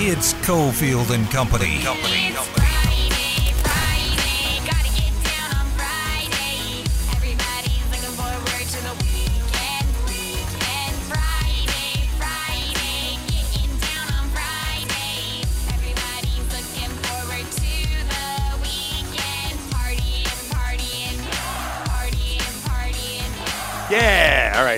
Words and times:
It's 0.00 0.32
Cofield 0.46 1.12
and 1.12 1.28
Company. 1.28 1.82
Company. 1.82 2.30
Company. 2.32 2.67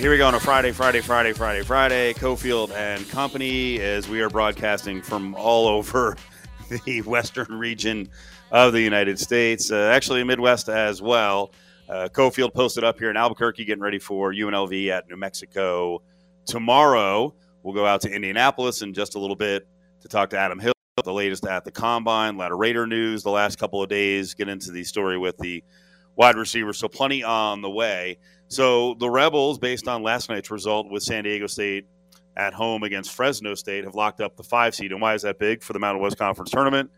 Here 0.00 0.10
we 0.10 0.16
go 0.16 0.26
on 0.26 0.34
a 0.34 0.40
Friday, 0.40 0.72
Friday, 0.72 1.02
Friday, 1.02 1.34
Friday, 1.34 1.62
Friday. 1.62 2.14
Cofield 2.14 2.70
and 2.70 3.06
Company, 3.10 3.78
as 3.82 4.08
we 4.08 4.22
are 4.22 4.30
broadcasting 4.30 5.02
from 5.02 5.34
all 5.34 5.68
over 5.68 6.16
the 6.86 7.02
western 7.02 7.58
region 7.58 8.08
of 8.50 8.72
the 8.72 8.80
United 8.80 9.18
States, 9.18 9.70
uh, 9.70 9.92
actually 9.94 10.24
Midwest 10.24 10.70
as 10.70 11.02
well. 11.02 11.52
Uh, 11.86 12.08
Cofield 12.10 12.54
posted 12.54 12.82
up 12.82 12.98
here 12.98 13.10
in 13.10 13.16
Albuquerque, 13.18 13.66
getting 13.66 13.82
ready 13.82 13.98
for 13.98 14.32
UNLV 14.32 14.88
at 14.88 15.06
New 15.10 15.18
Mexico 15.18 16.00
tomorrow. 16.46 17.34
We'll 17.62 17.74
go 17.74 17.84
out 17.84 18.00
to 18.00 18.10
Indianapolis 18.10 18.80
in 18.80 18.94
just 18.94 19.16
a 19.16 19.18
little 19.18 19.36
bit 19.36 19.68
to 20.00 20.08
talk 20.08 20.30
to 20.30 20.38
Adam 20.38 20.58
Hill, 20.58 20.72
the 21.04 21.12
latest 21.12 21.44
at 21.44 21.66
the 21.66 21.72
combine, 21.72 22.40
of 22.40 22.58
Raider 22.58 22.86
news 22.86 23.22
the 23.22 23.30
last 23.30 23.58
couple 23.58 23.82
of 23.82 23.90
days, 23.90 24.32
get 24.32 24.48
into 24.48 24.72
the 24.72 24.82
story 24.82 25.18
with 25.18 25.36
the 25.36 25.62
wide 26.16 26.36
receiver. 26.36 26.72
So 26.72 26.88
plenty 26.88 27.22
on 27.22 27.60
the 27.60 27.70
way. 27.70 28.18
So 28.50 28.94
the 28.94 29.08
Rebels, 29.08 29.60
based 29.60 29.86
on 29.86 30.02
last 30.02 30.28
night's 30.28 30.50
result 30.50 30.90
with 30.90 31.04
San 31.04 31.22
Diego 31.22 31.46
State 31.46 31.86
at 32.36 32.52
home 32.52 32.82
against 32.82 33.12
Fresno 33.12 33.54
State, 33.54 33.84
have 33.84 33.94
locked 33.94 34.20
up 34.20 34.36
the 34.36 34.42
five 34.42 34.74
seed. 34.74 34.90
And 34.90 35.00
why 35.00 35.14
is 35.14 35.22
that 35.22 35.38
big 35.38 35.62
for 35.62 35.72
the 35.72 35.78
Mountain 35.78 36.02
West 36.02 36.18
Conference 36.18 36.50
tournament? 36.50 36.90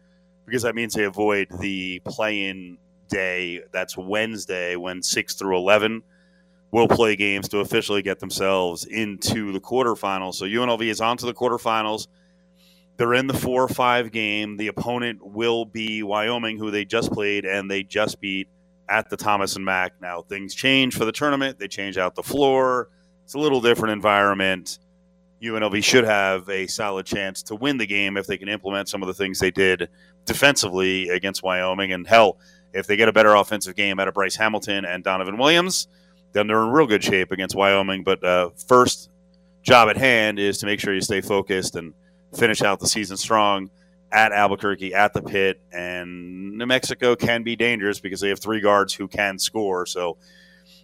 Because 0.47 0.62
that 0.62 0.75
means 0.75 0.94
they 0.94 1.05
avoid 1.05 1.48
the 1.61 2.00
play-in 2.06 2.78
day. 3.09 3.61
That's 3.70 3.98
Wednesday 3.98 4.77
when 4.77 5.03
six 5.03 5.34
through 5.34 5.56
eleven 5.59 6.03
will 6.70 6.89
play 6.89 7.17
games 7.17 7.50
to 7.50 7.59
officially 7.59 8.00
get 8.00 8.19
themselves 8.19 8.87
into 8.87 9.53
the 9.53 9.61
quarterfinals. 9.61 10.34
So 10.37 10.47
UNLV 10.47 10.83
is 10.89 11.03
on 11.03 11.19
to 11.19 11.27
the 11.27 11.34
quarterfinals. 11.34 12.09
They're 12.97 13.12
in 13.12 13.27
the 13.27 13.34
four 13.34 13.62
or 13.62 13.69
five 13.69 14.11
game. 14.11 14.56
The 14.56 14.69
opponent 14.69 15.20
will 15.22 15.66
be 15.66 16.03
Wyoming, 16.03 16.56
who 16.56 16.70
they 16.70 16.87
just 16.87 17.12
played 17.12 17.44
and 17.44 17.70
they 17.70 17.83
just 17.83 18.22
beat 18.22 18.48
at 18.93 19.09
the 19.09 19.17
Thomas 19.17 19.57
and 19.57 19.65
Mack. 19.65 19.95
Now 20.03 20.21
things 20.21 20.55
change 20.55 20.97
for 20.97 21.07
the 21.07 21.12
tournament. 21.12 21.59
They 21.59 21.67
change 21.67 21.97
out 21.97 22.15
the 22.15 22.23
floor. 22.23 22.91
It's 23.25 23.33
a 23.33 23.39
little 23.39 23.62
different 23.62 23.93
environment. 23.93 24.79
UNLV 25.43 25.83
should 25.83 26.05
have 26.05 26.49
a 26.51 26.67
solid 26.67 27.07
chance 27.07 27.43
to 27.45 27.55
win 27.55 27.79
the 27.79 27.87
game 27.87 28.17
if 28.19 28.27
they 28.27 28.37
can 28.37 28.49
implement 28.49 28.89
some 28.89 29.03
of 29.03 29.07
the 29.07 29.15
things 29.15 29.39
they 29.39 29.51
did 29.51 29.89
defensively 30.27 31.09
against 31.09 31.43
Wyoming. 31.43 31.93
And 31.93 32.07
hell, 32.07 32.39
if 32.75 32.87
they 32.87 32.97
get 32.97 33.09
a 33.09 33.12
better 33.12 33.34
offensive 33.34 33.75
game 33.75 33.99
out 33.99 34.09
of 34.09 34.15
Bryce 34.15 34.37
Hamilton 34.37 34.84
and 34.84 35.03
Donovan 35.03 35.39
Williams, 35.39 35.89
then 36.33 36.47
they're 36.47 36.62
in 36.62 36.69
real 36.69 36.87
good 36.87 37.03
shape 37.03 37.33
against 37.33 37.56
Wyoming. 37.56 38.05
But 38.05 38.23
uh, 38.23 38.51
first 38.69 39.11
job 39.62 39.89
at 39.89 39.97
hand 39.97 40.39
is 40.39 40.59
to 40.59 40.67
make 40.67 40.81
sure 40.81 40.93
you 40.93 41.01
stay 41.01 41.23
focused 41.23 41.77
and 41.77 41.95
finish 42.37 42.61
out 42.61 42.79
the 42.79 42.87
season 42.87 43.17
strong 43.17 43.71
at 44.13 44.33
Albuquerque 44.33 44.95
at 44.95 45.15
the 45.15 45.23
pit, 45.23 45.61
and 45.73 46.59
New 46.59 46.67
Mexico 46.67 47.17
can 47.17 47.43
be 47.43 47.57
dangerous 47.57 47.99
because 47.99 48.21
they 48.21 48.29
have 48.29 48.41
three 48.41 48.61
guards 48.61 48.93
who 48.93 49.09
can 49.09 49.39
score. 49.39 49.87
So 49.87 50.19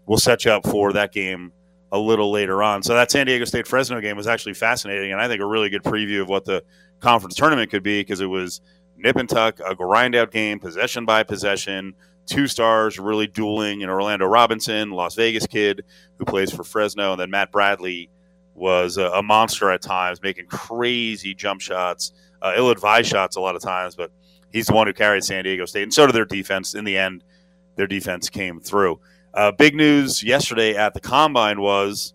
we'll 0.06 0.18
set 0.18 0.44
you 0.44 0.50
up 0.50 0.66
for 0.66 0.94
that 0.94 1.12
game 1.12 1.52
a 1.92 1.98
little 1.98 2.30
later 2.30 2.62
on. 2.62 2.82
So 2.82 2.94
that 2.94 3.10
San 3.10 3.26
Diego 3.26 3.44
State 3.44 3.66
Fresno 3.66 4.00
game 4.00 4.16
was 4.16 4.26
actually 4.26 4.54
fascinating, 4.54 5.12
and 5.12 5.20
I 5.20 5.28
think 5.28 5.42
a 5.42 5.46
really 5.46 5.68
good 5.68 5.82
preview 5.82 6.22
of 6.22 6.28
what 6.28 6.46
the 6.46 6.64
conference 7.00 7.34
tournament 7.34 7.70
could 7.70 7.82
be 7.82 8.00
because 8.00 8.20
it 8.20 8.26
was 8.26 8.60
nip 8.96 9.16
and 9.16 9.28
tuck, 9.28 9.60
a 9.60 9.74
grind 9.74 10.14
out 10.14 10.30
game, 10.30 10.58
possession 10.58 11.04
by 11.04 11.22
possession. 11.22 11.94
Two 12.26 12.46
stars 12.46 12.98
really 12.98 13.26
dueling 13.26 13.82
in 13.82 13.88
Orlando 13.88 14.26
Robinson, 14.26 14.90
Las 14.90 15.14
Vegas 15.14 15.46
kid 15.46 15.84
who 16.18 16.24
plays 16.24 16.52
for 16.52 16.64
Fresno, 16.64 17.12
and 17.12 17.20
then 17.20 17.30
Matt 17.30 17.52
Bradley 17.52 18.10
was 18.54 18.98
a, 18.98 19.04
a 19.10 19.22
monster 19.22 19.70
at 19.70 19.80
times, 19.80 20.20
making 20.22 20.46
crazy 20.46 21.34
jump 21.34 21.60
shots 21.60 22.12
uh, 22.42 22.54
ill-advised 22.56 23.08
shots 23.08 23.36
a 23.36 23.40
lot 23.40 23.56
of 23.56 23.62
times, 23.62 23.94
but 23.94 24.10
he's 24.52 24.66
the 24.66 24.74
one 24.74 24.86
who 24.86 24.92
carried 24.92 25.24
San 25.24 25.44
Diego 25.44 25.64
State, 25.64 25.84
and 25.84 25.94
so 25.94 26.06
did 26.06 26.14
their 26.14 26.24
defense. 26.24 26.74
In 26.74 26.84
the 26.84 26.96
end, 26.96 27.24
their 27.76 27.86
defense 27.86 28.28
came 28.28 28.60
through. 28.60 29.00
Uh, 29.34 29.52
big 29.52 29.74
news 29.74 30.22
yesterday 30.22 30.74
at 30.74 30.94
the 30.94 31.00
combine 31.00 31.60
was 31.60 32.14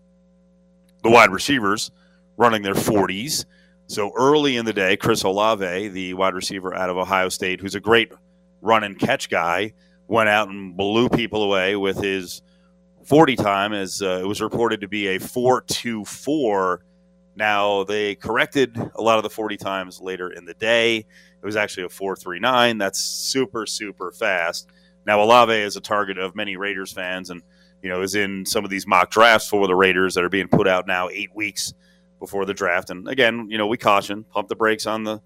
the 1.02 1.10
wide 1.10 1.30
receivers 1.30 1.90
running 2.36 2.62
their 2.62 2.74
40s. 2.74 3.44
So 3.86 4.12
early 4.16 4.56
in 4.56 4.64
the 4.64 4.72
day, 4.72 4.96
Chris 4.96 5.22
Olave, 5.22 5.88
the 5.88 6.14
wide 6.14 6.34
receiver 6.34 6.74
out 6.74 6.90
of 6.90 6.96
Ohio 6.96 7.28
State, 7.28 7.60
who's 7.60 7.74
a 7.74 7.80
great 7.80 8.12
run 8.60 8.82
and 8.82 8.98
catch 8.98 9.28
guy, 9.28 9.74
went 10.08 10.28
out 10.28 10.48
and 10.48 10.76
blew 10.76 11.08
people 11.08 11.42
away 11.42 11.76
with 11.76 12.02
his 12.02 12.42
40 13.04 13.36
time, 13.36 13.72
as 13.72 14.02
uh, 14.02 14.20
it 14.22 14.26
was 14.26 14.40
reported 14.40 14.80
to 14.80 14.88
be 14.88 15.08
a 15.08 15.18
4.24 15.18 16.78
now, 17.36 17.84
they 17.84 18.14
corrected 18.14 18.76
a 18.94 19.02
lot 19.02 19.18
of 19.18 19.22
the 19.22 19.30
40 19.30 19.56
times 19.56 20.00
later 20.00 20.30
in 20.30 20.44
the 20.44 20.54
day. 20.54 20.98
It 20.98 21.46
was 21.46 21.56
actually 21.56 21.84
a 21.84 21.88
439. 21.88 22.78
That's 22.78 23.00
super, 23.00 23.66
super 23.66 24.12
fast. 24.12 24.68
Now, 25.06 25.22
Olave 25.22 25.52
is 25.52 25.76
a 25.76 25.80
target 25.80 26.16
of 26.16 26.34
many 26.34 26.56
Raiders 26.56 26.92
fans 26.92 27.30
and, 27.30 27.42
you 27.82 27.90
know, 27.90 28.02
is 28.02 28.14
in 28.14 28.46
some 28.46 28.64
of 28.64 28.70
these 28.70 28.86
mock 28.86 29.10
drafts 29.10 29.48
for 29.48 29.66
the 29.66 29.74
Raiders 29.74 30.14
that 30.14 30.24
are 30.24 30.30
being 30.30 30.48
put 30.48 30.66
out 30.66 30.86
now 30.86 31.08
eight 31.10 31.34
weeks 31.34 31.74
before 32.20 32.46
the 32.46 32.54
draft. 32.54 32.90
And 32.90 33.08
again, 33.08 33.48
you 33.50 33.58
know, 33.58 33.66
we 33.66 33.76
caution, 33.76 34.24
pump 34.24 34.48
the 34.48 34.56
brakes 34.56 34.86
on 34.86 35.04
the 35.04 35.20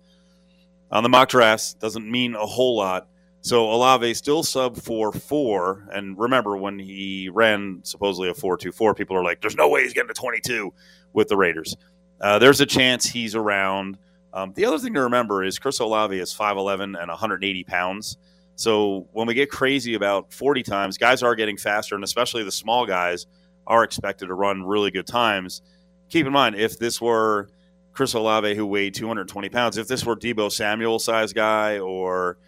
on 0.91 1.03
the 1.03 1.09
mock 1.09 1.29
drafts. 1.29 1.75
Doesn't 1.75 2.11
mean 2.11 2.35
a 2.35 2.47
whole 2.47 2.77
lot. 2.77 3.09
So 3.41 3.71
Olave 3.71 4.15
still 4.15 4.43
sub 4.43 4.77
four 4.77 5.13
four, 5.13 5.87
and 5.93 6.19
remember 6.19 6.57
when 6.57 6.79
he 6.79 7.29
ran 7.33 7.81
supposedly 7.85 8.29
a 8.29 8.35
four 8.35 8.57
two 8.57 8.73
four, 8.73 8.95
people 8.95 9.17
are 9.17 9.23
like, 9.23 9.41
"There's 9.41 9.57
no 9.57 9.69
way 9.69 9.83
he's 9.83 9.93
getting 9.93 10.09
to 10.09 10.15
twenty 10.15 10.41
two 10.41 10.73
with 11.13 11.29
the 11.29 11.37
Raiders." 11.37 11.77
Uh, 12.21 12.39
there's 12.39 12.61
a 12.61 12.67
chance 12.67 13.07
he's 13.07 13.35
around. 13.35 13.99
Um, 14.33 14.53
the 14.55 14.65
other 14.65 14.79
thing 14.79 14.95
to 14.95 15.03
remember 15.03 15.45
is 15.45 15.59
Chris 15.59 15.79
Olave 15.79 16.19
is 16.19 16.35
5'11 16.35 17.01
and 17.01 17.09
180 17.09 17.65
pounds. 17.65 18.19
So 18.57 19.07
when 19.13 19.27
we 19.27 19.35
get 19.35 19.51
crazy 19.51 19.95
about 19.95 20.33
40 20.33 20.63
times, 20.65 20.99
guys 20.99 21.23
are 21.23 21.35
getting 21.35 21.57
faster, 21.57 21.95
and 21.95 22.03
especially 22.03 22.43
the 22.43 22.53
small 22.53 22.87
guys 22.87 23.27
are 23.67 23.85
expected 23.85 24.27
to 24.27 24.35
run 24.35 24.65
really 24.65 24.91
good 24.91 25.07
times. 25.07 25.63
Keep 26.09 26.27
in 26.27 26.33
mind, 26.33 26.57
if 26.57 26.79
this 26.79 27.01
were 27.01 27.49
Chris 27.93 28.15
Olave, 28.15 28.55
who 28.55 28.67
weighed 28.67 28.95
220 28.95 29.49
pounds, 29.49 29.77
if 29.77 29.87
this 29.87 30.05
were 30.05 30.17
Deebo 30.17 30.51
Samuel 30.51 30.99
size 30.99 31.33
guy 31.33 31.79
or 31.79 32.39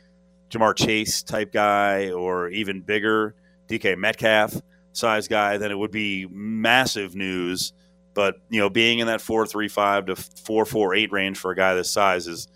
Ja'Marr 0.50 0.74
Chase 0.74 1.22
type 1.22 1.52
guy 1.52 2.10
or 2.10 2.48
even 2.48 2.80
bigger 2.80 3.34
DK 3.68 3.96
Metcalf 3.96 4.60
size 4.92 5.28
guy, 5.28 5.58
then 5.58 5.70
it 5.70 5.78
would 5.78 5.92
be 5.92 6.26
massive 6.30 7.14
news 7.14 7.72
but 8.20 8.36
you 8.50 8.60
know, 8.60 8.68
being 8.68 8.98
in 8.98 9.06
that 9.06 9.22
four 9.22 9.46
three 9.46 9.66
five 9.66 10.04
to 10.04 10.14
four 10.14 10.66
four 10.66 10.94
eight 10.94 11.10
range 11.10 11.38
for 11.38 11.52
a 11.52 11.56
guy 11.56 11.72
this 11.72 11.90
size 11.90 12.26
is 12.26 12.48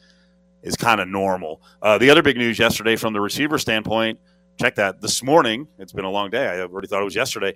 is 0.62 0.76
kind 0.76 1.00
of 1.00 1.08
normal. 1.08 1.62
Uh, 1.80 1.96
the 1.96 2.10
other 2.10 2.20
big 2.20 2.36
news 2.36 2.58
yesterday 2.58 2.96
from 2.96 3.14
the 3.14 3.20
receiver 3.20 3.56
standpoint, 3.56 4.20
check 4.60 4.74
that 4.74 5.00
this 5.00 5.22
morning. 5.22 5.66
It's 5.78 5.94
been 5.94 6.04
a 6.04 6.10
long 6.10 6.28
day. 6.28 6.46
I 6.46 6.60
already 6.60 6.86
thought 6.86 7.00
it 7.00 7.06
was 7.06 7.16
yesterday. 7.16 7.54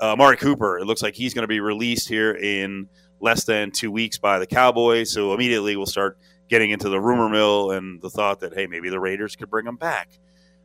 Uh, 0.00 0.14
Amari 0.14 0.36
Cooper. 0.36 0.80
It 0.80 0.86
looks 0.86 1.00
like 1.00 1.14
he's 1.14 1.32
going 1.32 1.44
to 1.44 1.48
be 1.48 1.60
released 1.60 2.08
here 2.08 2.32
in 2.32 2.88
less 3.20 3.44
than 3.44 3.70
two 3.70 3.92
weeks 3.92 4.18
by 4.18 4.40
the 4.40 4.48
Cowboys. 4.48 5.12
So 5.12 5.32
immediately 5.32 5.76
we'll 5.76 5.86
start 5.86 6.18
getting 6.48 6.72
into 6.72 6.88
the 6.88 7.00
rumor 7.00 7.28
mill 7.28 7.70
and 7.70 8.02
the 8.02 8.10
thought 8.10 8.40
that 8.40 8.52
hey, 8.52 8.66
maybe 8.66 8.88
the 8.88 8.98
Raiders 8.98 9.36
could 9.36 9.48
bring 9.48 9.64
him 9.64 9.76
back. 9.76 10.08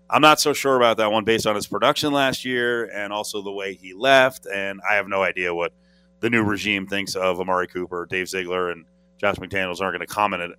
I'm 0.09 0.23
not 0.23 0.39
so 0.39 0.53
sure 0.53 0.75
about 0.75 0.97
that 0.97 1.11
one 1.11 1.23
based 1.23 1.45
on 1.45 1.53
his 1.53 1.67
production 1.67 2.13
last 2.13 2.45
year 2.45 2.85
and 2.85 3.13
also 3.13 3.43
the 3.43 3.51
way 3.51 3.75
he 3.75 3.93
left. 3.93 4.47
And 4.51 4.81
I 4.89 4.95
have 4.95 5.07
no 5.07 5.21
idea 5.21 5.53
what 5.53 5.71
the 6.19 6.29
new 6.29 6.43
regime 6.43 6.87
thinks 6.87 7.15
of 7.15 7.39
Amari 7.39 7.67
Cooper, 7.67 8.05
Dave 8.09 8.27
Ziegler, 8.27 8.69
and 8.69 8.85
Josh 9.17 9.35
McDaniels 9.35 9.81
aren't 9.81 9.97
going 9.97 9.99
to 9.99 10.07
comment 10.07 10.53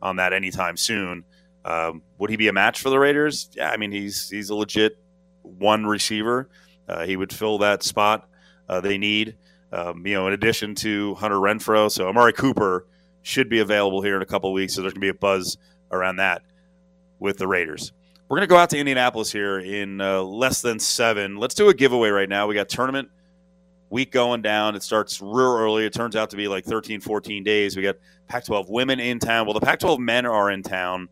on 0.00 0.16
that 0.16 0.32
anytime 0.32 0.76
soon. 0.76 1.24
Um, 1.64 2.02
would 2.18 2.30
he 2.30 2.36
be 2.36 2.48
a 2.48 2.52
match 2.52 2.80
for 2.80 2.90
the 2.90 2.98
Raiders? 2.98 3.48
Yeah, 3.54 3.70
I 3.70 3.76
mean 3.76 3.92
he's 3.92 4.28
he's 4.28 4.50
a 4.50 4.54
legit 4.54 4.98
one 5.42 5.86
receiver. 5.86 6.48
Uh, 6.88 7.04
he 7.04 7.16
would 7.16 7.32
fill 7.32 7.58
that 7.58 7.82
spot 7.82 8.28
uh, 8.68 8.80
they 8.80 8.98
need. 8.98 9.36
Um, 9.72 10.06
you 10.06 10.14
know, 10.14 10.26
in 10.26 10.32
addition 10.32 10.74
to 10.76 11.14
Hunter 11.14 11.36
Renfrow, 11.36 11.90
so 11.90 12.08
Amari 12.08 12.32
Cooper 12.32 12.86
should 13.22 13.48
be 13.48 13.60
available 13.60 14.02
here 14.02 14.16
in 14.16 14.22
a 14.22 14.26
couple 14.26 14.52
weeks. 14.52 14.74
So 14.74 14.82
there's 14.82 14.92
going 14.92 15.00
to 15.00 15.12
be 15.12 15.16
a 15.16 15.18
buzz 15.18 15.56
around 15.90 16.16
that 16.16 16.42
with 17.18 17.38
the 17.38 17.46
Raiders. 17.46 17.92
We're 18.28 18.36
going 18.38 18.48
to 18.48 18.50
go 18.50 18.56
out 18.56 18.70
to 18.70 18.78
Indianapolis 18.78 19.30
here 19.30 19.58
in 19.58 20.00
uh, 20.00 20.22
less 20.22 20.60
than 20.62 20.78
seven. 20.78 21.36
Let's 21.36 21.54
do 21.54 21.68
a 21.68 21.74
giveaway 21.74 22.10
right 22.10 22.28
now. 22.28 22.46
We 22.46 22.54
got 22.54 22.68
tournament 22.68 23.08
week 23.92 24.10
going 24.10 24.40
down. 24.42 24.74
It 24.74 24.82
starts 24.82 25.20
real 25.20 25.54
early. 25.56 25.84
It 25.84 25.92
turns 25.92 26.16
out 26.16 26.30
to 26.30 26.36
be 26.36 26.48
like 26.48 26.64
13, 26.64 27.00
14 27.00 27.44
days. 27.44 27.76
We 27.76 27.82
got 27.82 27.96
Pac 28.26 28.46
12 28.46 28.70
women 28.70 28.98
in 28.98 29.18
town. 29.18 29.46
Well, 29.46 29.54
the 29.54 29.60
Pac 29.60 29.80
12 29.80 30.00
men 30.00 30.24
are 30.26 30.50
in 30.50 30.62
town. 30.62 31.08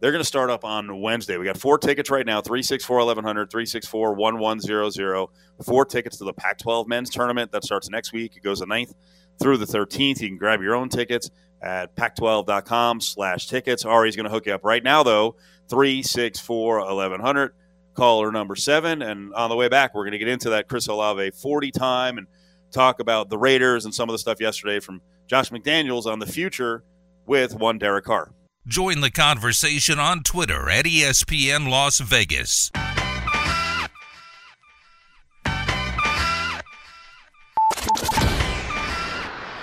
They're 0.00 0.10
going 0.10 0.22
to 0.22 0.26
start 0.26 0.50
up 0.50 0.64
on 0.64 1.00
Wednesday. 1.00 1.36
We 1.36 1.44
got 1.44 1.58
four 1.58 1.78
tickets 1.78 2.10
right 2.10 2.24
now 2.24 2.40
364 2.40 2.96
1100, 2.98 3.50
364 3.50 4.14
1100. 4.14 5.26
Four 5.64 5.84
tickets 5.84 6.16
to 6.18 6.24
the 6.24 6.32
Pac 6.32 6.58
12 6.58 6.88
men's 6.88 7.10
tournament 7.10 7.52
that 7.52 7.64
starts 7.64 7.90
next 7.90 8.12
week. 8.12 8.36
It 8.36 8.42
goes 8.42 8.60
the 8.60 8.66
9th 8.66 8.94
through 9.38 9.58
the 9.58 9.66
13th. 9.66 10.20
You 10.20 10.28
can 10.28 10.38
grab 10.38 10.62
your 10.62 10.74
own 10.74 10.88
tickets. 10.88 11.30
at 11.62 11.94
pac12.com 11.96 13.00
slash 13.00 13.48
tickets. 13.48 13.84
Ari's 13.84 14.16
going 14.16 14.24
to 14.24 14.30
hook 14.30 14.46
you 14.46 14.54
up 14.54 14.64
right 14.64 14.84
now, 14.84 15.02
though, 15.02 15.36
364 15.68 16.78
1100, 16.78 17.54
caller 17.96 18.30
number 18.30 18.54
seven. 18.54 19.02
And 19.02 19.34
on 19.34 19.50
the 19.50 19.56
way 19.56 19.68
back, 19.68 19.94
we're 19.94 20.04
going 20.04 20.12
to 20.12 20.18
get 20.18 20.28
into 20.28 20.50
that 20.50 20.68
Chris 20.68 20.86
Olave 20.86 21.30
40 21.30 21.70
time 21.72 22.18
and 22.18 22.26
talk 22.70 23.00
about 23.00 23.30
the 23.30 23.38
Raiders 23.38 23.84
and 23.84 23.94
some 23.94 24.08
of 24.08 24.12
the 24.12 24.18
stuff 24.18 24.40
yesterday 24.40 24.80
from 24.80 25.00
Josh 25.26 25.50
McDaniels 25.50 26.06
on 26.06 26.18
the 26.18 26.26
future 26.26 26.84
with 27.26 27.54
one 27.54 27.78
Derek 27.78 28.04
Carr. 28.04 28.32
Join 28.66 29.00
the 29.00 29.10
conversation 29.10 29.98
on 29.98 30.22
Twitter 30.22 30.68
at 30.68 30.84
ESPN 30.84 31.68
Las 31.68 32.00
Vegas. 32.00 32.70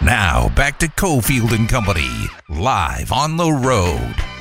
Now 0.01 0.49
back 0.49 0.79
to 0.79 0.87
Cofield 0.87 1.53
and 1.53 1.69
Company, 1.69 2.09
live 2.49 3.11
on 3.13 3.37
the 3.37 3.51
road. 3.51 4.32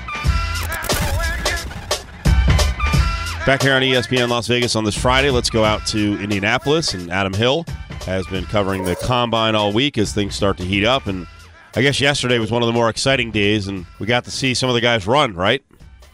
Back 3.44 3.62
here 3.62 3.74
on 3.74 3.82
ESPN 3.82 4.28
Las 4.28 4.46
Vegas 4.46 4.76
on 4.76 4.84
this 4.84 4.96
Friday, 4.96 5.28
let's 5.28 5.50
go 5.50 5.64
out 5.64 5.84
to 5.88 6.16
Indianapolis. 6.22 6.94
And 6.94 7.10
Adam 7.10 7.32
Hill 7.32 7.64
has 8.06 8.24
been 8.28 8.44
covering 8.44 8.84
the 8.84 8.94
combine 8.94 9.56
all 9.56 9.72
week 9.72 9.98
as 9.98 10.12
things 10.12 10.36
start 10.36 10.56
to 10.58 10.64
heat 10.64 10.84
up. 10.84 11.08
And 11.08 11.26
I 11.74 11.82
guess 11.82 12.00
yesterday 12.00 12.38
was 12.38 12.52
one 12.52 12.62
of 12.62 12.68
the 12.68 12.72
more 12.72 12.88
exciting 12.88 13.32
days, 13.32 13.66
and 13.66 13.84
we 13.98 14.06
got 14.06 14.22
to 14.26 14.30
see 14.30 14.54
some 14.54 14.68
of 14.68 14.76
the 14.76 14.80
guys 14.80 15.08
run, 15.08 15.34
right? 15.34 15.60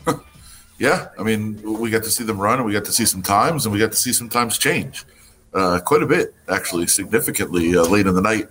yeah, 0.78 1.08
I 1.19 1.22
mean, 1.22 1.60
we 1.78 1.90
got 1.90 2.02
to 2.04 2.10
see 2.10 2.25
them 2.25 2.40
run, 2.40 2.60
and 2.60 2.64
we 2.64 2.72
got 2.72 2.86
to 2.86 2.92
see 2.92 3.04
some 3.04 3.20
times, 3.20 3.66
and 3.66 3.75
we 3.75 3.78
got 3.78 3.90
to 3.90 3.98
see 3.98 4.14
some 4.14 4.30
times 4.30 4.56
change 4.56 5.04
uh, 5.52 5.80
quite 5.84 6.02
a 6.02 6.06
bit, 6.06 6.34
actually, 6.48 6.86
significantly 6.86 7.76
uh, 7.76 7.82
late 7.82 8.06
in 8.06 8.14
the 8.14 8.22
night. 8.22 8.48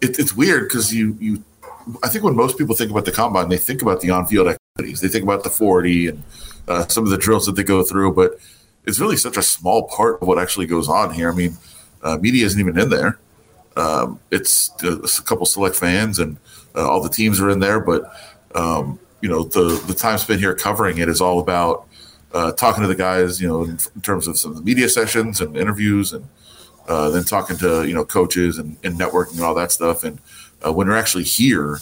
It, 0.00 0.18
it's 0.18 0.34
weird 0.34 0.68
because 0.68 0.92
you 0.92 1.16
you, 1.20 1.44
I 2.02 2.08
think 2.08 2.24
when 2.24 2.34
most 2.34 2.58
people 2.58 2.74
think 2.74 2.90
about 2.90 3.04
the 3.04 3.12
combine, 3.12 3.48
they 3.48 3.58
think 3.58 3.80
about 3.80 4.00
the 4.00 4.10
on-field 4.10 4.48
activities, 4.48 4.57
they 4.78 5.08
think 5.08 5.24
about 5.24 5.42
the 5.42 5.50
forty 5.50 6.06
and 6.08 6.22
uh, 6.68 6.86
some 6.86 7.04
of 7.04 7.10
the 7.10 7.18
drills 7.18 7.46
that 7.46 7.56
they 7.56 7.64
go 7.64 7.82
through, 7.82 8.12
but 8.12 8.38
it's 8.86 9.00
really 9.00 9.16
such 9.16 9.36
a 9.36 9.42
small 9.42 9.88
part 9.88 10.22
of 10.22 10.28
what 10.28 10.38
actually 10.38 10.66
goes 10.66 10.88
on 10.88 11.12
here. 11.12 11.30
I 11.30 11.34
mean, 11.34 11.56
uh, 12.02 12.16
media 12.18 12.46
isn't 12.46 12.60
even 12.60 12.78
in 12.78 12.88
there. 12.88 13.18
Um, 13.76 14.20
it's, 14.30 14.70
it's, 14.82 15.18
a 15.18 15.22
couple 15.22 15.46
select 15.46 15.76
fans 15.76 16.18
and 16.18 16.36
uh, 16.74 16.88
all 16.88 17.00
the 17.00 17.08
teams 17.08 17.40
are 17.40 17.50
in 17.50 17.60
there, 17.60 17.80
but 17.80 18.12
um, 18.54 18.98
you 19.20 19.28
know 19.28 19.44
the 19.44 19.82
the 19.86 19.94
time 19.94 20.18
spent 20.18 20.40
here 20.40 20.54
covering 20.54 20.98
it 20.98 21.08
is 21.08 21.20
all 21.20 21.40
about 21.40 21.86
uh, 22.32 22.52
talking 22.52 22.82
to 22.82 22.88
the 22.88 22.94
guys, 22.94 23.40
you 23.40 23.48
know, 23.48 23.64
in, 23.64 23.78
in, 23.94 24.00
terms 24.02 24.26
of 24.26 24.38
some 24.38 24.50
of 24.50 24.56
the 24.56 24.62
media 24.62 24.88
sessions 24.88 25.40
and 25.40 25.56
interviews, 25.56 26.12
and 26.12 26.28
uh, 26.86 27.10
then 27.10 27.24
talking 27.24 27.56
to 27.58 27.84
you 27.86 27.94
know 27.94 28.04
coaches 28.04 28.58
and, 28.58 28.76
and, 28.82 28.98
networking 28.98 29.32
and 29.34 29.42
all 29.42 29.54
that 29.54 29.72
stuff. 29.72 30.04
And 30.04 30.20
uh, 30.64 30.72
when 30.72 30.88
they're 30.88 30.96
actually 30.96 31.24
here, 31.24 31.78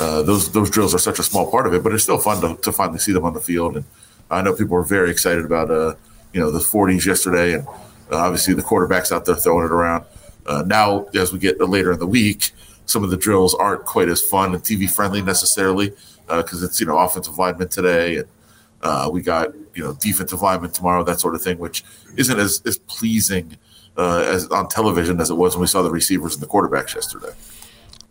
uh, 0.00 0.22
those 0.22 0.50
those 0.52 0.70
drills 0.70 0.94
are 0.94 0.98
such 0.98 1.18
a 1.18 1.22
small 1.22 1.50
part 1.50 1.66
of 1.66 1.74
it, 1.74 1.82
but 1.82 1.92
it's 1.92 2.02
still 2.02 2.18
fun 2.18 2.40
to, 2.40 2.60
to 2.62 2.72
finally 2.72 2.98
see 2.98 3.12
them 3.12 3.24
on 3.24 3.34
the 3.34 3.40
field. 3.40 3.76
And 3.76 3.84
I 4.30 4.40
know 4.40 4.54
people 4.54 4.74
were 4.74 4.82
very 4.82 5.10
excited 5.10 5.44
about 5.44 5.70
uh, 5.70 5.94
you 6.32 6.40
know 6.40 6.50
the 6.50 6.58
40s 6.58 7.04
yesterday, 7.04 7.52
and 7.52 7.68
uh, 7.68 8.16
obviously 8.16 8.54
the 8.54 8.62
quarterbacks 8.62 9.12
out 9.12 9.26
there 9.26 9.34
throwing 9.34 9.66
it 9.66 9.70
around. 9.70 10.06
Uh, 10.46 10.62
now, 10.66 11.04
as 11.14 11.34
we 11.34 11.38
get 11.38 11.60
later 11.60 11.92
in 11.92 11.98
the 11.98 12.06
week, 12.06 12.52
some 12.86 13.04
of 13.04 13.10
the 13.10 13.16
drills 13.18 13.54
aren't 13.54 13.84
quite 13.84 14.08
as 14.08 14.22
fun 14.22 14.54
and 14.54 14.64
TV 14.64 14.90
friendly 14.90 15.20
necessarily 15.20 15.92
because 16.26 16.62
it's 16.62 16.80
you 16.80 16.86
know 16.86 16.96
offensive 16.96 17.36
linemen 17.36 17.68
today, 17.68 18.16
and 18.16 19.12
we 19.12 19.20
got 19.20 19.52
you 19.74 19.84
know 19.84 19.92
defensive 20.00 20.40
linemen 20.40 20.70
tomorrow, 20.70 21.04
that 21.04 21.20
sort 21.20 21.34
of 21.34 21.42
thing, 21.42 21.58
which 21.58 21.84
isn't 22.16 22.38
as 22.38 22.62
as 22.64 22.78
pleasing 22.78 23.58
as 23.98 24.48
on 24.48 24.66
television 24.66 25.20
as 25.20 25.28
it 25.28 25.34
was 25.34 25.56
when 25.56 25.60
we 25.60 25.66
saw 25.66 25.82
the 25.82 25.90
receivers 25.90 26.32
and 26.32 26.42
the 26.42 26.46
quarterbacks 26.46 26.94
yesterday. 26.94 27.34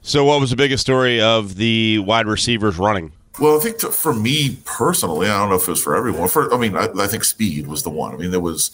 So, 0.09 0.25
what 0.25 0.39
was 0.39 0.49
the 0.49 0.55
biggest 0.55 0.81
story 0.81 1.21
of 1.21 1.53
the 1.53 1.99
wide 1.99 2.25
receivers 2.25 2.79
running? 2.79 3.11
Well, 3.39 3.57
I 3.57 3.59
think 3.59 3.77
to, 3.77 3.91
for 3.91 4.11
me 4.11 4.57
personally, 4.65 5.27
I 5.27 5.37
don't 5.37 5.49
know 5.49 5.55
if 5.55 5.67
it 5.67 5.67
was 5.67 5.83
for 5.83 5.95
everyone. 5.95 6.27
For 6.29 6.51
I 6.51 6.57
mean, 6.57 6.75
I, 6.75 6.87
I 6.97 7.05
think 7.05 7.23
speed 7.23 7.67
was 7.67 7.83
the 7.83 7.91
one. 7.91 8.15
I 8.15 8.17
mean, 8.17 8.31
there 8.31 8.39
was 8.39 8.71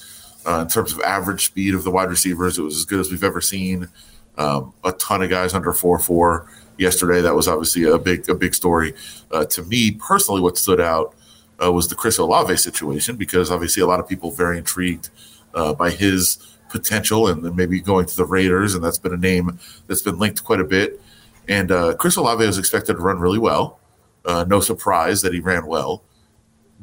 uh, 0.47 0.59
in 0.59 0.69
terms 0.69 0.93
of 0.93 1.01
average 1.01 1.47
speed 1.47 1.75
of 1.75 1.83
the 1.83 1.91
wide 1.91 2.09
receivers, 2.09 2.57
it 2.57 2.61
was 2.61 2.77
as 2.77 2.85
good 2.85 3.01
as 3.01 3.11
we've 3.11 3.21
ever 3.21 3.41
seen. 3.41 3.89
Um, 4.37 4.71
a 4.85 4.93
ton 4.93 5.21
of 5.23 5.29
guys 5.29 5.53
under 5.53 5.73
four 5.73 5.99
four 5.99 6.49
yesterday. 6.77 7.19
That 7.19 7.35
was 7.35 7.49
obviously 7.49 7.83
a 7.83 7.97
big 7.97 8.29
a 8.29 8.33
big 8.33 8.55
story. 8.55 8.93
Uh, 9.29 9.43
to 9.43 9.63
me 9.63 9.91
personally, 9.91 10.39
what 10.39 10.57
stood 10.57 10.79
out 10.79 11.15
uh, 11.61 11.69
was 11.69 11.89
the 11.89 11.95
Chris 11.95 12.17
Olave 12.17 12.55
situation 12.55 13.17
because 13.17 13.51
obviously 13.51 13.83
a 13.83 13.87
lot 13.87 13.99
of 13.99 14.07
people 14.07 14.31
very 14.31 14.57
intrigued 14.57 15.09
uh, 15.53 15.73
by 15.73 15.89
his 15.89 16.37
potential 16.69 17.27
and 17.27 17.43
then 17.43 17.57
maybe 17.57 17.81
going 17.81 18.05
to 18.05 18.15
the 18.15 18.25
Raiders, 18.25 18.73
and 18.73 18.81
that's 18.81 18.97
been 18.97 19.13
a 19.13 19.17
name 19.17 19.59
that's 19.87 20.01
been 20.01 20.17
linked 20.17 20.41
quite 20.45 20.61
a 20.61 20.63
bit. 20.63 21.01
And 21.47 21.71
uh, 21.71 21.95
Chris 21.95 22.15
Olave 22.15 22.45
was 22.45 22.57
expected 22.57 22.93
to 22.93 22.99
run 22.99 23.19
really 23.19 23.39
well. 23.39 23.79
Uh, 24.25 24.45
no 24.47 24.59
surprise 24.59 25.21
that 25.21 25.33
he 25.33 25.39
ran 25.39 25.67
well, 25.67 26.03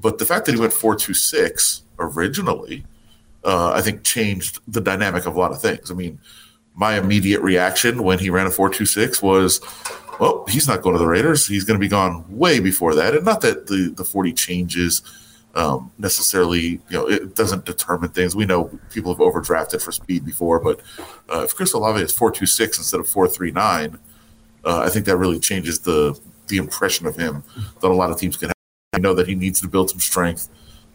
but 0.01 0.19
the 0.19 0.25
fact 0.25 0.47
that 0.47 0.55
he 0.55 0.61
went 0.61 0.73
four 0.73 0.95
two 0.95 1.15
six 1.15 1.83
originally 1.99 2.85
uh, 3.45 3.73
I 3.73 3.81
think 3.81 4.05
changed 4.05 4.61
the 4.69 4.81
dynamic 4.81 5.27
of 5.27 5.37
a 5.37 5.39
lot 5.39 5.53
of 5.53 5.61
things. 5.61 5.91
I 5.91 5.95
mean, 5.95 6.21
my 6.75 6.99
immediate 6.99 7.41
reaction 7.41 8.03
when 8.03 8.19
he 8.19 8.31
ran 8.31 8.47
a 8.47 8.51
four 8.51 8.71
two 8.71 8.87
six 8.87 9.23
was, 9.23 9.61
well, 10.21 10.45
he's 10.49 10.69
not 10.69 10.83
going 10.83 10.95
to 10.95 10.99
the 10.99 11.07
Raiders. 11.07 11.47
He's 11.47 11.65
going 11.65 11.79
to 11.79 11.85
be 11.85 11.89
gone 11.89 12.25
way 12.29 12.61
before 12.61 12.95
that. 12.95 13.15
And 13.15 13.25
not 13.25 13.41
that 13.43 13.67
the 13.67 13.93
the 13.95 14.05
forty 14.05 14.33
changes 14.33 15.03
um, 15.55 15.93
necessarily, 15.99 16.81
you 16.89 16.93
know, 16.93 17.07
it 17.09 17.35
doesn't 17.35 17.67
determine 17.67 18.11
things. 18.11 18.35
We 18.35 18.47
know 18.47 18.79
people 18.91 19.13
have 19.13 19.21
overdrafted 19.21 19.83
for 19.83 19.93
speed 19.93 20.25
before, 20.25 20.61
but 20.61 20.81
uh, 21.33 21.43
if 21.43 21.55
Chris 21.55 21.75
Olave 21.75 22.01
is 22.01 22.13
four 22.13 22.31
two 22.31 22.47
six 22.47 22.79
instead 22.79 23.01
of 23.01 23.09
four 23.09 23.29
three 23.29 23.51
nine, 23.51 23.99
uh, 24.65 24.81
I 24.81 24.89
think 24.89 25.07
that 25.07 25.17
really 25.17 25.39
changes 25.39 25.81
the 25.81 26.19
the 26.49 26.57
impression 26.57 27.07
of 27.07 27.17
him 27.17 27.43
that 27.81 27.89
a 27.89 27.95
lot 27.95 28.11
of 28.11 28.19
teams 28.19 28.37
can 28.37 28.49
have. 28.49 28.55
I 28.93 28.99
know 28.99 29.15
that 29.15 29.27
he 29.27 29.35
needs 29.35 29.61
to 29.63 29.69
build 29.69 29.91
some 29.91 30.01
strength, 30.01 30.49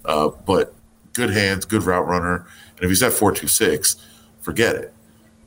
uh, 0.05 0.29
but 0.45 0.73
good 1.13 1.31
hands, 1.31 1.65
good 1.65 1.83
route 1.83 2.07
runner. 2.07 2.45
And 2.75 2.83
if 2.83 2.89
he's 2.89 3.01
at 3.01 3.11
426, 3.11 3.95
forget 4.41 4.75
it. 4.75 4.93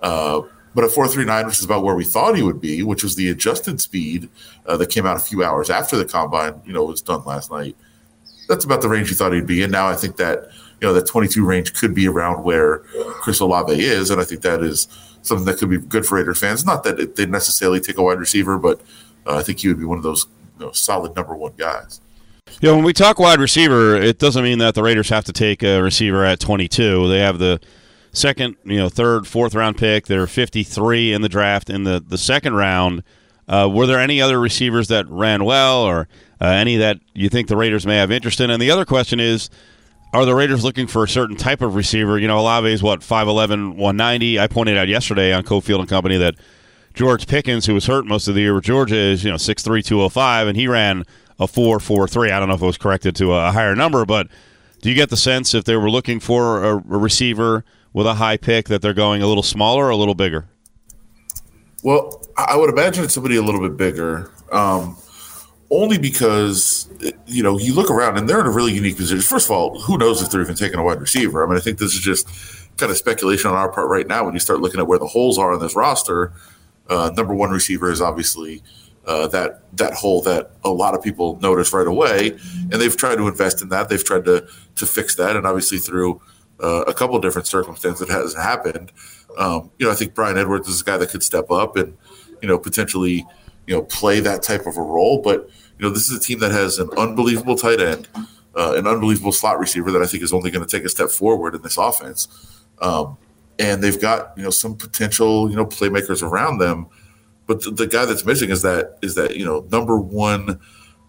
Uh, 0.00 0.42
but 0.74 0.84
at 0.84 0.90
439, 0.90 1.46
which 1.46 1.58
is 1.58 1.64
about 1.64 1.82
where 1.82 1.94
we 1.94 2.04
thought 2.04 2.36
he 2.36 2.42
would 2.42 2.60
be, 2.60 2.82
which 2.82 3.02
was 3.02 3.16
the 3.16 3.30
adjusted 3.30 3.80
speed 3.80 4.28
uh, 4.66 4.76
that 4.76 4.88
came 4.88 5.06
out 5.06 5.16
a 5.16 5.20
few 5.20 5.42
hours 5.42 5.70
after 5.70 5.96
the 5.96 6.04
combine, 6.04 6.60
you 6.64 6.72
know, 6.72 6.84
was 6.84 7.00
done 7.00 7.24
last 7.24 7.50
night. 7.50 7.76
That's 8.48 8.64
about 8.64 8.80
the 8.80 8.88
range 8.88 9.10
you 9.10 9.16
thought 9.16 9.32
he'd 9.32 9.46
be. 9.46 9.62
And 9.62 9.72
now 9.72 9.88
I 9.88 9.94
think 9.94 10.16
that, 10.16 10.50
you 10.80 10.88
know, 10.88 10.92
that 10.94 11.06
22 11.06 11.44
range 11.44 11.74
could 11.74 11.94
be 11.94 12.08
around 12.08 12.42
where 12.44 12.78
Chris 13.20 13.40
Olave 13.40 13.72
is. 13.72 14.10
And 14.10 14.20
I 14.20 14.24
think 14.24 14.42
that 14.42 14.62
is 14.62 14.88
something 15.22 15.46
that 15.46 15.58
could 15.58 15.70
be 15.70 15.78
good 15.78 16.06
for 16.06 16.16
Raiders 16.16 16.38
fans. 16.38 16.64
Not 16.64 16.84
that 16.84 16.98
it, 16.98 17.16
they 17.16 17.26
necessarily 17.26 17.80
take 17.80 17.98
a 17.98 18.02
wide 18.02 18.18
receiver, 18.18 18.58
but 18.58 18.80
uh, 19.26 19.36
I 19.36 19.42
think 19.42 19.60
he 19.60 19.68
would 19.68 19.78
be 19.78 19.84
one 19.84 19.98
of 19.98 20.04
those 20.04 20.26
you 20.58 20.66
know, 20.66 20.72
solid 20.72 21.14
number 21.16 21.34
one 21.36 21.52
guys. 21.56 22.00
Yeah, 22.60 22.72
when 22.72 22.84
we 22.84 22.92
talk 22.92 23.18
wide 23.18 23.40
receiver, 23.40 23.96
it 23.96 24.18
doesn't 24.18 24.42
mean 24.42 24.58
that 24.58 24.74
the 24.74 24.82
Raiders 24.82 25.08
have 25.10 25.24
to 25.26 25.32
take 25.32 25.62
a 25.62 25.80
receiver 25.80 26.24
at 26.24 26.40
22. 26.40 27.08
They 27.08 27.20
have 27.20 27.38
the 27.38 27.60
second, 28.12 28.56
you 28.64 28.76
know, 28.76 28.88
third, 28.88 29.26
fourth 29.26 29.54
round 29.54 29.78
pick. 29.78 30.06
They're 30.06 30.26
53 30.26 31.12
in 31.12 31.22
the 31.22 31.28
draft 31.28 31.70
in 31.70 31.84
the 31.84 32.04
the 32.06 32.18
second 32.18 32.54
round. 32.54 33.02
Uh, 33.48 33.68
were 33.72 33.86
there 33.86 33.98
any 33.98 34.20
other 34.20 34.38
receivers 34.38 34.88
that 34.88 35.08
ran 35.08 35.44
well, 35.44 35.82
or 35.82 36.08
uh, 36.40 36.46
any 36.46 36.76
that 36.76 37.00
you 37.14 37.28
think 37.28 37.48
the 37.48 37.56
Raiders 37.56 37.86
may 37.86 37.96
have 37.96 38.10
interest 38.10 38.40
in? 38.40 38.50
And 38.50 38.60
the 38.62 38.70
other 38.70 38.84
question 38.84 39.18
is, 39.18 39.50
are 40.12 40.24
the 40.24 40.34
Raiders 40.34 40.64
looking 40.64 40.86
for 40.86 41.04
a 41.04 41.08
certain 41.08 41.36
type 41.36 41.62
of 41.62 41.74
receiver? 41.74 42.18
You 42.18 42.28
know, 42.28 42.38
Olave 42.38 42.72
is 42.72 42.82
what 42.82 43.00
5'11", 43.00 43.76
190. 43.76 44.40
I 44.40 44.46
pointed 44.46 44.76
out 44.76 44.88
yesterday 44.88 45.32
on 45.32 45.44
Cofield 45.44 45.80
and 45.80 45.88
Company 45.88 46.16
that 46.18 46.34
George 46.94 47.26
Pickens, 47.26 47.66
who 47.66 47.74
was 47.74 47.86
hurt 47.86 48.06
most 48.06 48.26
of 48.26 48.34
the 48.34 48.40
year 48.40 48.54
with 48.54 48.64
Georgia, 48.64 48.96
is 48.96 49.24
you 49.24 49.30
know 49.30 49.36
6'3", 49.36 49.84
205, 49.84 50.48
and 50.48 50.56
he 50.56 50.66
ran 50.66 51.04
a 51.38 51.46
four 51.46 51.80
four 51.80 52.06
three. 52.06 52.30
I 52.30 52.38
don't 52.38 52.48
know 52.48 52.54
if 52.54 52.62
it 52.62 52.66
was 52.66 52.78
corrected 52.78 53.16
to 53.16 53.32
a 53.32 53.50
higher 53.52 53.74
number, 53.74 54.04
but 54.04 54.28
do 54.82 54.88
you 54.88 54.94
get 54.94 55.10
the 55.10 55.16
sense 55.16 55.54
if 55.54 55.64
they 55.64 55.76
were 55.76 55.90
looking 55.90 56.20
for 56.20 56.64
a, 56.64 56.76
receiver 56.76 57.64
with 57.92 58.06
a 58.06 58.14
high 58.14 58.36
pick 58.36 58.68
that 58.68 58.82
they're 58.82 58.94
going 58.94 59.22
a 59.22 59.26
little 59.26 59.42
smaller 59.42 59.86
or 59.86 59.90
a 59.90 59.96
little 59.96 60.14
bigger? 60.14 60.48
Well, 61.82 62.22
I 62.36 62.56
would 62.56 62.70
imagine 62.70 63.08
somebody 63.08 63.36
a 63.36 63.42
little 63.42 63.60
bit 63.60 63.76
bigger. 63.76 64.30
Um, 64.52 64.96
only 65.70 65.98
because 65.98 66.88
you 67.26 67.42
know 67.42 67.58
you 67.58 67.74
look 67.74 67.90
around 67.90 68.18
and 68.18 68.28
they're 68.28 68.40
in 68.40 68.46
a 68.46 68.50
really 68.50 68.72
unique 68.72 68.96
position. 68.96 69.22
First 69.22 69.46
of 69.46 69.52
all, 69.52 69.80
who 69.80 69.96
knows 69.96 70.22
if 70.22 70.30
they're 70.30 70.42
even 70.42 70.56
taking 70.56 70.78
a 70.78 70.82
wide 70.82 71.00
receiver? 71.00 71.44
I 71.44 71.48
mean, 71.48 71.56
I 71.56 71.60
think 71.60 71.78
this 71.78 71.94
is 71.94 72.00
just 72.00 72.28
kind 72.76 72.90
of 72.90 72.98
speculation 72.98 73.50
on 73.50 73.56
our 73.56 73.70
part 73.70 73.88
right 73.88 74.06
now. 74.06 74.24
When 74.24 74.34
you 74.34 74.40
start 74.40 74.60
looking 74.60 74.80
at 74.80 74.86
where 74.86 74.98
the 74.98 75.06
holes 75.06 75.38
are 75.38 75.52
in 75.54 75.60
this 75.60 75.76
roster, 75.76 76.32
uh, 76.88 77.10
number 77.16 77.34
one 77.34 77.50
receiver 77.50 77.90
is 77.90 78.00
obviously 78.00 78.62
uh, 79.06 79.28
that 79.28 79.62
that 79.76 79.94
hole 79.94 80.20
that 80.22 80.52
a 80.64 80.70
lot 80.70 80.94
of 80.94 81.02
people 81.02 81.38
notice 81.40 81.72
right 81.72 81.86
away, 81.86 82.30
and 82.54 82.72
they've 82.72 82.96
tried 82.96 83.16
to 83.16 83.28
invest 83.28 83.62
in 83.62 83.68
that. 83.68 83.88
They've 83.88 84.04
tried 84.04 84.24
to 84.24 84.46
to 84.76 84.86
fix 84.86 85.14
that, 85.16 85.36
and 85.36 85.46
obviously 85.46 85.78
through 85.78 86.20
uh, 86.62 86.84
a 86.86 86.92
couple 86.92 87.18
different 87.20 87.46
circumstances, 87.46 88.08
it 88.08 88.12
hasn't 88.12 88.42
happened. 88.42 88.92
Um, 89.38 89.70
you 89.78 89.86
know, 89.86 89.92
I 89.92 89.94
think 89.94 90.14
Bryan 90.14 90.36
Edwards 90.36 90.68
is 90.68 90.80
a 90.80 90.84
guy 90.84 90.96
that 90.96 91.10
could 91.10 91.22
step 91.22 91.50
up 91.50 91.76
and 91.76 91.96
you 92.42 92.48
know 92.48 92.58
potentially 92.58 93.24
you 93.66 93.74
know 93.74 93.82
play 93.82 94.20
that 94.20 94.42
type 94.42 94.66
of 94.66 94.76
a 94.76 94.82
role. 94.82 95.22
But 95.22 95.48
you 95.80 95.88
know, 95.88 95.94
this 95.94 96.10
is 96.10 96.16
a 96.16 96.20
team 96.20 96.40
that 96.40 96.52
has 96.52 96.78
an 96.78 96.90
unbelievable 96.98 97.56
tight 97.56 97.80
end, 97.80 98.06
uh, 98.54 98.74
an 98.76 98.86
unbelievable 98.86 99.32
slot 99.32 99.58
receiver 99.58 99.90
that 99.92 100.02
I 100.02 100.06
think 100.06 100.22
is 100.22 100.32
only 100.32 100.50
going 100.50 100.64
to 100.64 100.76
take 100.76 100.84
a 100.84 100.90
step 100.90 101.08
forward 101.08 101.54
in 101.54 101.62
this 101.62 101.78
offense. 101.78 102.28
Um, 102.80 103.16
and 103.58 103.82
they've 103.82 104.00
got 104.00 104.32
you 104.36 104.42
know 104.42 104.50
some 104.50 104.76
potential 104.76 105.50
you 105.50 105.56
know 105.56 105.66
playmakers 105.66 106.22
around 106.22 106.58
them 106.58 106.86
but 107.50 107.64
the, 107.64 107.72
the, 107.72 107.86
guy 107.88 108.04
that's 108.04 108.24
missing 108.24 108.50
is 108.50 108.62
that 108.62 108.96
is 109.02 109.16
that 109.16 109.34
you 109.34 109.44
know 109.44 109.66
number 109.72 109.98
one, 109.98 110.60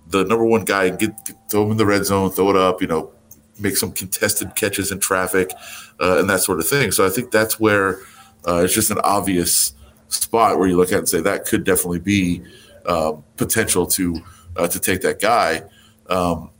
the 0.08 0.26
number 0.26 0.44
one 0.44 0.66
guy 0.66 0.90
get, 0.90 1.24
get 1.24 1.36
throw 1.52 1.66
him 1.66 1.70
in 1.70 1.78
the 1.78 1.86
red 1.86 2.04
zone, 2.04 2.32
throw 2.32 2.50
it 2.50 2.56
up, 2.56 2.82
you 2.82 2.88
know, 2.88 3.12
make 3.60 3.78
some 3.78 3.92
contested 3.92 4.56
catches 4.56 4.92
in 4.92 5.00
traffic, 5.00 5.52
uh, 6.00 6.18
and 6.18 6.28
that 6.32 6.40
sort 6.40 6.58
of 6.58 6.68
thing. 6.68 6.92
So 6.92 7.06
I 7.06 7.10
think 7.10 7.30
that's 7.30 7.60
where 7.60 8.00
uh, 8.48 8.64
it's 8.64 8.74
just 8.74 8.90
an 8.90 8.98
obvious 9.04 9.74
spot 10.08 10.58
where 10.58 10.68
you 10.68 10.78
look 10.78 10.92
at 10.92 10.98
and 10.98 11.08
say 11.08 11.22
that 11.22 11.46
could 11.46 11.64
definitely 11.64 12.00
be 12.00 12.42
uh, 12.88 13.12
potential 13.38 13.86
to 13.86 14.20
uh, 14.62 14.68
to 14.68 14.80
take 14.80 15.02
that 15.02 15.20
guy. 15.20 15.64
Um, 16.10 16.52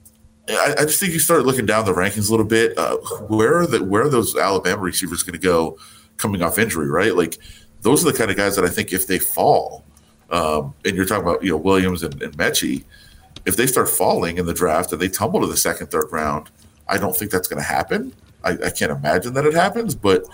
I, 0.50 0.76
I, 0.80 0.86
just 0.86 1.00
think 1.00 1.14
you 1.14 1.20
start 1.20 1.46
looking 1.46 1.66
down 1.66 1.86
the 1.86 1.94
rankings 1.94 2.28
a 2.28 2.32
little 2.32 2.46
bit. 2.46 2.78
Uh, 2.78 2.98
where 3.28 3.60
are 3.60 3.68
the 3.68 3.84
where 3.84 4.04
are 4.04 4.10
those 4.10 4.36
Alabama 4.36 4.82
receivers 4.82 5.24
going 5.24 5.40
to 5.40 5.46
go 5.46 5.78
coming 6.18 6.42
off 6.42 6.58
injury? 6.58 6.90
Right, 6.90 7.16
like 7.16 7.38
those 7.82 8.06
are 8.06 8.12
the 8.12 8.18
kind 8.18 8.32
of 8.32 8.38
guys 8.38 8.56
that 8.56 8.66
I 8.66 8.70
think 8.70 8.92
if 8.92 9.08
they 9.08 9.20
fall, 9.20 9.84
um, 10.30 10.74
and 10.84 10.96
you're 10.96 11.06
talking 11.06 11.28
about 11.28 11.44
you 11.44 11.52
know 11.52 11.58
Williams 11.58 12.02
and, 12.04 12.22
and 12.22 12.36
Metchie, 12.38 12.84
if 13.46 13.56
they 13.56 13.68
start 13.68 13.90
falling 13.90 14.38
in 14.38 14.46
the 14.46 14.54
draft 14.54 14.92
and 14.92 15.02
they 15.02 15.10
tumble 15.10 15.42
to 15.42 15.48
the 15.48 15.58
second, 15.58 15.88
third 15.88 16.12
round, 16.12 16.50
I 16.88 16.98
don't 16.98 17.16
think 17.16 17.32
that's 17.32 17.48
going 17.48 17.62
to 17.62 17.68
happen. 17.68 18.14
I, 18.44 18.52
I, 18.52 18.70
can't 18.72 18.92
imagine 18.92 19.36
that 19.36 19.46
it 19.46 19.54
happens, 19.54 19.94
but 19.94 20.26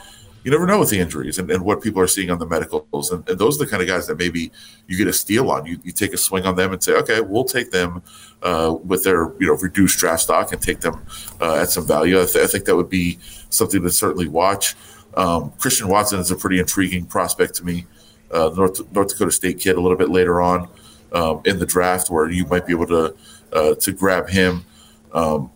you 0.47 0.51
never 0.51 0.65
know 0.65 0.79
with 0.79 0.89
the 0.89 0.97
injuries 0.97 1.39
and, 1.39 1.51
and 1.51 1.61
what 1.61 1.81
people 1.81 2.01
are 2.01 2.07
seeing 2.07 2.31
on 2.31 2.39
the 2.39 2.45
medicals. 2.45 3.11
And, 3.11 3.27
and, 3.27 3.37
those 3.37 3.59
are 3.59 3.65
the 3.65 3.69
kind 3.69 3.83
of 3.83 3.89
guys 3.89 4.07
that 4.07 4.17
maybe 4.17 4.49
you 4.87 4.97
get 4.97 5.05
a 5.05 5.11
steal 5.11 5.51
on. 5.51 5.65
You, 5.65 5.77
you 5.83 5.91
take 5.91 6.13
a 6.13 6.17
swing 6.17 6.45
on 6.45 6.55
them 6.55 6.71
and 6.71 6.81
say, 6.81 6.93
okay, 6.93 7.19
we'll 7.19 7.43
take 7.43 7.71
them 7.71 8.01
uh, 8.43 8.73
with 8.81 9.03
their 9.03 9.33
you 9.39 9.47
know 9.47 9.55
reduced 9.55 9.99
draft 9.99 10.21
stock 10.21 10.53
and 10.53 10.61
take 10.61 10.79
them 10.79 11.05
uh, 11.41 11.55
at 11.55 11.69
some 11.69 11.85
value. 11.85 12.21
I, 12.21 12.25
th- 12.27 12.45
I, 12.45 12.47
think 12.47 12.63
that 12.63 12.77
would 12.77 12.89
be 12.89 13.19
something 13.49 13.83
to 13.83 13.89
certainly 13.89 14.29
watch. 14.29 14.73
Um, 15.17 15.51
Christian 15.59 15.89
Watson 15.89 16.21
is 16.21 16.31
a 16.31 16.35
pretty 16.37 16.59
intriguing 16.59 17.07
prospect 17.07 17.55
to 17.55 17.65
me. 17.65 17.85
Uh, 18.31 18.49
North 18.55 18.89
North 18.93 19.09
Dakota 19.09 19.31
State 19.31 19.59
kid 19.59 19.75
a 19.75 19.81
little 19.81 19.97
bit 19.97 20.11
later 20.11 20.39
on 20.39 20.69
um, 21.11 21.41
in 21.43 21.59
the 21.59 21.65
draft, 21.65 22.09
where 22.09 22.29
you 22.29 22.45
might 22.45 22.65
be 22.65 22.71
able 22.71 22.87
to 22.87 23.13
uh, 23.51 23.75
to 23.75 23.91
grab 23.91 24.29
him. 24.29 24.63
Um, 25.11 25.51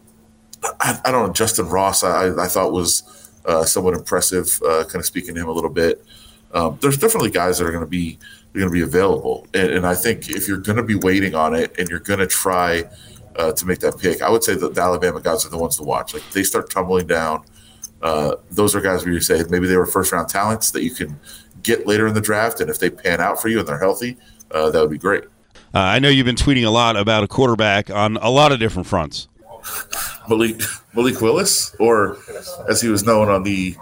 I, 0.82 1.00
I, 1.06 1.12
don't 1.12 1.28
know. 1.28 1.34
Justyn 1.34 1.72
Ross, 1.72 2.04
I, 2.04 2.36
I 2.36 2.48
thought 2.48 2.74
was 2.74 3.04
uh, 3.46 3.64
somewhat 3.66 3.94
impressive. 3.94 4.62
Uh, 4.66 4.84
kind 4.84 4.98
of 4.98 5.06
speaking 5.06 5.36
to 5.36 5.42
him 5.42 5.48
a 5.48 5.52
little 5.52 5.70
bit. 5.70 6.04
Um, 6.54 6.78
there's 6.82 6.98
definitely 6.98 7.32
guys 7.32 7.58
that 7.58 7.66
are 7.66 7.72
going 7.72 7.84
to 7.84 7.90
be 7.90 8.18
going 8.54 8.68
to 8.68 8.74
be 8.74 8.82
available, 8.82 9.48
and, 9.54 9.72
and, 9.72 9.88
I 9.88 9.96
think 9.96 10.30
if 10.30 10.46
you're 10.46 10.58
going 10.58 10.76
to 10.76 10.84
be 10.84 10.96
waiting 10.96 11.36
on 11.36 11.56
it 11.56 11.74
and 11.80 11.88
you're 11.88 12.02
going 12.02 12.20
to 12.20 12.28
try 12.28 12.84
uh, 13.38 13.54
to 13.54 13.66
make 13.66 13.80
that 13.80 13.98
pick, 13.98 14.22
I 14.22 14.30
would 14.30 14.44
say 14.44 14.56
that 14.56 14.76
the 14.76 14.82
Alabama 14.82 15.22
guys 15.22 15.46
are 15.46 15.50
the 15.50 15.58
ones 15.58 15.78
to 15.78 15.84
watch. 15.84 16.14
Like 16.14 16.30
they 16.32 16.44
start 16.44 16.70
tumbling 16.70 17.08
down. 17.08 17.46
Uh, 18.02 18.36
those 18.50 18.76
are 18.76 18.82
guys 18.82 19.06
where 19.06 19.14
you 19.14 19.22
say 19.22 19.42
maybe 19.50 19.68
they 19.68 19.78
were 19.78 19.86
first 19.86 20.12
round 20.12 20.28
talents 20.28 20.72
that 20.72 20.84
you 20.84 20.92
can 20.92 21.18
get 21.64 21.88
later 21.88 22.08
in 22.08 22.14
the 22.14 22.22
draft, 22.22 22.60
and 22.60 22.70
if 22.70 22.80
they 22.80 22.90
pan 22.90 23.22
out 23.22 23.42
for 23.42 23.48
you 23.48 23.60
and 23.60 23.68
they're 23.68 23.80
healthy, 23.80 24.18
uh, 24.52 24.70
that 24.70 24.82
would 24.82 24.92
be 24.92 24.98
great. 24.98 25.24
Uh, 25.74 25.80
I 25.80 26.00
know 26.00 26.10
you've 26.10 26.26
been 26.26 26.36
tweeting 26.36 26.66
a 26.66 26.70
lot 26.70 26.98
about 26.98 27.24
a 27.24 27.28
quarterback 27.28 27.90
on 27.90 28.18
a 28.18 28.30
lot 28.30 28.52
of 28.52 28.60
different 28.60 28.88
fronts. 28.88 29.30
Malik 30.30 30.62
Malik 30.94 31.22
Willis, 31.22 31.76
or 31.80 32.18
as 32.70 32.82
he 32.82 32.90
was 32.90 33.04
known 33.06 33.30
on 33.30 33.44
the 33.44 33.76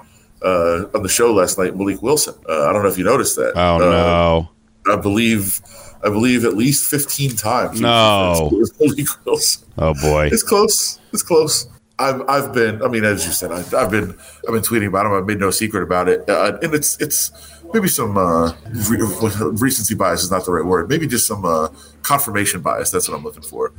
uh, 0.43 0.85
on 0.93 1.03
the 1.03 1.09
show 1.09 1.33
last 1.33 1.57
night, 1.57 1.75
Malik 1.75 2.01
Wilson. 2.01 2.35
Uh, 2.47 2.67
I 2.67 2.73
don't 2.73 2.83
know 2.83 2.89
if 2.89 2.97
you 2.97 3.03
noticed 3.03 3.35
that. 3.35 3.53
Oh 3.55 3.77
no! 3.77 4.49
Uh, 4.87 4.93
I 4.97 5.01
believe 5.01 5.61
I 6.03 6.09
believe 6.09 6.45
at 6.45 6.55
least 6.55 6.89
fifteen 6.89 7.35
times. 7.35 7.81
No, 7.81 8.49
Malik 8.79 9.07
Wilson. 9.25 9.67
Oh 9.77 9.93
boy, 9.95 10.27
it's 10.27 10.43
close. 10.43 10.99
It's 11.11 11.23
close. 11.23 11.67
I've 11.99 12.21
I've 12.29 12.53
been. 12.53 12.81
I 12.81 12.87
mean, 12.87 13.03
as 13.03 13.25
you 13.25 13.33
said, 13.33 13.51
I've, 13.51 13.73
I've 13.73 13.91
been 13.91 14.15
I've 14.47 14.53
been 14.53 14.63
tweeting 14.63 14.87
about 14.87 15.05
him. 15.05 15.13
I've 15.13 15.25
made 15.25 15.39
no 15.39 15.51
secret 15.51 15.83
about 15.83 16.07
it, 16.07 16.27
uh, 16.29 16.57
and 16.61 16.73
it's 16.73 16.99
it's 17.01 17.31
maybe 17.73 17.87
some 17.87 18.17
uh, 18.17 18.53
re- 18.89 18.99
recency 19.53 19.95
bias 19.95 20.23
is 20.23 20.31
not 20.31 20.45
the 20.45 20.51
right 20.51 20.65
word. 20.65 20.89
Maybe 20.89 21.07
just 21.07 21.27
some 21.27 21.45
uh, 21.45 21.69
confirmation 22.01 22.61
bias. 22.61 22.91
That's 22.91 23.07
what 23.07 23.17
I'm 23.17 23.23
looking 23.23 23.43
for. 23.43 23.73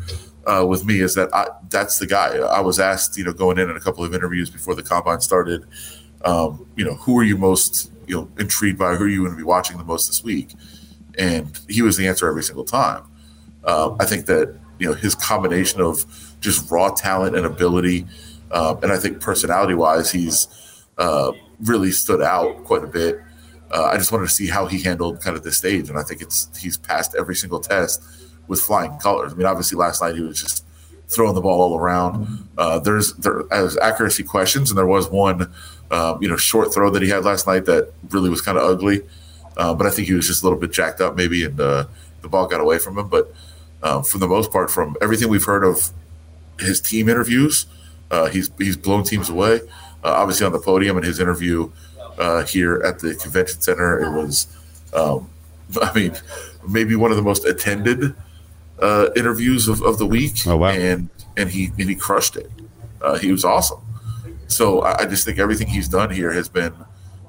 Uh, 0.47 0.65
with 0.67 0.85
me 0.85 1.01
is 1.01 1.15
that 1.15 1.33
I, 1.35 1.49
that's 1.69 1.99
the 1.99 2.07
guy. 2.07 2.39
I 2.39 2.61
was 2.61 2.79
asked, 2.81 3.17
you 3.17 3.25
know, 3.25 3.33
going 3.33 3.59
in 3.59 3.71
in 3.71 3.77
a 3.77 3.81
couple 3.81 4.05
of 4.05 4.15
interviews 4.15 4.51
before 4.51 4.75
the 4.75 4.83
combine 4.83 5.21
started. 5.21 5.65
Um, 6.25 6.67
you 6.77 6.85
know, 6.85 6.95
who 6.95 7.19
are 7.19 7.25
you 7.25 7.37
most 7.37 7.91
you 8.07 8.17
know 8.17 8.29
intrigued 8.39 8.79
by? 8.79 8.95
Who 8.95 9.05
are 9.05 9.09
you 9.09 9.21
going 9.21 9.33
to 9.33 9.37
be 9.37 9.43
watching 9.43 9.79
the 9.79 9.85
most 9.85 10.07
this 10.07 10.23
week? 10.23 10.55
And 11.19 11.59
he 11.69 11.83
was 11.83 11.97
the 11.97 12.07
answer 12.07 12.29
every 12.29 12.43
single 12.43 12.65
time. 12.65 13.05
Uh, 13.65 13.97
I 13.99 14.07
think 14.07 14.27
that 14.27 14.59
you 14.79 14.89
know 14.89 14.95
his 14.95 15.15
combination 15.15 15.81
of 15.81 16.05
just 16.41 16.71
raw 16.71 16.91
talent 16.91 17.37
and 17.37 17.45
ability, 17.45 18.07
uh, 18.51 18.77
and 18.83 18.93
I 18.93 18.99
think 18.99 19.21
personality 19.21 19.75
wise, 19.75 20.11
he's 20.11 20.49
uh, 20.99 21.33
really 21.61 21.91
stood 21.91 22.23
out 22.23 22.65
quite 22.65 22.83
a 22.83 22.87
bit 22.87 23.21
uh, 23.73 23.85
I 23.85 23.97
just 23.97 24.11
wanted 24.11 24.27
to 24.27 24.33
see 24.33 24.49
how 24.49 24.67
he 24.67 24.81
handled 24.83 25.21
kind 25.21 25.37
of 25.37 25.43
this 25.43 25.57
stage, 25.57 25.89
and 25.89 25.99
I 25.99 26.03
think 26.03 26.23
it's 26.23 26.49
he's 26.59 26.77
passed 26.77 27.15
every 27.19 27.37
single 27.37 27.61
test 27.61 28.03
with 28.49 28.61
flying 28.61 28.99
colors. 28.99 29.33
I 29.33 29.37
mean, 29.37 29.47
obviously 29.47 29.79
last 29.79 30.03
night 30.03 30.17
he 30.17 30.23
was 30.23 30.41
just 30.41 30.65
throwing 31.09 31.35
the 31.35 31.41
ball 31.41 31.61
all 31.61 31.79
around. 31.79 32.49
Uh, 32.59 32.79
there's 32.79 33.13
there 33.15 33.43
as 33.53 33.77
accuracy 33.79 34.25
questions, 34.25 34.71
and 34.71 34.79
there 34.79 34.87
was 34.87 35.09
one 35.09 35.53
um, 35.91 36.21
you 36.21 36.29
know 36.29 36.37
short 36.37 36.75
throw 36.75 36.91
that 36.91 37.03
he 37.03 37.09
had 37.09 37.25
last 37.25 37.47
night 37.47 37.65
that 37.67 37.93
really 38.11 38.29
was 38.29 38.41
kind 38.41 38.59
of 38.59 38.65
ugly, 38.65 39.03
uh, 39.57 39.75
but 39.75 39.87
I 39.87 39.91
think 39.91 40.09
he 40.09 40.15
was 40.15 40.27
just 40.27 40.43
a 40.43 40.47
little 40.47 40.59
bit 40.59 40.73
jacked 40.73 41.01
up 41.01 41.15
maybe, 41.15 41.45
and 41.45 41.61
uh, 41.61 41.87
the 42.23 42.29
ball 42.29 42.47
got 42.49 42.61
away 42.61 42.79
from 42.79 42.99
him. 42.99 43.09
But 43.09 43.33
uh, 43.83 44.03
for 44.03 44.19
the 44.19 44.29
most 44.29 44.51
part, 44.51 44.71
from 44.71 44.97
everything 45.01 45.29
we've 45.29 45.45
heard 45.45 45.65
of 45.65 45.91
his 46.59 46.81
team 46.81 47.09
interviews, 47.09 47.67
uh, 48.11 48.27
he's 48.27 48.51
he's 48.59 48.77
blown 48.77 49.05
teams 49.05 49.29
away. 49.29 49.61
obviously 50.03 50.45
on 50.45 50.53
the 50.53 50.59
podium 50.59 50.97
in 50.97 51.05
his 51.05 51.21
interview 51.21 51.71
uh, 52.21 52.45
here 52.45 52.83
at 52.85 52.99
the 52.99 53.15
convention 53.15 53.61
center. 53.61 54.01
It 54.01 54.11
was, 54.11 54.47
um, 54.93 55.31
I 55.83 55.93
mean, 55.95 56.17
maybe 56.69 56.95
one 56.95 57.11
of 57.11 57.17
the 57.17 57.23
most 57.23 57.45
attended 57.45 58.15
uh, 58.79 59.09
interviews 59.17 59.67
of, 59.67 59.83
of 59.83 59.99
the 59.99 60.07
week. 60.07 60.47
Oh 60.47 60.59
wow! 60.59 60.69
And 60.69 61.09
and 61.37 61.51
he 61.51 61.73
and 61.79 61.89
he 61.89 61.97
crushed 61.97 62.37
it. 62.37 62.51
Uh, 63.01 63.19
he 63.19 63.33
was 63.33 63.45
awesome. 63.45 63.81
So 64.47 64.83
I, 64.83 65.03
I, 65.03 65.07
just 65.07 65.25
think 65.25 65.39
everything 65.39 65.69
he's 65.69 65.89
done 65.89 66.11
here 66.11 66.33
has 66.33 66.49
been 66.49 66.75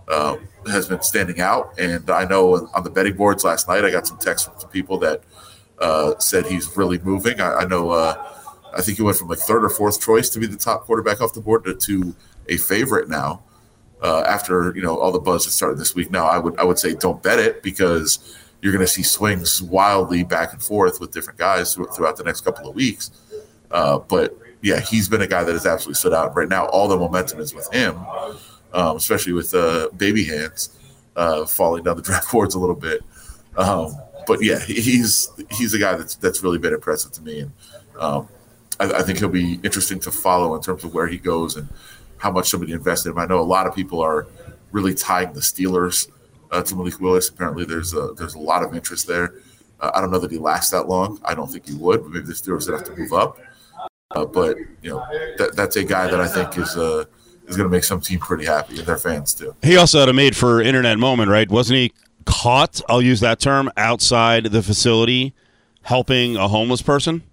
uh, 0.07 0.35
has 0.67 0.87
been 0.87 1.01
standing 1.01 1.39
out. 1.39 1.73
And 1.79 2.09
I 2.09 2.25
know 2.25 2.69
on 2.73 2.83
the 2.83 2.89
betting 2.89 3.15
boards 3.15 3.45
last 3.45 3.67
night, 3.67 3.85
I 3.85 3.91
got 3.91 4.05
some 4.05 4.17
texts 4.17 4.47
from 4.47 4.59
some 4.59 4.69
people 4.69 4.97
that 4.99 5.23
uh, 5.79 6.17
said 6.19 6.45
he's 6.45 6.75
really 6.75 6.99
moving. 6.99 7.39
I, 7.39 7.53
I 7.53 7.65
know. 7.65 7.91
Uh, 7.91 8.27
I 8.73 8.81
think 8.81 8.97
he 8.97 9.03
went 9.03 9.17
from 9.17 9.27
like 9.27 9.39
third 9.39 9.63
or 9.63 9.69
fourth 9.69 10.01
choice 10.01 10.29
to 10.29 10.39
be 10.39 10.47
the 10.47 10.57
top 10.57 10.83
quarterback 10.83 11.21
off 11.21 11.33
the 11.33 11.41
board 11.41 11.65
to, 11.65 11.75
to 11.75 12.15
a 12.47 12.55
favorite 12.57 13.09
now 13.09 13.43
uh, 14.01 14.23
after 14.27 14.73
you 14.75 14.81
know 14.81 14.97
all 14.97 15.11
the 15.11 15.19
buzz 15.19 15.45
that 15.45 15.51
started 15.51 15.77
this 15.77 15.95
week. 15.95 16.11
Now, 16.11 16.27
I 16.27 16.37
would 16.37 16.57
I 16.59 16.63
would 16.63 16.79
say 16.79 16.93
don't 16.93 17.21
bet 17.21 17.39
it 17.39 17.63
because 17.63 18.37
you're 18.61 18.73
going 18.73 18.85
to 18.85 18.91
see 18.91 19.03
swings 19.03 19.61
wildly 19.61 20.23
back 20.23 20.53
and 20.53 20.61
forth 20.61 20.99
with 20.99 21.11
different 21.11 21.39
guys 21.39 21.73
throughout 21.73 22.17
the 22.17 22.23
next 22.23 22.41
couple 22.41 22.69
of 22.69 22.75
weeks. 22.75 23.11
Uh, 23.71 23.97
but 23.97 24.37
yeah, 24.61 24.79
he's 24.79 25.09
been 25.09 25.21
a 25.21 25.27
guy 25.27 25.43
that 25.43 25.51
has 25.51 25.65
absolutely 25.65 25.95
stood 25.95 26.13
out. 26.13 26.35
Right 26.35 26.49
now, 26.49 26.67
all 26.67 26.87
the 26.87 26.97
momentum 26.97 27.39
is 27.39 27.53
with 27.53 27.71
him, 27.73 27.97
um, 28.73 28.97
especially 28.97 29.33
with 29.33 29.53
uh, 29.53 29.89
baby 29.97 30.23
hands 30.23 30.77
uh, 31.15 31.45
falling 31.45 31.83
down 31.83 31.95
the 31.95 32.01
draft 32.03 32.31
boards 32.31 32.55
a 32.55 32.59
little 32.59 32.75
bit. 32.75 33.01
Um, 33.57 33.95
but 34.27 34.43
yeah, 34.43 34.59
he's 34.59 35.29
he's 35.51 35.73
a 35.73 35.79
guy 35.79 35.95
that's 35.95 36.15
that's 36.15 36.43
really 36.43 36.59
been 36.59 36.73
impressive 36.73 37.11
to 37.13 37.21
me, 37.21 37.41
and 37.41 37.51
um, 37.99 38.27
I, 38.79 38.99
I, 38.99 39.01
think 39.03 39.19
he'll 39.19 39.29
be 39.29 39.59
interesting 39.63 39.99
to 40.01 40.11
follow 40.11 40.55
in 40.55 40.61
terms 40.61 40.83
of 40.83 40.93
where 40.93 41.07
he 41.07 41.17
goes 41.17 41.57
and 41.57 41.67
how 42.21 42.29
much 42.29 42.49
somebody 42.49 42.71
invested 42.71 43.09
in 43.09 43.13
him. 43.13 43.19
I 43.19 43.25
know 43.25 43.39
a 43.39 43.41
lot 43.41 43.65
of 43.65 43.75
people 43.75 43.99
are 43.99 44.27
really 44.71 44.93
tying 44.93 45.33
the 45.33 45.39
Steelers 45.39 46.07
uh, 46.51 46.61
to 46.61 46.75
Malik 46.75 46.99
Willis. 47.01 47.29
Apparently, 47.29 47.65
there's 47.65 47.95
a, 47.95 48.13
there's 48.15 48.35
a 48.35 48.39
lot 48.39 48.61
of 48.63 48.75
interest 48.75 49.07
there. 49.07 49.33
Uh, 49.79 49.89
I 49.95 50.01
don't 50.01 50.11
know 50.11 50.19
that 50.19 50.29
he 50.29 50.37
lasts 50.37 50.69
that 50.69 50.87
long. 50.87 51.19
I 51.25 51.33
don't 51.33 51.51
think 51.51 51.67
he 51.67 51.73
would, 51.73 52.03
but 52.03 52.11
maybe 52.11 52.27
the 52.27 52.33
Steelers 52.33 52.69
would 52.69 52.79
have 52.79 52.83
to 52.85 52.95
move 52.95 53.11
up. 53.11 53.39
Uh, 54.11 54.25
but 54.25 54.55
you 54.83 54.91
know, 54.91 55.03
that, 55.39 55.55
that's 55.55 55.77
a 55.77 55.83
guy 55.83 56.05
that 56.11 56.21
I 56.21 56.27
think 56.27 56.57
is 56.59 56.77
uh, 56.77 57.05
is 57.47 57.57
going 57.57 57.67
to 57.67 57.75
make 57.75 57.83
some 57.83 57.99
team 57.99 58.19
pretty 58.19 58.45
happy 58.45 58.77
and 58.77 58.85
their 58.85 58.97
fans 58.97 59.33
too. 59.33 59.55
He 59.63 59.75
also 59.77 59.99
had 59.99 60.09
a 60.09 60.13
made 60.13 60.35
for 60.37 60.61
internet 60.61 60.99
moment, 60.99 61.31
right? 61.31 61.49
Wasn't 61.49 61.75
he 61.75 61.91
caught? 62.25 62.81
I'll 62.87 63.01
use 63.01 63.19
that 63.21 63.39
term 63.39 63.71
outside 63.77 64.45
the 64.45 64.61
facility, 64.61 65.33
helping 65.81 66.35
a 66.35 66.47
homeless 66.47 66.83
person. 66.83 67.23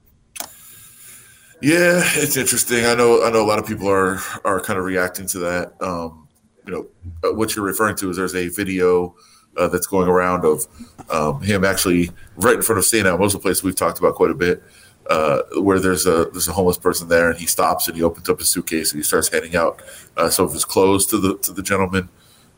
Yeah, 1.61 2.03
it's 2.05 2.37
interesting. 2.37 2.87
I 2.87 2.95
know. 2.95 3.25
I 3.25 3.31
know 3.31 3.43
a 3.43 3.47
lot 3.47 3.59
of 3.59 3.67
people 3.67 3.89
are 3.89 4.21
are 4.45 4.61
kind 4.61 4.79
of 4.79 4.85
reacting 4.85 5.27
to 5.29 5.39
that. 5.41 5.73
Um, 5.81 6.29
you 6.67 6.73
know, 6.73 6.87
uh, 7.25 7.35
what 7.35 7.57
you're 7.57 7.65
referring 7.65 7.97
to 7.97 8.11
is 8.11 8.17
there's 8.17 8.35
a 8.35 8.49
video 8.49 9.17
uh, 9.57 9.69
that's 9.69 9.87
going 9.87 10.09
around 10.09 10.45
of 10.45 10.67
um, 11.11 11.41
him 11.41 11.65
actually 11.65 12.11
right 12.37 12.55
in 12.55 12.63
front 12.63 12.79
of 12.79 12.85
St. 12.85 13.07
Elmo's, 13.07 13.35
a 13.35 13.39
place 13.39 13.63
we've 13.63 13.75
talked 13.75 13.99
about 13.99 14.15
quite 14.15 14.31
a 14.31 14.35
bit, 14.35 14.63
uh, 15.11 15.43
where 15.57 15.81
there's 15.81 16.07
a 16.07 16.27
there's 16.31 16.47
a 16.47 16.53
homeless 16.53 16.79
person 16.79 17.09
there, 17.09 17.31
and 17.31 17.39
he 17.39 17.47
stops 17.47 17.89
and 17.89 17.97
he 17.97 18.03
opens 18.03 18.29
up 18.29 18.39
his 18.39 18.49
suitcase 18.49 18.93
and 18.93 19.01
he 19.01 19.03
starts 19.03 19.29
handing 19.29 19.57
out 19.57 19.83
uh, 20.17 20.31
some 20.31 20.45
of 20.45 20.53
his 20.53 20.65
clothes 20.65 21.07
to 21.07 21.19
the 21.19 21.37
to 21.39 21.53
the 21.53 21.63
gentleman. 21.63 22.09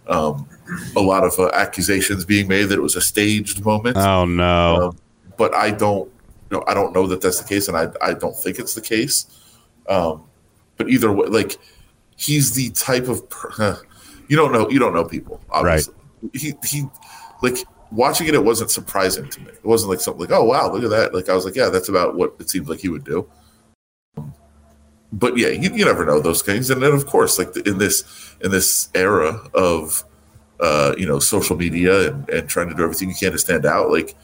Um, 0.09 0.49
a 0.97 1.00
lot 1.00 1.25
of 1.25 1.38
uh, 1.38 1.50
accusations 1.54 2.25
being 2.25 2.49
made 2.49 2.64
that 2.64 2.78
it 2.78 2.83
was 2.83 2.97
a 2.97 3.00
staged 3.00 3.64
moment. 3.64 3.97
Oh 3.97 4.25
no! 4.26 4.88
Um, 4.88 4.99
but 5.38 5.54
I 5.54 5.71
don't 5.71 6.12
know, 6.59 6.64
I 6.66 6.75
don't 6.75 6.95
know 6.95 7.07
that 7.07 7.21
that's 7.21 7.40
the 7.40 7.49
case, 7.49 7.69
and 7.69 7.76
I 7.76 7.88
I 8.00 8.14
don't 8.14 8.37
think 8.37 8.59
it's 8.59 8.75
the 8.75 8.80
case. 8.80 9.26
Um, 9.88 10.25
but 10.76 10.88
either 10.88 11.12
way, 11.12 11.26
like 11.26 11.59
he's 12.16 12.54
the 12.54 12.71
type 12.71 13.09
of 13.09 13.28
per- 13.30 13.80
you 14.28 14.37
don't 14.37 14.52
know 14.52 14.69
you 14.69 14.78
don't 14.78 14.95
know 14.95 15.04
people 15.04 15.40
obviously. 15.50 15.95
Right. 16.23 16.35
He 16.35 16.54
he 16.64 16.87
like 17.42 17.57
watching 17.90 18.26
it, 18.28 18.35
it 18.35 18.45
wasn't 18.45 18.71
surprising 18.71 19.28
to 19.28 19.40
me. 19.40 19.49
It 19.49 19.64
wasn't 19.64 19.90
like 19.90 20.00
something 20.00 20.21
like, 20.21 20.30
oh 20.30 20.45
wow, 20.45 20.71
look 20.73 20.85
at 20.85 20.90
that. 20.90 21.14
Like 21.14 21.28
I 21.28 21.35
was 21.35 21.45
like, 21.45 21.57
yeah, 21.57 21.69
that's 21.69 21.88
about 21.88 22.14
what 22.14 22.35
it 22.38 22.50
seemed 22.50 22.69
like 22.69 22.80
he 22.80 22.88
would 22.88 23.04
do. 23.04 23.28
But 25.12 25.37
yeah, 25.37 25.49
you, 25.49 25.75
you 25.75 25.85
never 25.85 26.04
know 26.04 26.21
those 26.21 26.42
things. 26.42 26.71
And 26.71 26.83
then 26.83 26.92
of 26.92 27.07
course, 27.07 27.38
like 27.38 27.57
in 27.66 27.78
this 27.78 28.04
in 28.40 28.50
this 28.50 28.88
era 28.95 29.40
of 29.54 30.04
uh, 30.61 30.95
you 30.97 31.07
know 31.07 31.19
social 31.19 31.57
media 31.57 32.11
and, 32.11 32.28
and 32.30 32.49
trying 32.49 32.69
to 32.69 32.75
do 32.75 32.83
everything 32.83 33.09
you 33.09 33.14
can 33.14 33.33
to 33.33 33.38
stand 33.38 33.66
out, 33.66 33.90
like 33.90 34.14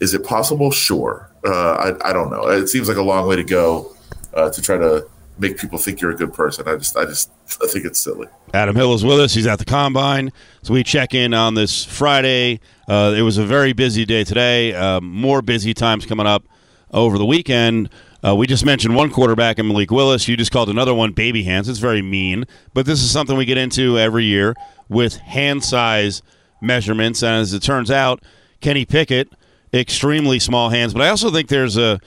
is 0.00 0.12
it 0.12 0.24
possible? 0.24 0.70
Sure. 0.70 1.30
Uh, 1.44 1.94
I 2.02 2.10
I 2.10 2.12
don't 2.12 2.30
know. 2.30 2.48
It 2.48 2.68
seems 2.68 2.88
like 2.88 2.96
a 2.96 3.02
long 3.02 3.28
way 3.28 3.36
to 3.36 3.44
go 3.44 3.94
uh, 4.32 4.50
to 4.50 4.62
try 4.62 4.78
to 4.78 5.06
make 5.38 5.58
people 5.58 5.78
think 5.78 6.00
you're 6.00 6.12
a 6.12 6.16
good 6.16 6.32
person. 6.32 6.66
I 6.68 6.76
just 6.76 6.96
I 6.96 7.04
just 7.04 7.30
I 7.62 7.66
think 7.66 7.84
it's 7.84 7.98
silly. 7.98 8.28
Adam 8.52 8.76
Hill 8.76 8.94
is 8.94 9.04
with 9.04 9.18
us. 9.18 9.34
He's 9.34 9.46
at 9.46 9.58
the 9.58 9.64
combine. 9.64 10.32
So 10.62 10.72
we 10.74 10.84
check 10.84 11.12
in 11.12 11.34
on 11.34 11.54
this 11.54 11.84
Friday. 11.84 12.60
Uh, 12.88 13.14
it 13.16 13.22
was 13.22 13.36
a 13.36 13.44
very 13.44 13.72
busy 13.72 14.04
day 14.04 14.24
today. 14.24 14.72
Uh, 14.72 15.00
more 15.00 15.42
busy 15.42 15.74
times 15.74 16.06
coming 16.06 16.26
up 16.26 16.44
over 16.92 17.18
the 17.18 17.26
weekend. 17.26 17.90
Uh, 18.24 18.34
we 18.34 18.46
just 18.46 18.64
mentioned 18.64 18.94
one 18.94 19.10
quarterback 19.10 19.58
in 19.58 19.66
Malik 19.66 19.90
Willis. 19.90 20.28
You 20.28 20.36
just 20.36 20.52
called 20.52 20.70
another 20.70 20.94
one 20.94 21.12
baby 21.12 21.42
hands. 21.42 21.68
It's 21.68 21.78
very 21.78 22.00
mean, 22.00 22.46
but 22.72 22.86
this 22.86 23.02
is 23.02 23.10
something 23.10 23.36
we 23.36 23.44
get 23.44 23.58
into 23.58 23.98
every 23.98 24.24
year 24.24 24.54
with 24.88 25.16
hand 25.16 25.62
size 25.62 26.22
measurements. 26.62 27.22
And 27.22 27.40
as 27.40 27.52
it 27.52 27.62
turns 27.62 27.90
out, 27.90 28.22
Kenny 28.60 28.86
Pickett, 28.86 29.28
extremely 29.74 30.38
small 30.38 30.68
hands. 30.70 30.92
But 30.92 31.02
I 31.02 31.08
also 31.08 31.30
think 31.30 31.48
there's 31.48 31.76
a 31.76 32.00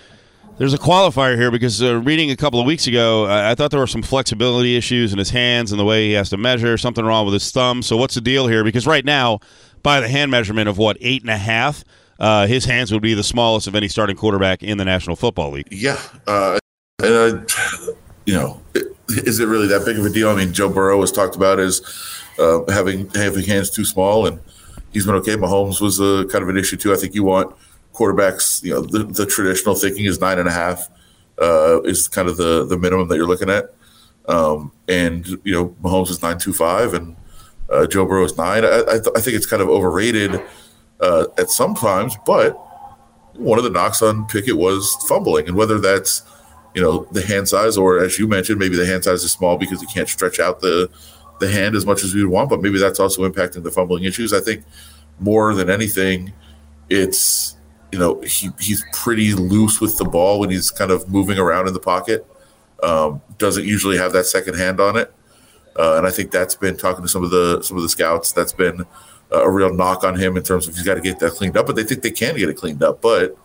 there's 0.57 0.73
a 0.73 0.77
qualifier 0.77 1.35
here 1.35 1.51
because 1.51 1.83
uh, 1.83 1.99
reading 1.99 2.31
a 2.31 2.35
couple 2.35 2.59
of 2.59 2.65
weeks 2.65 2.87
ago, 2.87 3.25
I, 3.25 3.51
I 3.51 3.55
thought 3.55 3.69
there 3.69 3.79
were 3.79 3.85
some 3.85 4.01
flexibility 4.01 4.75
issues 4.75 5.13
in 5.13 5.19
his 5.19 5.29
hands 5.29 5.71
and 5.71 5.79
the 5.79 5.85
way 5.85 6.07
he 6.07 6.13
has 6.13 6.31
to 6.31 6.37
measure. 6.37 6.77
Something 6.77 7.05
wrong 7.05 7.25
with 7.25 7.33
his 7.33 7.51
thumb. 7.51 7.83
So 7.83 7.95
what's 7.95 8.15
the 8.15 8.21
deal 8.21 8.47
here? 8.47 8.63
Because 8.63 8.87
right 8.87 9.05
now, 9.05 9.39
by 9.83 9.99
the 9.99 10.07
hand 10.07 10.31
measurement 10.31 10.67
of 10.67 10.77
what 10.77 10.97
eight 10.99 11.21
and 11.21 11.29
a 11.29 11.37
half, 11.37 11.83
uh, 12.19 12.47
his 12.47 12.65
hands 12.65 12.91
would 12.91 13.03
be 13.03 13.13
the 13.13 13.23
smallest 13.23 13.67
of 13.67 13.75
any 13.75 13.87
starting 13.87 14.15
quarterback 14.15 14.63
in 14.63 14.77
the 14.77 14.85
National 14.85 15.15
Football 15.15 15.51
League. 15.51 15.67
Yeah, 15.69 16.01
uh, 16.25 16.57
and 17.03 17.13
I, 17.13 17.91
you 18.25 18.33
know, 18.33 18.61
is 19.09 19.39
it 19.39 19.45
really 19.47 19.67
that 19.67 19.85
big 19.85 19.99
of 19.99 20.05
a 20.05 20.09
deal? 20.09 20.29
I 20.29 20.35
mean, 20.35 20.53
Joe 20.53 20.69
Burrow 20.69 20.97
was 20.97 21.11
talked 21.11 21.35
about 21.35 21.59
as 21.59 21.81
uh, 22.39 22.61
having 22.71 23.09
having 23.11 23.45
hands 23.45 23.69
too 23.69 23.85
small, 23.85 24.25
and 24.25 24.39
he's 24.91 25.05
been 25.05 25.15
okay. 25.15 25.35
Mahomes 25.35 25.81
was 25.81 25.99
a 25.99 26.25
kind 26.31 26.43
of 26.43 26.49
an 26.49 26.57
issue 26.57 26.77
too. 26.77 26.93
I 26.93 26.97
think 26.97 27.13
you 27.13 27.23
want 27.23 27.55
quarterbacks, 27.93 28.63
you 28.63 28.73
know, 28.73 28.81
the, 28.81 29.03
the 29.03 29.25
traditional 29.25 29.75
thinking 29.75 30.05
is 30.05 30.21
nine 30.21 30.37
and 30.39 30.47
a 30.47 30.51
half 30.51 30.89
uh, 31.41 31.81
is 31.83 32.07
kind 32.07 32.27
of 32.27 32.37
the 32.37 32.65
the 32.65 32.77
minimum 32.77 33.07
that 33.07 33.15
you're 33.15 33.27
looking 33.27 33.49
at. 33.49 33.73
Um, 34.27 34.71
and 34.87 35.27
you 35.43 35.53
know, 35.53 35.69
Mahomes 35.81 36.09
is 36.09 36.21
nine 36.21 36.37
two 36.37 36.53
five, 36.53 36.93
and 36.93 37.15
uh, 37.69 37.87
Joe 37.87 38.05
Burrow 38.05 38.25
is 38.25 38.37
nine. 38.37 38.65
I, 38.65 38.81
I, 38.81 38.83
th- 38.99 39.15
I, 39.15 39.21
think 39.21 39.35
it's 39.35 39.45
kind 39.45 39.61
of 39.61 39.69
overrated 39.69 40.41
uh, 40.99 41.25
at 41.37 41.49
some 41.49 41.75
times, 41.75 42.17
but 42.25 42.53
one 43.33 43.57
of 43.57 43.63
the 43.63 43.69
knocks 43.69 44.01
on 44.01 44.25
Pickett 44.27 44.57
was 44.57 44.95
fumbling, 45.07 45.47
and 45.47 45.55
whether 45.55 45.79
that's 45.79 46.23
you 46.75 46.81
know 46.81 47.07
the 47.11 47.21
hand 47.21 47.47
size 47.47 47.77
or 47.77 47.99
as 47.99 48.19
you 48.19 48.27
mentioned, 48.27 48.59
maybe 48.59 48.75
the 48.75 48.85
hand 48.85 49.03
size 49.03 49.23
is 49.23 49.31
small 49.31 49.57
because 49.57 49.79
he 49.79 49.87
can't 49.87 50.09
stretch 50.09 50.39
out 50.39 50.59
the 50.59 50.89
the 51.39 51.49
hand 51.49 51.75
as 51.75 51.85
much 51.85 52.03
as 52.03 52.13
we 52.13 52.23
would 52.23 52.31
want, 52.31 52.49
but 52.49 52.61
maybe 52.61 52.79
that's 52.79 52.99
also 52.99 53.29
impacting 53.29 53.63
the 53.63 53.71
fumbling 53.71 54.03
issues. 54.03 54.33
I 54.33 54.39
think 54.39 54.63
more 55.19 55.53
than 55.53 55.69
anything, 55.69 56.33
it's 56.89 57.57
you 57.91 57.99
know, 57.99 58.19
he, 58.21 58.49
he's 58.59 58.83
pretty 58.91 59.33
loose 59.33 59.79
with 59.79 59.97
the 59.97 60.05
ball 60.05 60.39
when 60.39 60.49
he's 60.49 60.71
kind 60.71 60.91
of 60.91 61.09
moving 61.09 61.37
around 61.37 61.67
in 61.67 61.73
the 61.73 61.79
pocket. 61.79 62.25
Um, 62.83 63.21
doesn't 63.37 63.65
usually 63.65 63.97
have 63.97 64.13
that 64.13 64.25
second 64.25 64.55
hand 64.55 64.79
on 64.79 64.97
it, 64.97 65.11
uh, 65.77 65.95
and 65.97 66.05
I 66.05 66.11
think 66.11 66.31
that's 66.31 66.53
been 66.55 66.77
talking 66.77 67.01
to 67.01 67.09
some 67.09 67.23
of 67.23 67.31
the 67.31 67.61
some 67.61 67.77
of 67.77 67.83
the 67.83 67.89
scouts. 67.89 68.31
That's 68.31 68.53
been 68.53 68.85
a 69.31 69.49
real 69.49 69.73
knock 69.73 70.03
on 70.03 70.15
him 70.15 70.37
in 70.37 70.43
terms 70.43 70.67
of 70.67 70.75
he's 70.75 70.85
got 70.85 70.95
to 70.95 71.01
get 71.01 71.19
that 71.19 71.31
cleaned 71.31 71.57
up. 71.57 71.65
But 71.65 71.75
they 71.75 71.83
think 71.83 72.03
they 72.03 72.11
can 72.11 72.35
get 72.35 72.49
it 72.49 72.55
cleaned 72.55 72.83
up. 72.83 73.01
But 73.01 73.35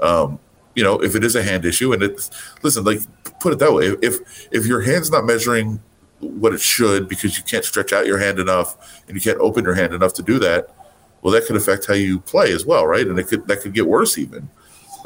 um, 0.00 0.38
you 0.74 0.82
know, 0.82 1.02
if 1.02 1.14
it 1.14 1.24
is 1.24 1.34
a 1.34 1.42
hand 1.42 1.64
issue, 1.64 1.92
and 1.94 2.02
it's 2.02 2.30
listen, 2.62 2.84
like 2.84 3.00
put 3.40 3.54
it 3.54 3.58
that 3.60 3.72
way, 3.72 3.86
if 4.02 4.48
if 4.52 4.66
your 4.66 4.82
hand's 4.82 5.10
not 5.10 5.24
measuring 5.24 5.80
what 6.28 6.52
it 6.52 6.60
should 6.60 7.08
because 7.08 7.36
you 7.36 7.44
can't 7.44 7.64
stretch 7.64 7.92
out 7.92 8.06
your 8.06 8.18
hand 8.18 8.38
enough 8.38 9.02
and 9.06 9.14
you 9.14 9.20
can't 9.20 9.38
open 9.40 9.64
your 9.64 9.74
hand 9.74 9.94
enough 9.94 10.14
to 10.14 10.22
do 10.22 10.38
that, 10.38 10.74
well, 11.22 11.32
that 11.32 11.46
could 11.46 11.56
affect 11.56 11.86
how 11.86 11.94
you 11.94 12.20
play 12.20 12.52
as 12.52 12.66
well, 12.66 12.86
right? 12.86 13.06
And 13.06 13.18
it 13.18 13.28
could 13.28 13.46
that 13.48 13.60
could 13.60 13.72
get 13.72 13.86
worse 13.86 14.18
even. 14.18 14.48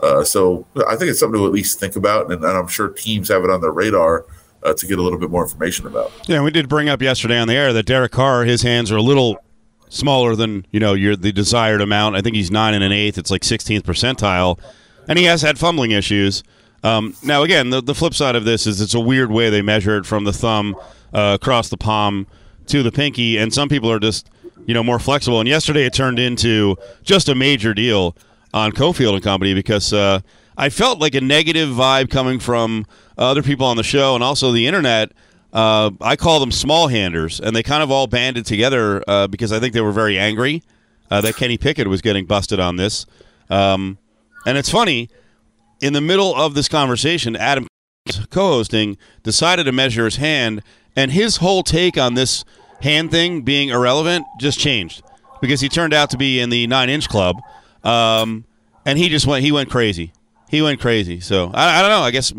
Uh, 0.03 0.23
so 0.25 0.67
I 0.87 0.97
think 0.97 1.11
it's 1.11 1.21
something 1.21 1.41
to 1.41 1.47
at 1.47 1.53
least 1.53 1.81
think 1.81 1.97
about, 1.97 2.31
and, 2.31 2.45
and 2.45 2.57
I'm 2.57 2.69
sure 2.69 2.89
teams 2.89 3.29
have 3.29 3.43
it 3.45 3.51
on 3.51 3.61
their 3.61 3.73
radar 3.73 4.27
uh, 4.63 4.75
to 4.75 4.87
get 4.87 4.99
a 4.99 5.03
little 5.03 5.19
bit 5.19 5.31
more 5.31 5.43
information 5.43 5.87
about. 5.87 6.13
Yeah, 6.29 6.43
we 6.43 6.51
did 6.51 6.69
bring 6.69 6.89
up 6.89 7.03
yesterday 7.03 7.39
on 7.39 7.49
the 7.49 7.55
air 7.55 7.73
that 7.73 7.85
Derek 7.85 8.13
Carr, 8.13 8.45
his 8.45 8.63
hands 8.63 8.93
are 8.93 8.97
a 8.97 9.03
little 9.03 9.39
smaller 9.89 10.37
than 10.37 10.67
you 10.71 10.81
know 10.81 10.95
your 10.95 11.17
the 11.17 11.33
desired 11.33 11.81
amount. 11.81 12.17
I 12.17 12.21
think 12.21 12.37
he's 12.37 12.51
nine 12.51 12.75
and 12.75 12.85
an 12.85 12.93
eighth. 12.93 13.19
It's 13.19 13.31
like 13.31 13.43
16th 13.43 13.83
percentile, 13.83 14.59
and 15.09 15.19
he 15.19 15.25
has 15.25 15.43
had 15.43 15.59
fumbling 15.59 15.93
issues. 15.93 16.43
Um, 16.85 17.17
now, 17.25 17.43
again, 17.43 17.71
the, 17.71 17.83
the 17.83 17.95
flip 17.95 18.15
side 18.15 18.37
of 18.37 18.45
this 18.45 18.67
is 18.67 18.81
it's 18.81 18.95
a 18.95 19.01
weird 19.01 19.33
way 19.33 19.51
they 19.51 19.63
measure 19.63 19.99
it 19.99 20.07
from 20.07 20.25
the 20.25 20.33
thumb 20.33 20.77
uh, 21.13 21.39
across 21.41 21.69
the 21.69 21.77
palm 21.77 22.27
to 22.67 22.83
the 22.83 22.93
pinky, 22.93 23.37
and 23.37 23.53
some 23.53 23.69
people 23.69 23.91
are 23.91 23.99
just 23.99 24.29
you 24.69 24.75
know, 24.75 24.85
more 24.85 24.99
flexible. 24.99 25.41
And 25.41 25.49
yesterday 25.49 25.87
it 25.87 25.95
turned 25.95 26.19
into 26.19 26.77
just 27.03 27.31
a 27.31 27.35
major 27.35 27.73
deal 27.73 28.15
on 28.53 28.71
Cofield 28.73 29.15
and 29.15 29.23
Company 29.23 29.55
because 29.55 29.95
uh, 29.95 30.21
I 30.59 30.69
felt 30.69 31.01
like 31.01 31.15
a 31.15 31.23
negative 31.23 31.71
vibe 31.71 32.11
coming 32.11 32.39
from 32.39 32.87
other 33.17 33.43
people 33.43 33.65
on 33.65 33.79
the 33.79 33.83
show 33.83 34.15
and 34.15 34.23
also 34.23 34.53
the 34.53 34.67
internet. 34.67 35.13
Uh, 35.55 35.93
I 36.03 36.17
call 36.17 36.39
them 36.39 36.53
small 36.53 36.89
handers, 36.89 37.41
and 37.41 37.57
they 37.57 37.63
kind 37.63 37.83
of 37.83 37.91
all 37.91 38.07
banded 38.07 38.45
together 38.45 39.03
uh, 39.09 39.27
because 39.27 39.53
I 39.55 39.59
think 39.59 39.73
they 39.73 39.81
were 39.81 39.91
very 39.91 40.19
angry 40.19 40.63
uh, 41.11 41.23
that 41.23 41.37
Kenny 41.37 41.57
Pickett 41.57 41.89
was 41.89 42.03
getting 42.03 42.27
busted 42.27 42.61
on 42.61 42.77
this. 42.77 43.07
Um, 43.49 43.97
and 44.45 44.59
it's 44.59 44.71
funny, 44.71 45.09
in 45.81 45.95
the 45.95 46.03
middle 46.03 46.37
of 46.37 46.53
this 46.53 46.69
conversation, 46.69 47.37
Adam, 47.37 47.67
co 48.29 48.49
hosting, 48.49 48.99
decided 49.23 49.65
to 49.65 49.73
measure 49.73 50.05
his 50.05 50.17
hand, 50.17 50.63
and 50.99 51.13
his 51.13 51.37
whole 51.37 51.63
take 51.63 51.97
on 51.97 52.15
this 52.15 52.45
hand 52.83 53.13
thing 53.13 53.43
being 53.43 53.69
irrelevant 53.69 54.27
just 54.41 54.59
changed 54.59 55.01
because 55.41 55.61
he 55.61 55.69
turned 55.69 55.95
out 55.95 56.11
to 56.11 56.17
be 56.17 56.41
in 56.41 56.51
the 56.51 56.67
nine 56.67 56.91
inch 56.91 57.09
club, 57.09 57.37
um, 57.85 58.45
and 58.85 58.99
he 58.99 59.09
just 59.09 59.25
went 59.25 59.45
he 59.45 59.53
went 59.53 59.71
crazy. 59.71 60.13
He 60.51 60.61
went 60.61 60.81
crazy. 60.81 61.21
So 61.21 61.53
I, 61.55 61.79
I, 61.79 61.83
don't 61.83 61.91
know. 61.91 62.01
I 62.01 62.11
guess 62.11 62.33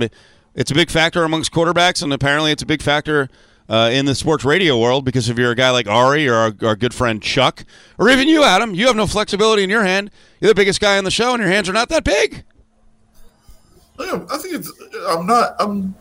it's 0.56 0.72
a 0.72 0.74
big 0.74 0.90
factor 0.90 1.24
amongst 1.24 1.54
quarterbacks, 1.54 2.04
and 2.04 2.12
apparently 2.12 2.52
it's 2.52 2.62
a 2.62 2.68
big 2.68 2.82
factor. 2.82 3.30
Uh, 3.72 3.88
in 3.94 4.08
the 4.08 4.16
sports 4.16 4.44
radio 4.44 4.80
world, 4.80 5.06
because 5.06 5.30
if 5.30 5.38
you're 5.38 5.52
a 5.52 5.56
guy 5.56 5.70
like 5.70 5.86
Ari 5.86 6.28
or 6.28 6.34
our, 6.34 6.54
our, 6.64 6.76
good 6.76 6.92
friend 6.92 7.22
Chuck, 7.22 7.64
or 8.00 8.10
even 8.10 8.28
you, 8.28 8.44
Adam, 8.44 8.74
you 8.74 8.88
have 8.88 8.96
no 8.96 9.06
flexibility 9.06 9.64
in 9.64 9.70
your 9.70 9.84
hand. 9.84 10.10
You're 10.40 10.50
the 10.50 10.56
biggest 10.56 10.82
guy 10.82 10.98
on 10.98 11.04
the 11.04 11.12
show, 11.12 11.36
and 11.36 11.40
your 11.40 11.52
hands 11.52 11.70
are 11.70 11.74
not 11.74 11.88
that 11.90 12.04
big. 12.04 12.44
I 14.00 14.40
think 14.42 14.56
it's. 14.56 14.72
I'm 15.08 15.28
not. 15.28 15.56
I'm, 15.60 15.94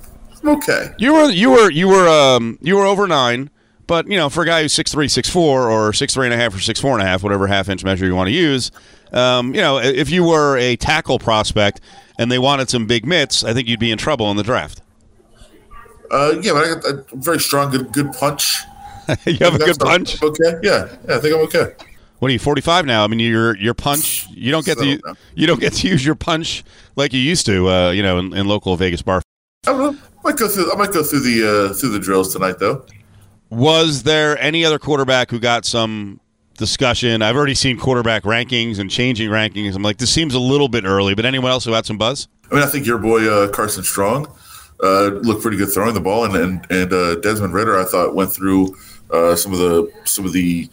I'm 0.42 0.48
okay. 0.57 0.94
You 0.98 1.14
were. 1.14 1.31
You 1.31 1.51
were. 1.51 1.70
You 1.70 1.88
were. 1.88 2.09
Um. 2.09 2.59
You 2.61 2.77
were 2.77 2.87
over 2.87 3.07
nine. 3.07 3.51
But 3.87 4.07
you 4.07 4.18
know, 4.18 4.29
for 4.29 4.42
a 4.42 4.46
guy 4.46 4.62
who's 4.62 4.74
six 4.74 4.92
three, 4.92 5.09
six 5.09 5.31
four, 5.31 5.70
or 5.70 5.92
six 5.94 6.14
three 6.14 6.27
and 6.27 6.35
a 6.35 6.37
half, 6.37 6.55
or 6.55 6.61
six 6.61 6.79
four 6.79 6.92
and 6.92 7.03
a 7.03 7.07
half, 7.07 7.22
whatever 7.22 7.46
half 7.46 7.68
inch 7.68 7.83
measure 7.83 8.05
you 8.05 8.14
want 8.14 8.29
to 8.29 8.35
use, 8.35 8.70
um, 9.12 9.55
you 9.55 9.61
know, 9.61 9.79
if 9.79 10.11
you 10.11 10.24
were 10.24 10.59
a 10.59 10.77
tackle 10.77 11.18
prospect 11.18 11.81
and 12.18 12.31
they 12.31 12.38
wanted 12.38 12.68
some 12.68 12.87
big 12.87 13.07
mitts, 13.07 13.44
I 13.44 13.55
think 13.55 13.66
you'd 13.66 13.81
be 13.81 13.90
in 13.90 13.98
trouble 13.98 14.31
in 14.31 14.37
the 14.37 14.42
draft. 14.42 14.83
Uh, 16.11 16.35
yeah, 16.40 16.53
but 16.53 16.64
I 16.64 16.74
got 16.74 16.85
a 16.85 17.05
very 17.14 17.38
strong, 17.38 17.70
good, 17.70 17.92
good 17.92 18.12
punch. 18.12 18.59
you 19.24 19.38
have 19.40 19.55
a 19.55 19.59
good 19.59 19.79
punch. 19.79 20.22
Okay, 20.22 20.55
yeah, 20.62 20.94
yeah, 21.07 21.16
I 21.16 21.18
think 21.18 21.35
I'm 21.35 21.40
okay. 21.42 21.74
What 22.18 22.29
are 22.29 22.33
you? 22.33 22.38
Forty 22.38 22.61
five 22.61 22.85
now. 22.85 23.05
I 23.05 23.07
mean, 23.07 23.20
your 23.20 23.57
your 23.57 23.74
punch. 23.74 24.27
You 24.31 24.51
don't 24.51 24.66
get 24.66 24.79
to 24.79 25.01
you 25.35 25.46
don't 25.46 25.61
get 25.61 25.74
to 25.74 25.88
use 25.88 26.05
your 26.05 26.14
punch 26.14 26.64
like 26.96 27.12
you 27.12 27.20
used 27.20 27.46
to. 27.46 27.68
Uh, 27.68 27.90
you 27.90 28.03
know, 28.03 28.18
in, 28.18 28.35
in 28.35 28.46
local 28.46 28.77
Vegas 28.77 29.03
bar. 29.03 29.22
I, 29.66 29.72
know, 29.72 29.90
I 29.90 30.08
might 30.29 30.38
go 30.38 30.49
through. 30.49 30.73
I 30.73 30.77
might 30.77 30.93
go 30.93 31.03
through 31.03 31.21
the 31.21 31.71
uh, 31.71 31.75
through 31.75 31.91
the 31.91 31.99
drills 31.99 32.33
tonight, 32.33 32.59
though. 32.59 32.85
Was 33.51 34.03
there 34.03 34.38
any 34.38 34.64
other 34.64 34.79
quarterback 34.79 35.31
who 35.31 35.38
got 35.38 35.64
some 35.64 36.21
discussion? 36.59 37.23
I've 37.23 37.37
already 37.37 37.55
seen 37.55 37.79
quarterback 37.79 38.25
rankings 38.25 38.79
and 38.79 38.91
changing 38.91 39.31
rankings. 39.31 39.75
I'm 39.75 39.83
like, 39.83 39.97
this 39.97 40.11
seems 40.11 40.35
a 40.35 40.38
little 40.38 40.69
bit 40.69 40.85
early, 40.85 41.14
but 41.14 41.25
anyone 41.25 41.51
else 41.51 41.64
who 41.64 41.73
had 41.73 41.87
some 41.87 41.97
buzz? 41.97 42.29
I 42.51 42.55
mean, 42.55 42.62
I 42.62 42.67
think 42.67 42.85
your 42.85 42.99
boy 42.99 43.27
uh, 43.27 43.49
Carson 43.49 43.85
Strong 43.85 44.27
uh, 44.83 45.07
looked 45.23 45.43
pretty 45.43 45.57
good 45.57 45.73
throwing 45.73 45.95
the 45.95 46.01
ball, 46.01 46.25
and 46.25 46.37
and, 46.37 46.67
and 46.71 46.93
uh, 46.93 47.14
Desmond 47.17 47.55
Ridder, 47.55 47.79
I 47.79 47.85
thought, 47.85 48.14
went 48.14 48.33
through 48.33 48.77
uh, 49.11 49.35
some 49.35 49.53
of 49.55 49.59
the 49.59 49.91
some 50.05 50.27
of 50.27 50.35
the 50.35 50.69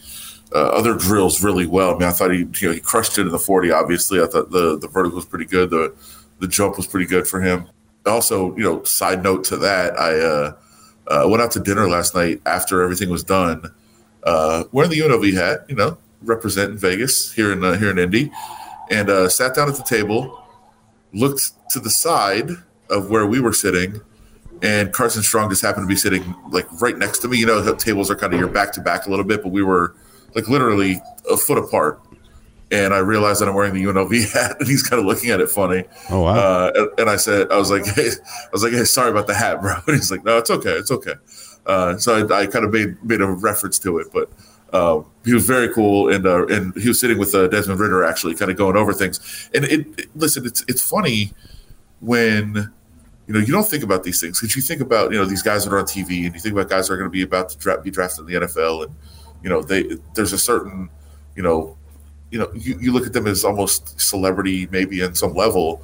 uh, 0.53 0.67
other 0.69 0.95
drills 0.95 1.41
really 1.41 1.65
well. 1.65 1.91
I 1.91 1.93
mean, 1.93 2.09
I 2.09 2.11
thought 2.11 2.31
he 2.31 2.39
you 2.39 2.67
know 2.67 2.71
he 2.73 2.81
crushed 2.81 3.17
it 3.17 3.21
in 3.21 3.29
the 3.29 3.39
40. 3.39 3.71
Obviously, 3.71 4.21
I 4.21 4.27
thought 4.27 4.51
the 4.51 4.77
the 4.77 4.89
vertical 4.89 5.15
was 5.15 5.25
pretty 5.25 5.45
good. 5.45 5.69
The 5.69 5.95
the 6.39 6.47
jump 6.49 6.75
was 6.75 6.87
pretty 6.87 7.05
good 7.05 7.25
for 7.25 7.41
him. 7.41 7.69
Also, 8.05 8.55
you 8.55 8.63
know, 8.63 8.83
side 8.83 9.23
note 9.23 9.43
to 9.45 9.57
that, 9.57 9.99
I 9.99 10.19
uh, 10.19 10.55
uh, 11.07 11.27
went 11.27 11.41
out 11.41 11.51
to 11.51 11.59
dinner 11.59 11.87
last 11.87 12.15
night 12.15 12.41
after 12.45 12.81
everything 12.81 13.09
was 13.09 13.23
done, 13.23 13.71
uh, 14.23 14.65
wearing 14.71 14.91
the 14.91 14.99
UNLV 14.99 15.33
hat, 15.33 15.65
you 15.67 15.75
know, 15.75 15.97
representing 16.21 16.77
Vegas 16.77 17.31
here 17.33 17.51
in 17.51 17.63
uh, 17.63 17.73
here 17.77 17.91
in 17.91 17.99
Indy, 17.99 18.31
and 18.89 19.09
uh, 19.09 19.29
sat 19.29 19.55
down 19.55 19.69
at 19.69 19.75
the 19.75 19.83
table, 19.83 20.43
looked 21.13 21.51
to 21.71 21.79
the 21.79 21.89
side 21.89 22.49
of 22.89 23.09
where 23.09 23.25
we 23.25 23.39
were 23.39 23.53
sitting, 23.53 24.01
and 24.61 24.93
Carson 24.93 25.23
Strong 25.23 25.49
just 25.49 25.61
happened 25.61 25.85
to 25.85 25.87
be 25.87 25.95
sitting 25.95 26.35
like 26.49 26.67
right 26.81 26.97
next 26.97 27.19
to 27.19 27.27
me. 27.27 27.37
You 27.37 27.45
know, 27.45 27.61
the 27.61 27.75
tables 27.75 28.09
are 28.09 28.15
kind 28.15 28.33
of 28.33 28.39
your 28.39 28.49
back 28.49 28.71
to 28.73 28.81
back 28.81 29.07
a 29.07 29.09
little 29.09 29.25
bit, 29.25 29.41
but 29.43 29.49
we 29.51 29.63
were 29.63 29.95
like 30.35 30.47
literally 30.47 31.01
a 31.31 31.37
foot 31.37 31.57
apart. 31.57 32.01
And 32.83 32.93
I 32.93 32.97
realized 32.97 33.41
that 33.41 33.47
I'm 33.47 33.55
wearing 33.55 33.73
the 33.73 33.83
UNLV 33.83 34.33
hat, 34.33 34.57
and 34.59 34.67
he's 34.67 34.83
kind 34.83 34.99
of 34.99 35.05
looking 35.05 35.29
at 35.29 35.39
it 35.39 35.49
funny. 35.49 35.85
Oh 36.09 36.21
wow! 36.21 36.33
Uh, 36.33 36.71
and, 36.75 36.99
and, 36.99 37.09
I 37.09 37.15
said, 37.15 37.51
I 37.51 37.57
was 37.57 37.71
like, 37.71 37.85
hey, 37.95 38.09
I 38.09 38.49
was 38.51 38.63
like, 38.63 38.73
hey, 38.73 38.83
sorry 38.83 39.11
about 39.11 39.27
the 39.27 39.33
hat, 39.33 39.61
bro. 39.61 39.75
And 39.87 39.95
he's 39.95 40.11
like, 40.11 40.25
no, 40.25 40.37
it's 40.37 40.49
okay, 40.49 40.71
it's 40.71 40.91
okay. 40.91 41.13
Uh, 41.65 41.97
so 41.97 42.27
I, 42.27 42.41
I, 42.41 42.47
kind 42.47 42.65
of 42.65 42.71
made 42.71 43.01
made 43.03 43.21
a 43.21 43.27
reference 43.27 43.79
to 43.79 43.97
it, 43.99 44.07
but 44.13 44.29
uh, 44.73 45.01
he 45.23 45.33
was 45.33 45.45
very 45.45 45.73
cool, 45.73 46.13
and 46.13 46.25
uh, 46.25 46.45
and 46.47 46.75
he 46.75 46.89
was 46.89 46.99
sitting 46.99 47.17
with 47.17 47.33
uh, 47.33 47.47
Desmond 47.47 47.79
Ridder 47.79 48.03
actually, 48.03 48.35
kind 48.35 48.51
of 48.51 48.57
going 48.57 48.75
over 48.75 48.93
things. 48.93 49.49
And 49.53 49.63
it, 49.65 49.87
it, 49.97 50.09
listen, 50.15 50.45
it's 50.45 50.65
it's 50.67 50.81
funny 50.81 51.31
when 52.01 52.71
you 53.27 53.33
know 53.33 53.39
you 53.39 53.53
don't 53.53 53.67
think 53.67 53.83
about 53.83 54.03
these 54.03 54.19
things 54.19 54.39
because 54.39 54.55
you 54.55 54.61
think 54.61 54.81
about 54.81 55.11
you 55.11 55.17
know 55.17 55.25
these 55.25 55.41
guys 55.41 55.63
that 55.63 55.73
are 55.73 55.79
on 55.79 55.85
TV, 55.85 56.25
and 56.25 56.35
you 56.35 56.41
think 56.41 56.53
about 56.53 56.69
guys 56.69 56.87
that 56.87 56.93
are 56.93 56.97
going 56.97 57.09
to 57.09 57.13
be 57.13 57.21
about 57.21 57.49
to 57.49 57.57
dra- 57.57 57.81
be 57.81 57.89
drafted 57.89 58.27
in 58.27 58.33
the 58.33 58.47
NFL, 58.47 58.85
and 58.85 58.95
you 59.41 59.49
know 59.49 59.61
they 59.61 59.97
there's 60.13 60.33
a 60.33 60.37
certain 60.37 60.89
you 61.35 61.43
know 61.43 61.77
you 62.35 62.41
know 62.41 62.51
you, 62.53 62.77
you 62.79 62.91
look 62.91 63.07
at 63.07 63.13
them 63.13 63.27
as 63.27 63.43
almost 63.45 63.99
celebrity 63.99 64.67
maybe 64.71 65.01
in 65.01 65.15
some 65.15 65.33
level, 65.33 65.81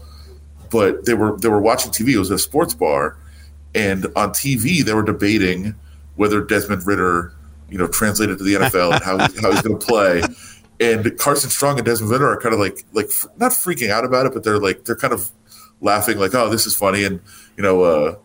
but 0.70 1.06
they 1.06 1.14
were 1.14 1.38
they 1.38 1.48
were 1.48 1.62
watching 1.62 1.92
TV. 1.92 2.14
It 2.14 2.20
was 2.20 2.30
a 2.30 2.38
sports 2.38 2.74
bar, 2.74 3.18
and 3.74 4.06
on 4.16 4.32
TV 4.32 4.84
they 4.84 4.94
were 4.94 5.04
debating 5.04 5.76
whether 6.16 6.42
Desmond 6.42 6.86
Ridder 6.86 7.34
you 7.72 7.78
know, 7.78 7.88
translated 7.88 8.38
to 8.38 8.44
the 8.44 8.56
NFL 8.56 8.94
and 8.94 9.04
how, 9.04 9.18
how 9.18 9.52
he's 9.52 9.62
going 9.62 9.80
to 9.80 9.86
play. 9.86 10.22
And 10.80 11.18
Carson 11.18 11.50
Strong 11.50 11.78
and 11.78 11.86
Desmond 11.86 12.12
Ridder 12.12 12.28
are 12.28 12.40
kind 12.40 12.54
of 12.54 12.60
like, 12.60 12.84
like 12.92 13.10
not 13.38 13.54
freaking 13.54 13.90
out 13.90 14.04
about 14.04 14.26
it, 14.26 14.34
but 14.34 14.44
they're 14.44 14.60
like, 14.60 14.84
they're 14.84 14.96
kind 14.96 15.14
of 15.14 15.32
laughing, 15.80 16.20
like, 16.20 16.36
oh, 16.36 16.50
this 16.50 16.68
is 16.68 16.76
funny. 16.76 17.06
And, 17.06 17.22
you 17.56 17.64
know, 17.64 17.82
uh, 17.84 18.16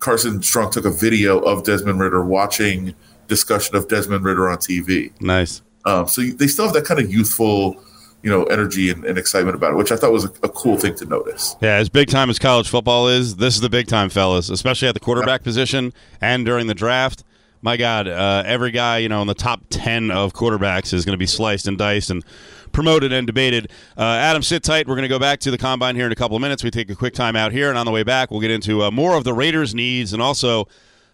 Carson 0.00 0.42
Strong 0.42 0.72
took 0.72 0.84
a 0.84 0.90
video 0.90 1.38
of 1.38 1.64
Desmond 1.64 2.00
Ridder 2.00 2.24
watching 2.24 2.94
discussion 3.28 3.76
of 3.76 3.86
Desmond 3.86 4.24
Ridder 4.24 4.50
on 4.50 4.58
TV. 4.58 5.12
Nice. 5.20 5.62
Um, 5.84 6.08
so 6.08 6.22
they 6.22 6.46
still 6.46 6.66
have 6.66 6.74
that 6.74 6.84
kind 6.84 7.00
of 7.00 7.10
youthful, 7.10 7.82
you 8.22 8.30
know, 8.30 8.44
energy 8.44 8.90
and, 8.90 9.04
and, 9.04 9.16
excitement 9.16 9.56
about 9.56 9.72
it, 9.72 9.76
which 9.76 9.90
I 9.90 9.96
thought 9.96 10.12
was 10.12 10.24
a, 10.24 10.32
a, 10.42 10.48
cool 10.50 10.76
thing 10.76 10.94
to 10.96 11.06
notice. 11.06 11.56
Yeah, 11.62 11.76
as 11.76 11.88
big 11.88 12.08
time 12.08 12.28
as 12.28 12.38
college 12.38 12.68
football 12.68 13.08
is, 13.08 13.36
this 13.36 13.54
is 13.54 13.62
the 13.62 13.70
big 13.70 13.86
time, 13.86 14.10
fellas, 14.10 14.50
especially 14.50 14.88
at 14.88 14.94
the 14.94 15.00
quarterback 15.00 15.40
yeah. 15.40 15.44
position 15.44 15.92
and 16.20 16.44
during 16.44 16.66
the 16.66 16.74
draft 16.74 17.24
my 17.62 17.76
God, 17.76 18.08
uh, 18.08 18.42
every 18.46 18.70
guy 18.70 18.98
you 18.98 19.08
know 19.08 19.20
in 19.20 19.26
the 19.26 19.34
top 19.34 19.60
ten 19.70 20.10
of 20.10 20.32
quarterbacks 20.32 20.92
is 20.92 21.04
going 21.04 21.14
to 21.14 21.18
be 21.18 21.26
sliced 21.26 21.68
and 21.68 21.76
diced 21.76 22.10
and 22.10 22.24
promoted 22.72 23.12
and 23.12 23.26
debated. 23.26 23.70
Uh, 23.96 24.02
Adam, 24.02 24.42
sit 24.42 24.62
tight. 24.62 24.88
We're 24.88 24.94
going 24.94 25.02
to 25.02 25.08
go 25.08 25.18
back 25.18 25.40
to 25.40 25.50
the 25.50 25.58
combine 25.58 25.94
here 25.96 26.06
in 26.06 26.12
a 26.12 26.16
couple 26.16 26.36
of 26.36 26.40
minutes. 26.40 26.64
We 26.64 26.70
take 26.70 26.90
a 26.90 26.94
quick 26.94 27.14
time 27.14 27.36
out 27.36 27.52
here, 27.52 27.68
and 27.68 27.78
on 27.78 27.86
the 27.86 27.92
way 27.92 28.02
back, 28.02 28.30
we'll 28.30 28.40
get 28.40 28.50
into 28.50 28.82
uh, 28.82 28.90
more 28.90 29.14
of 29.14 29.24
the 29.24 29.34
Raiders' 29.34 29.74
needs 29.74 30.12
and 30.12 30.22
also 30.22 30.68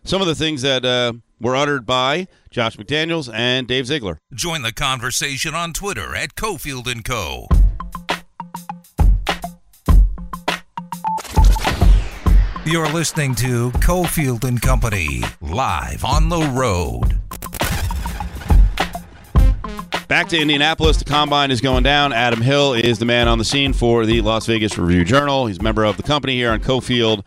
some 0.04 0.20
of 0.20 0.28
the 0.28 0.34
things 0.34 0.62
that 0.62 0.84
uh, 0.84 1.14
were 1.40 1.56
uttered 1.56 1.86
by 1.86 2.28
Josh 2.50 2.76
McDaniels 2.76 3.32
and 3.32 3.66
Dave 3.66 3.86
Ziegler. 3.86 4.18
Join 4.32 4.62
the 4.62 4.72
conversation 4.72 5.54
on 5.54 5.72
Twitter 5.72 6.14
at 6.14 6.34
Cofield 6.34 6.86
and 6.90 7.04
Co. 7.04 7.46
You're 12.64 12.88
listening 12.92 13.36
to 13.36 13.70
Cofield 13.72 14.42
and 14.42 14.60
Company 14.60 15.22
live 15.40 16.04
on 16.04 16.28
the 16.28 16.40
road. 16.40 17.20
Back 20.08 20.28
to 20.28 20.38
Indianapolis. 20.38 20.96
The 20.96 21.04
combine 21.04 21.50
is 21.50 21.60
going 21.60 21.82
down. 21.82 22.12
Adam 22.12 22.40
Hill 22.40 22.74
is 22.74 22.98
the 22.98 23.04
man 23.04 23.28
on 23.28 23.38
the 23.38 23.44
scene 23.44 23.72
for 23.72 24.06
the 24.06 24.20
Las 24.20 24.46
Vegas 24.46 24.78
Review 24.78 25.04
Journal. 25.04 25.46
He's 25.46 25.58
a 25.58 25.62
member 25.62 25.84
of 25.84 25.96
the 25.96 26.02
company 26.02 26.34
here 26.34 26.50
on 26.50 26.60
Cofield 26.60 27.24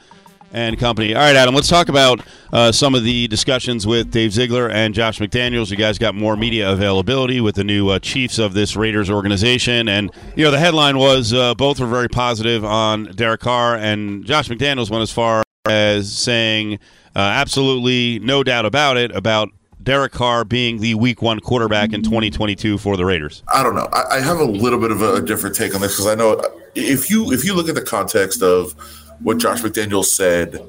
and 0.52 0.78
Company. 0.80 1.14
All 1.14 1.22
right, 1.22 1.36
Adam, 1.36 1.54
let's 1.56 1.68
talk 1.68 1.90
about 1.90 2.22
uh, 2.52 2.72
some 2.72 2.96
of 2.96 3.04
the 3.04 3.28
discussions 3.28 3.86
with 3.86 4.12
Dave 4.12 4.34
Ziegler 4.34 4.70
and 4.70 4.94
Josh 4.94 5.20
McDaniels. 5.20 5.70
You 5.70 5.78
guys 5.78 5.98
got 5.98 6.16
more 6.16 6.36
media 6.36 6.72
availability 6.72 7.42
with 7.42 7.56
the 7.56 7.64
new 7.64 7.90
uh, 7.90 8.00
chiefs 8.00 8.40
of 8.40 8.54
this 8.54 8.76
Raiders 8.76 9.10
organization. 9.10 9.88
And, 9.88 10.12
you 10.36 10.44
know, 10.44 10.52
the 10.52 10.60
headline 10.60 10.98
was 10.98 11.34
uh, 11.34 11.54
both 11.56 11.80
were 11.80 11.88
very 11.88 12.10
positive 12.10 12.64
on 12.66 13.06
Derek 13.16 13.42
Carr, 13.42 13.76
and 13.76 14.26
Josh 14.26 14.48
McDaniels 14.50 14.90
went 14.90 15.04
as 15.04 15.12
far 15.12 15.44
as 15.66 16.12
saying, 16.12 16.76
uh, 17.16 17.20
absolutely 17.20 18.20
no 18.20 18.44
doubt 18.44 18.66
about 18.66 18.98
it, 18.98 19.16
about 19.16 19.50
Derek 19.82 20.12
Carr 20.12 20.44
being 20.44 20.80
the 20.80 20.96
Week 20.96 21.22
One 21.22 21.40
quarterback 21.40 21.94
in 21.94 22.04
2022 22.04 22.78
for 22.78 22.98
the 22.98 23.06
Raiders? 23.06 23.44
I 23.48 23.64
don't 23.64 23.76
know. 23.76 23.88
I, 23.94 24.18
I 24.18 24.20
have 24.20 24.40
a 24.40 24.46
little 24.46 24.80
bit 24.80 24.92
of 24.92 25.02
a, 25.02 25.22
different 25.22 25.56
take 25.56 25.74
on 25.74 25.82
this 25.82 25.94
because 25.94 26.08
I 26.08 26.16
know 26.16 26.42
if 26.76 27.10
you 27.10 27.32
if 27.32 27.46
you 27.46 27.54
look 27.54 27.70
at 27.70 27.76
the 27.76 27.82
context 27.82 28.42
of 28.42 28.76
what 29.22 29.38
Josh 29.38 29.62
McDaniels 29.62 30.06
said 30.06 30.64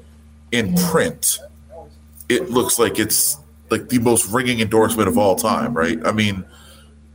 in 0.52 0.74
print, 0.74 1.38
it 2.28 2.50
looks 2.50 2.78
like 2.78 2.98
it's 2.98 3.36
like 3.70 3.88
the 3.88 3.98
most 3.98 4.26
ringing 4.32 4.60
endorsement 4.60 5.08
of 5.08 5.16
all 5.16 5.36
time, 5.36 5.74
right? 5.74 5.98
I 6.04 6.12
mean, 6.12 6.44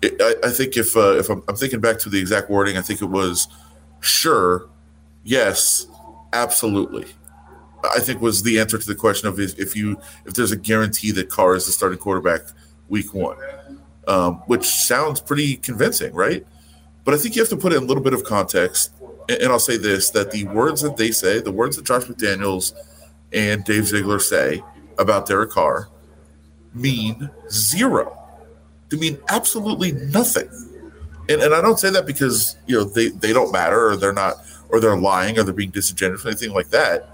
it, 0.01 0.15
I, 0.21 0.47
I, 0.47 0.51
think 0.51 0.77
if 0.77 0.95
uh, 0.95 1.17
if 1.17 1.29
I'm, 1.29 1.43
I'm, 1.47 1.55
thinking 1.55 1.81
back 1.81 1.99
to 1.99 2.09
the 2.09 2.19
exact 2.19 2.49
wording, 2.49 2.77
I 2.77 2.81
think 2.81 3.01
it 3.01 3.05
was 3.05 3.47
sure, 3.99 4.69
yes, 5.23 5.87
absolutely. 6.33 7.07
I 7.83 7.99
think 7.99 8.21
was 8.21 8.43
the 8.43 8.59
answer 8.59 8.77
to 8.77 8.87
the 8.87 8.95
question 8.95 9.27
of 9.27 9.39
if 9.39 9.75
you 9.75 9.99
if 10.25 10.33
there's 10.33 10.51
a 10.51 10.57
guarantee 10.57 11.11
that 11.11 11.29
Carr 11.29 11.55
is 11.55 11.65
the 11.65 11.71
starting 11.71 11.99
quarterback 11.99 12.41
week 12.89 13.13
one, 13.13 13.37
um, 14.07 14.35
which 14.47 14.65
sounds 14.65 15.19
pretty 15.21 15.57
convincing, 15.57 16.13
right? 16.13 16.45
But 17.03 17.13
I 17.13 17.17
think 17.17 17.35
you 17.35 17.41
have 17.41 17.49
to 17.49 17.57
put 17.57 17.73
it 17.73 17.77
in 17.77 17.83
a 17.83 17.85
little 17.85 18.01
bit 18.01 18.13
of 18.13 18.23
context 18.23 18.91
and 19.29 19.51
I'll 19.51 19.59
say 19.59 19.77
this 19.77 20.09
that 20.11 20.31
the 20.31 20.45
words 20.45 20.81
that 20.81 20.97
they 20.97 21.11
say, 21.11 21.39
the 21.39 21.51
words 21.51 21.75
that 21.75 21.85
Josh 21.85 22.03
McDaniels 22.03 22.73
and 23.33 23.63
Dave 23.63 23.87
Ziegler 23.87 24.19
say 24.19 24.63
about 24.97 25.27
Derek 25.27 25.51
Carr 25.51 25.89
mean 26.73 27.29
zero. 27.49 28.17
They 28.89 28.97
mean 28.97 29.17
absolutely 29.29 29.93
nothing. 29.93 30.49
And, 31.27 31.41
and 31.41 31.55
I 31.55 31.61
don't 31.61 31.79
say 31.79 31.89
that 31.89 32.05
because 32.05 32.55
you 32.67 32.77
know 32.77 32.83
they, 32.83 33.09
they 33.09 33.33
don't 33.33 33.51
matter 33.51 33.89
or 33.89 33.97
they're 33.97 34.13
not 34.13 34.35
or 34.69 34.79
they're 34.79 34.97
lying 34.97 35.39
or 35.39 35.43
they're 35.43 35.53
being 35.53 35.71
disingenuous 35.71 36.25
or 36.25 36.29
anything 36.29 36.51
like 36.51 36.69
that. 36.69 37.09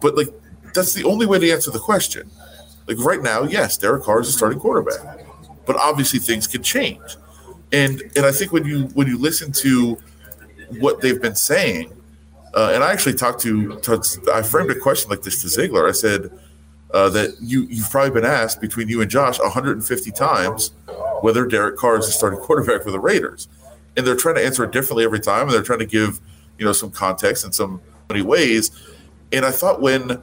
But 0.00 0.16
like 0.16 0.28
that's 0.74 0.94
the 0.94 1.04
only 1.04 1.26
way 1.26 1.38
to 1.38 1.50
answer 1.50 1.70
the 1.70 1.78
question. 1.78 2.30
Like 2.86 2.98
right 2.98 3.22
now, 3.22 3.42
yes, 3.42 3.76
Derek 3.76 4.04
Carr 4.04 4.20
is 4.20 4.28
a 4.28 4.32
starting 4.32 4.58
quarterback, 4.58 5.26
but 5.66 5.76
obviously 5.76 6.18
things 6.18 6.46
can 6.46 6.62
change. 6.62 7.16
And 7.72 8.02
and 8.16 8.24
I 8.24 8.32
think 8.32 8.52
when 8.52 8.64
you 8.64 8.84
when 8.94 9.06
you 9.06 9.18
listen 9.18 9.52
to 9.52 9.98
what 10.80 11.00
they've 11.00 11.20
been 11.20 11.34
saying. 11.34 11.92
Uh, 12.54 12.72
and 12.74 12.84
I 12.84 12.92
actually 12.92 13.14
talked 13.14 13.40
to, 13.42 13.78
to, 13.80 14.02
I 14.32 14.42
framed 14.42 14.70
a 14.70 14.78
question 14.78 15.10
like 15.10 15.22
this 15.22 15.40
to 15.42 15.48
Ziegler. 15.48 15.88
I 15.88 15.92
said 15.92 16.30
uh, 16.92 17.08
that 17.08 17.36
you 17.40 17.62
you've 17.70 17.90
probably 17.90 18.10
been 18.10 18.24
asked 18.24 18.60
between 18.60 18.88
you 18.88 19.00
and 19.00 19.10
Josh 19.10 19.38
150 19.38 20.10
times 20.10 20.72
whether 21.22 21.46
Derek 21.46 21.76
Carr 21.76 21.98
is 21.98 22.06
the 22.06 22.12
starting 22.12 22.38
quarterback 22.38 22.82
for 22.82 22.90
the 22.90 23.00
Raiders, 23.00 23.48
and 23.96 24.06
they're 24.06 24.16
trying 24.16 24.34
to 24.34 24.44
answer 24.44 24.64
it 24.64 24.72
differently 24.72 25.04
every 25.04 25.20
time, 25.20 25.42
and 25.42 25.52
they're 25.52 25.62
trying 25.62 25.78
to 25.78 25.86
give 25.86 26.20
you 26.58 26.66
know 26.66 26.72
some 26.72 26.90
context 26.90 27.44
in 27.44 27.52
some 27.52 27.80
many 28.10 28.22
ways. 28.22 28.70
And 29.32 29.46
I 29.46 29.50
thought 29.50 29.80
when 29.80 30.22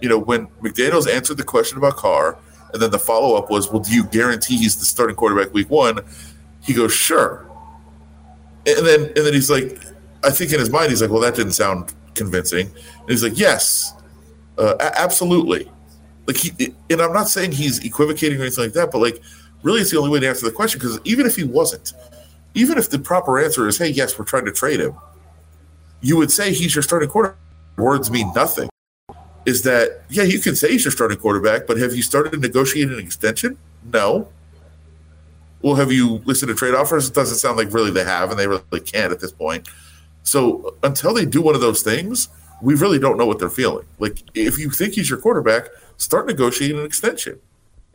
you 0.00 0.08
know 0.08 0.18
when 0.18 0.46
McDaniels 0.62 1.12
answered 1.12 1.36
the 1.36 1.44
question 1.44 1.76
about 1.76 1.96
Carr, 1.96 2.38
and 2.72 2.80
then 2.80 2.90
the 2.90 2.98
follow 2.98 3.36
up 3.36 3.50
was, 3.50 3.70
"Well, 3.70 3.80
do 3.80 3.92
you 3.92 4.04
guarantee 4.04 4.56
he's 4.56 4.76
the 4.76 4.86
starting 4.86 5.16
quarterback 5.16 5.52
week 5.52 5.68
one?" 5.68 6.00
He 6.62 6.72
goes, 6.72 6.92
"Sure." 6.92 7.46
And 8.66 8.86
then 8.86 9.00
and 9.04 9.26
then 9.26 9.32
he's 9.32 9.50
like, 9.50 9.78
I 10.24 10.30
think 10.30 10.52
in 10.52 10.60
his 10.60 10.70
mind 10.70 10.90
he's 10.90 11.02
like, 11.02 11.10
well, 11.10 11.20
that 11.20 11.34
didn't 11.34 11.52
sound 11.52 11.94
convincing. 12.14 12.66
And 12.66 13.08
he's 13.08 13.22
like, 13.22 13.38
yes, 13.38 13.94
uh, 14.58 14.74
absolutely. 14.80 15.70
Like 16.26 16.36
he, 16.36 16.74
and 16.88 17.00
I'm 17.00 17.12
not 17.12 17.28
saying 17.28 17.52
he's 17.52 17.84
equivocating 17.84 18.38
or 18.38 18.42
anything 18.42 18.64
like 18.64 18.74
that, 18.74 18.92
but 18.92 18.98
like, 18.98 19.20
really, 19.62 19.80
it's 19.80 19.90
the 19.90 19.98
only 19.98 20.10
way 20.10 20.20
to 20.20 20.28
answer 20.28 20.46
the 20.46 20.52
question 20.52 20.78
because 20.78 21.00
even 21.04 21.26
if 21.26 21.34
he 21.34 21.44
wasn't, 21.44 21.92
even 22.54 22.78
if 22.78 22.90
the 22.90 22.98
proper 22.98 23.40
answer 23.40 23.66
is, 23.66 23.78
hey, 23.78 23.88
yes, 23.88 24.18
we're 24.18 24.24
trying 24.24 24.44
to 24.44 24.52
trade 24.52 24.80
him, 24.80 24.94
you 26.00 26.16
would 26.16 26.30
say 26.30 26.52
he's 26.52 26.74
your 26.74 26.82
starting 26.82 27.08
quarterback. 27.08 27.38
Words 27.76 28.10
mean 28.10 28.30
nothing. 28.34 28.68
Is 29.46 29.62
that 29.62 30.02
yeah? 30.08 30.22
You 30.22 30.38
can 30.38 30.54
say 30.54 30.70
he's 30.70 30.84
your 30.84 30.92
starting 30.92 31.18
quarterback, 31.18 31.66
but 31.66 31.78
have 31.78 31.94
you 31.94 32.02
started 32.02 32.40
negotiating 32.40 32.92
an 32.92 33.00
extension? 33.00 33.58
No 33.92 34.28
well, 35.62 35.76
have 35.76 35.92
you 35.92 36.22
listened 36.24 36.48
to 36.48 36.54
trade 36.54 36.74
offers? 36.74 37.08
It 37.08 37.14
doesn't 37.14 37.38
sound 37.38 37.56
like 37.56 37.72
really 37.72 37.90
they 37.90 38.04
have, 38.04 38.30
and 38.30 38.38
they 38.38 38.46
really 38.46 38.80
can't 38.84 39.12
at 39.12 39.20
this 39.20 39.32
point. 39.32 39.68
So 40.22 40.76
until 40.82 41.14
they 41.14 41.24
do 41.24 41.40
one 41.40 41.54
of 41.54 41.60
those 41.60 41.82
things, 41.82 42.28
we 42.60 42.74
really 42.74 42.98
don't 42.98 43.16
know 43.16 43.26
what 43.26 43.38
they're 43.38 43.50
feeling. 43.50 43.86
Like 43.98 44.22
if 44.34 44.58
you 44.58 44.70
think 44.70 44.94
he's 44.94 45.10
your 45.10 45.18
quarterback, 45.18 45.68
start 45.96 46.26
negotiating 46.26 46.78
an 46.78 46.84
extension, 46.84 47.40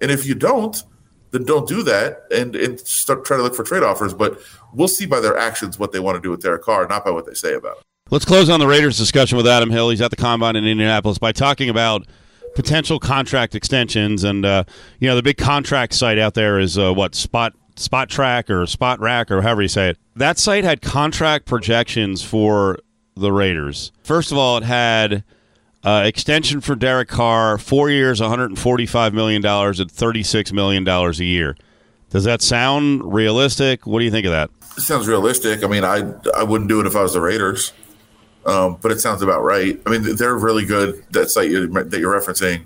and 0.01 0.12
if 0.12 0.25
you 0.25 0.36
don't, 0.36 0.84
then 1.32 1.43
don't 1.43 1.67
do 1.67 1.84
that 1.84 2.23
and 2.32 2.56
and 2.56 2.80
start 2.80 3.25
trying 3.25 3.39
to 3.39 3.43
look 3.43 3.56
for 3.56 3.63
trade 3.63 3.84
offers. 3.84 4.13
But 4.13 4.39
we'll 4.73 4.88
see 4.88 5.06
by 5.06 5.19
their 5.19 5.38
actions 5.38 5.77
what 5.80 5.91
they 5.91 5.99
want 5.99 6.15
to 6.15 6.21
do 6.21 6.32
with 6.32 6.41
Derek 6.41 6.63
Carr, 6.63 6.88
not 6.88 7.06
by 7.06 7.12
what 7.12 7.25
they 7.25 7.34
say 7.34 7.53
about 7.53 7.77
it. 7.77 7.84
Let's 8.10 8.25
close 8.25 8.49
on 8.49 8.62
the 8.62 8.67
Raiders 8.67 8.97
discussion 8.97 9.36
with 9.36 9.47
Adam 9.47 9.69
Hill. 9.69 9.89
He's 9.89 9.99
at 9.99 10.12
the 10.12 10.15
combine 10.15 10.56
in 10.56 10.65
Indianapolis 10.65 11.17
by 11.17 11.34
talking 11.34 11.69
about 11.69 12.08
potential 12.57 12.97
contract 12.97 13.53
extensions, 13.53 14.23
and 14.23 14.43
uh, 14.43 14.63
you 14.99 15.07
know 15.07 15.15
the 15.15 15.21
big 15.21 15.37
contract 15.37 15.93
site 15.93 16.17
out 16.17 16.33
there 16.33 16.59
is 16.59 16.75
uh, 16.77 16.91
what 16.91 17.13
Spot 17.13 17.53
Spot 17.75 18.09
Track 18.09 18.49
or 18.49 18.65
Spot 18.65 18.99
Rack 18.99 19.29
or 19.29 19.43
however 19.43 19.61
you 19.61 19.67
say 19.67 19.91
it. 19.91 19.97
That 20.15 20.39
site 20.39 20.63
had 20.63 20.81
contract 20.81 21.45
projections 21.45 22.23
for 22.23 22.79
the 23.15 23.31
Raiders. 23.31 23.91
First 24.03 24.31
of 24.31 24.39
all, 24.39 24.57
it 24.57 24.63
had 24.63 25.23
uh, 25.83 26.01
extension 26.05 26.59
for 26.59 26.75
Derek 26.75 27.07
Carr, 27.07 27.59
four 27.59 27.91
years, 27.91 28.19
$145 28.19 29.13
million 29.13 29.45
at 29.45 29.51
$36 29.51 30.51
million 30.51 30.87
a 30.87 31.11
year. 31.23 31.55
Does 32.09 32.23
that 32.23 32.41
sound 32.41 33.13
realistic? 33.13 33.85
What 33.85 33.99
do 33.99 34.05
you 34.05 34.11
think 34.11 34.25
of 34.25 34.31
that? 34.31 34.49
It 34.77 34.81
sounds 34.81 35.07
realistic. 35.07 35.63
I 35.63 35.67
mean, 35.67 35.83
I 35.83 36.13
I 36.35 36.43
wouldn't 36.43 36.69
do 36.69 36.79
it 36.79 36.87
if 36.87 36.95
I 36.95 37.03
was 37.03 37.13
the 37.13 37.21
Raiders, 37.21 37.73
um, 38.47 38.77
but 38.81 38.91
it 38.91 38.99
sounds 38.99 39.21
about 39.21 39.43
right. 39.43 39.79
I 39.86 39.89
mean, 39.89 40.15
they're 40.15 40.38
really 40.38 40.65
good. 40.65 41.03
That 41.12 41.29
site 41.29 41.51
that 41.51 41.99
you're 41.99 42.19
referencing 42.19 42.65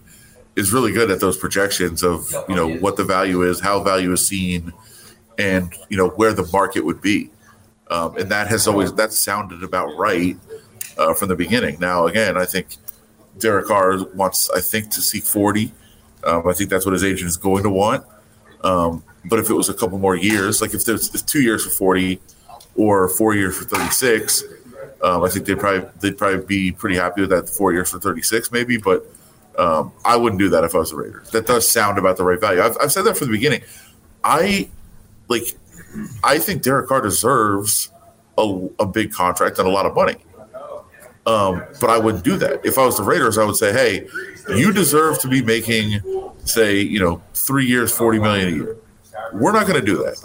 is 0.56 0.72
really 0.72 0.91
good 0.91 1.10
at 1.10 1.20
those 1.20 1.38
projections 1.38 2.04
of 2.04 2.34
you 2.48 2.56
know 2.56 2.70
what 2.76 2.98
the 2.98 3.04
value 3.04 3.41
is, 3.41 3.60
how 3.60 3.82
value 3.82 4.12
is 4.13 4.26
seen, 4.26 4.72
and 5.38 5.74
you 5.89 5.98
know 5.98 6.10
where 6.10 6.34
the 6.34 6.48
market 6.54 6.86
would 6.86 7.02
be. 7.02 7.32
Um, 7.89 8.15
and 8.15 8.32
that 8.32 8.48
has 8.48 8.67
always 8.67 8.94
that 8.94 9.12
sounded 9.12 9.63
about 9.63 9.98
right 9.98 10.38
uh, 10.98 11.13
from 11.13 11.30
the 11.30 11.36
beginning. 11.36 11.78
Now, 11.80 12.06
again, 12.06 12.38
I 12.38 12.46
think 12.46 12.78
Derek 13.39 13.67
Carr 13.67 14.06
wants, 14.13 14.50
I 14.52 14.62
think, 14.62 14.91
to 14.91 15.02
seek 15.02 15.24
40. 15.24 15.74
Um, 16.24 16.48
I 16.48 16.54
think 16.54 16.70
that's 16.70 16.86
what 16.86 16.94
his 16.94 17.04
agent 17.04 17.28
is 17.28 17.38
going 17.38 17.63
to 17.63 17.70
want. 17.70 18.06
Um, 18.63 19.04
but 19.26 19.39
if 19.39 19.50
it 19.50 19.54
was 19.54 19.70
a 19.70 19.74
couple 19.74 19.98
more 19.98 20.15
years, 20.15 20.62
like 20.62 20.74
if 20.74 20.86
there's 20.86 21.10
two 21.24 21.41
years 21.41 21.65
for 21.65 21.72
40 21.72 22.22
or 22.76 23.10
four 23.10 23.36
years 23.36 23.58
for 23.58 23.65
36, 23.65 24.44
um, 25.04 25.24
I 25.24 25.30
think 25.30 25.46
they'd 25.46 25.60
probably 25.60 25.90
they'd 26.00 26.18
probably 26.18 26.46
be 26.46 26.72
pretty 26.72 26.96
happy 26.96 27.22
with 27.22 27.32
that. 27.32 27.50
Four 27.50 27.74
years 27.74 27.90
for 27.90 28.00
36, 28.00 28.52
maybe, 28.52 28.78
but 28.78 29.06
um, 29.58 29.92
I 30.06 30.16
wouldn't 30.16 30.40
do 30.40 30.50
that 30.50 30.64
if 30.64 30.76
I 30.76 30.80
was 30.80 30.92
the 30.92 30.98
Raiders. 30.98 31.30
That 31.32 31.48
does 31.48 31.68
sound 31.68 31.98
about 31.98 32.18
the 32.18 32.24
right 32.24 32.40
value. 32.40 32.62
I've, 32.62 32.78
I've 32.82 32.92
said 32.92 33.04
that 33.04 33.18
from 33.18 33.28
the 33.28 33.34
beginning. 33.34 33.62
I 34.24 34.70
like. 35.28 35.44
I 36.24 36.38
think 36.38 36.62
Derek 36.62 36.88
Carr 36.88 37.02
deserves 37.02 37.90
a, 38.38 38.70
a 38.80 38.86
big 38.86 39.12
contract 39.12 39.60
and 39.60 39.68
a 39.68 39.72
lot 39.72 39.86
of 39.86 39.96
money. 39.96 40.16
Um, 41.26 41.64
but 41.80 41.90
I 41.90 42.00
wouldn't 42.00 42.24
do 42.24 42.38
that. 42.38 42.66
If 42.66 42.78
I 42.78 42.86
was 42.86 42.98
the 42.98 43.04
Raiders, 43.04 43.38
I 43.38 43.46
would 43.46 43.56
say, 43.56 43.72
"Hey, 43.72 44.08
you 44.50 44.74
deserve 44.74 45.20
to 45.20 45.28
be 45.28 45.42
making, 45.42 46.02
say, 46.46 46.80
you 46.80 47.00
know, 47.00 47.22
three 47.34 47.66
years, 47.66 47.96
forty 47.96 48.20
million 48.20 48.48
a 48.48 48.52
year. 48.52 48.78
We're 49.34 49.52
not 49.52 49.68
going 49.68 49.80
to 49.80 49.86
do 49.86 49.98
that. 49.98 50.18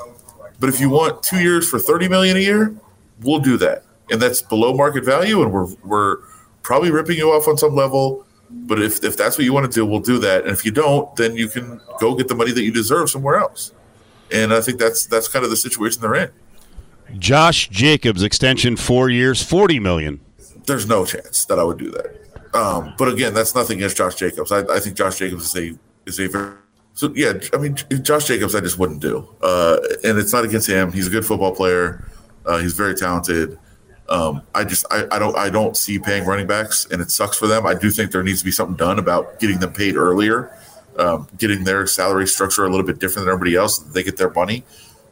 But 0.58 0.68
if 0.70 0.80
you 0.80 0.88
want 0.88 1.22
two 1.22 1.38
years 1.38 1.68
for 1.68 1.78
thirty 1.78 2.08
million 2.08 2.36
a 2.36 2.40
year, 2.40 2.74
we'll 3.22 3.40
do 3.40 3.58
that, 3.58 3.84
and 4.10 4.20
that's 4.20 4.42
below 4.42 4.74
market 4.74 5.04
value, 5.04 5.42
and 5.42 5.52
we're 5.52 5.66
we're 5.84 6.18
probably 6.62 6.90
ripping 6.90 7.16
you 7.16 7.30
off 7.30 7.48
on 7.48 7.58
some 7.58 7.74
level. 7.74 8.24
But 8.50 8.80
if 8.80 9.02
if 9.04 9.16
that's 9.16 9.36
what 9.36 9.44
you 9.44 9.52
want 9.52 9.70
to 9.70 9.72
do, 9.72 9.84
we'll 9.84 10.00
do 10.00 10.18
that. 10.20 10.44
And 10.44 10.52
if 10.52 10.64
you 10.64 10.70
don't, 10.70 11.14
then 11.16 11.36
you 11.36 11.48
can 11.48 11.80
go 11.98 12.14
get 12.14 12.28
the 12.28 12.34
money 12.34 12.52
that 12.52 12.62
you 12.62 12.72
deserve 12.72 13.10
somewhere 13.10 13.36
else. 13.36 13.72
And 14.32 14.52
I 14.52 14.60
think 14.60 14.78
that's 14.78 15.06
that's 15.06 15.28
kind 15.28 15.44
of 15.44 15.50
the 15.50 15.56
situation 15.56 16.02
they're 16.02 16.14
in. 16.14 16.30
Josh 17.18 17.68
Jacobs 17.68 18.22
extension 18.22 18.76
four 18.76 19.08
years, 19.08 19.42
forty 19.42 19.78
million 19.78 20.20
there's 20.66 20.86
no 20.86 21.04
chance 21.04 21.44
that 21.46 21.58
I 21.58 21.64
would 21.64 21.78
do 21.78 21.90
that. 21.92 22.54
Um, 22.54 22.94
but 22.98 23.08
again, 23.08 23.34
that's 23.34 23.54
nothing 23.54 23.78
against 23.78 23.96
Josh 23.96 24.14
Jacobs. 24.16 24.52
I, 24.52 24.60
I, 24.60 24.80
think 24.80 24.96
Josh 24.96 25.18
Jacobs 25.18 25.54
is 25.54 25.56
a 25.56 25.78
is 26.06 26.20
a 26.20 26.28
very 26.28 26.54
so 26.94 27.12
yeah. 27.14 27.34
I 27.52 27.58
mean, 27.58 27.76
Josh 28.02 28.26
Jacobs, 28.26 28.54
I 28.54 28.60
just 28.60 28.78
wouldn't 28.78 29.00
do. 29.00 29.28
Uh, 29.42 29.78
and 30.02 30.18
it's 30.18 30.32
not 30.32 30.44
against 30.44 30.68
him. 30.68 30.92
He's 30.92 31.06
a 31.06 31.10
good 31.10 31.26
football 31.26 31.54
player. 31.54 32.04
Uh, 32.44 32.58
he's 32.58 32.72
very 32.72 32.94
talented. 32.94 33.58
Um, 34.08 34.42
I 34.54 34.64
just 34.64 34.86
I, 34.90 35.06
I 35.10 35.18
don't 35.18 35.36
I 35.36 35.50
don't 35.50 35.76
see 35.76 35.98
paying 35.98 36.24
running 36.24 36.46
backs, 36.46 36.86
and 36.90 37.02
it 37.02 37.10
sucks 37.10 37.36
for 37.36 37.46
them. 37.46 37.66
I 37.66 37.74
do 37.74 37.90
think 37.90 38.12
there 38.12 38.22
needs 38.22 38.40
to 38.40 38.44
be 38.44 38.52
something 38.52 38.76
done 38.76 38.98
about 38.98 39.40
getting 39.40 39.58
them 39.58 39.72
paid 39.72 39.96
earlier, 39.96 40.56
um, 40.98 41.26
getting 41.38 41.64
their 41.64 41.86
salary 41.86 42.28
structure 42.28 42.64
a 42.64 42.70
little 42.70 42.86
bit 42.86 42.98
different 42.98 43.26
than 43.26 43.34
everybody 43.34 43.56
else. 43.56 43.78
So 43.78 43.84
they 43.90 44.02
get 44.02 44.16
their 44.16 44.30
money 44.30 44.64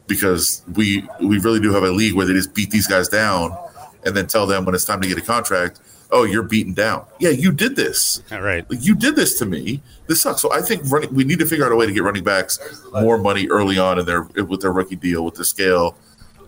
because 0.07 0.61
we 0.73 1.07
we 1.19 1.39
really 1.39 1.59
do 1.59 1.73
have 1.73 1.83
a 1.83 1.91
league 1.91 2.13
where 2.13 2.25
they 2.25 2.33
just 2.33 2.53
beat 2.53 2.71
these 2.71 2.87
guys 2.87 3.09
down 3.09 3.57
and 4.05 4.15
then 4.15 4.27
tell 4.27 4.45
them 4.45 4.65
when 4.65 4.75
it's 4.75 4.85
time 4.85 5.01
to 5.01 5.07
get 5.07 5.17
a 5.17 5.21
contract, 5.21 5.79
oh, 6.11 6.23
you're 6.23 6.43
beaten 6.43 6.73
down. 6.73 7.05
Yeah, 7.19 7.31
you 7.31 7.51
did 7.51 7.75
this. 7.75 8.21
All 8.31 8.41
right. 8.41 8.69
Like, 8.69 8.85
you 8.85 8.95
did 8.95 9.15
this 9.15 9.37
to 9.39 9.45
me. 9.45 9.81
This 10.07 10.21
sucks. 10.21 10.41
So 10.41 10.53
I 10.53 10.61
think 10.61 10.83
running, 10.89 11.13
we 11.13 11.23
need 11.23 11.39
to 11.39 11.45
figure 11.45 11.65
out 11.65 11.71
a 11.71 11.75
way 11.75 11.87
to 11.87 11.91
get 11.91 12.03
running 12.03 12.23
backs 12.23 12.59
more 12.93 13.17
money 13.17 13.47
early 13.47 13.77
on 13.79 13.99
in 13.99 14.05
their 14.05 14.21
with 14.21 14.61
their 14.61 14.71
rookie 14.71 14.95
deal 14.95 15.25
with 15.25 15.35
the 15.35 15.43
scale, 15.43 15.97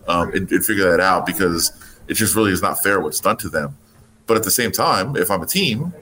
um, 0.06 0.32
and, 0.32 0.50
and 0.50 0.64
figure 0.64 0.88
that 0.88 1.00
out 1.00 1.26
because 1.26 1.72
it 2.08 2.14
just 2.14 2.34
really 2.34 2.52
is 2.52 2.62
not 2.62 2.82
fair 2.82 3.00
what's 3.00 3.20
done 3.20 3.36
to 3.38 3.48
them. 3.48 3.76
But 4.26 4.36
at 4.36 4.42
the 4.42 4.50
same 4.50 4.72
time, 4.72 5.16
if 5.16 5.30
I'm 5.30 5.42
a 5.42 5.46
team, 5.46 5.92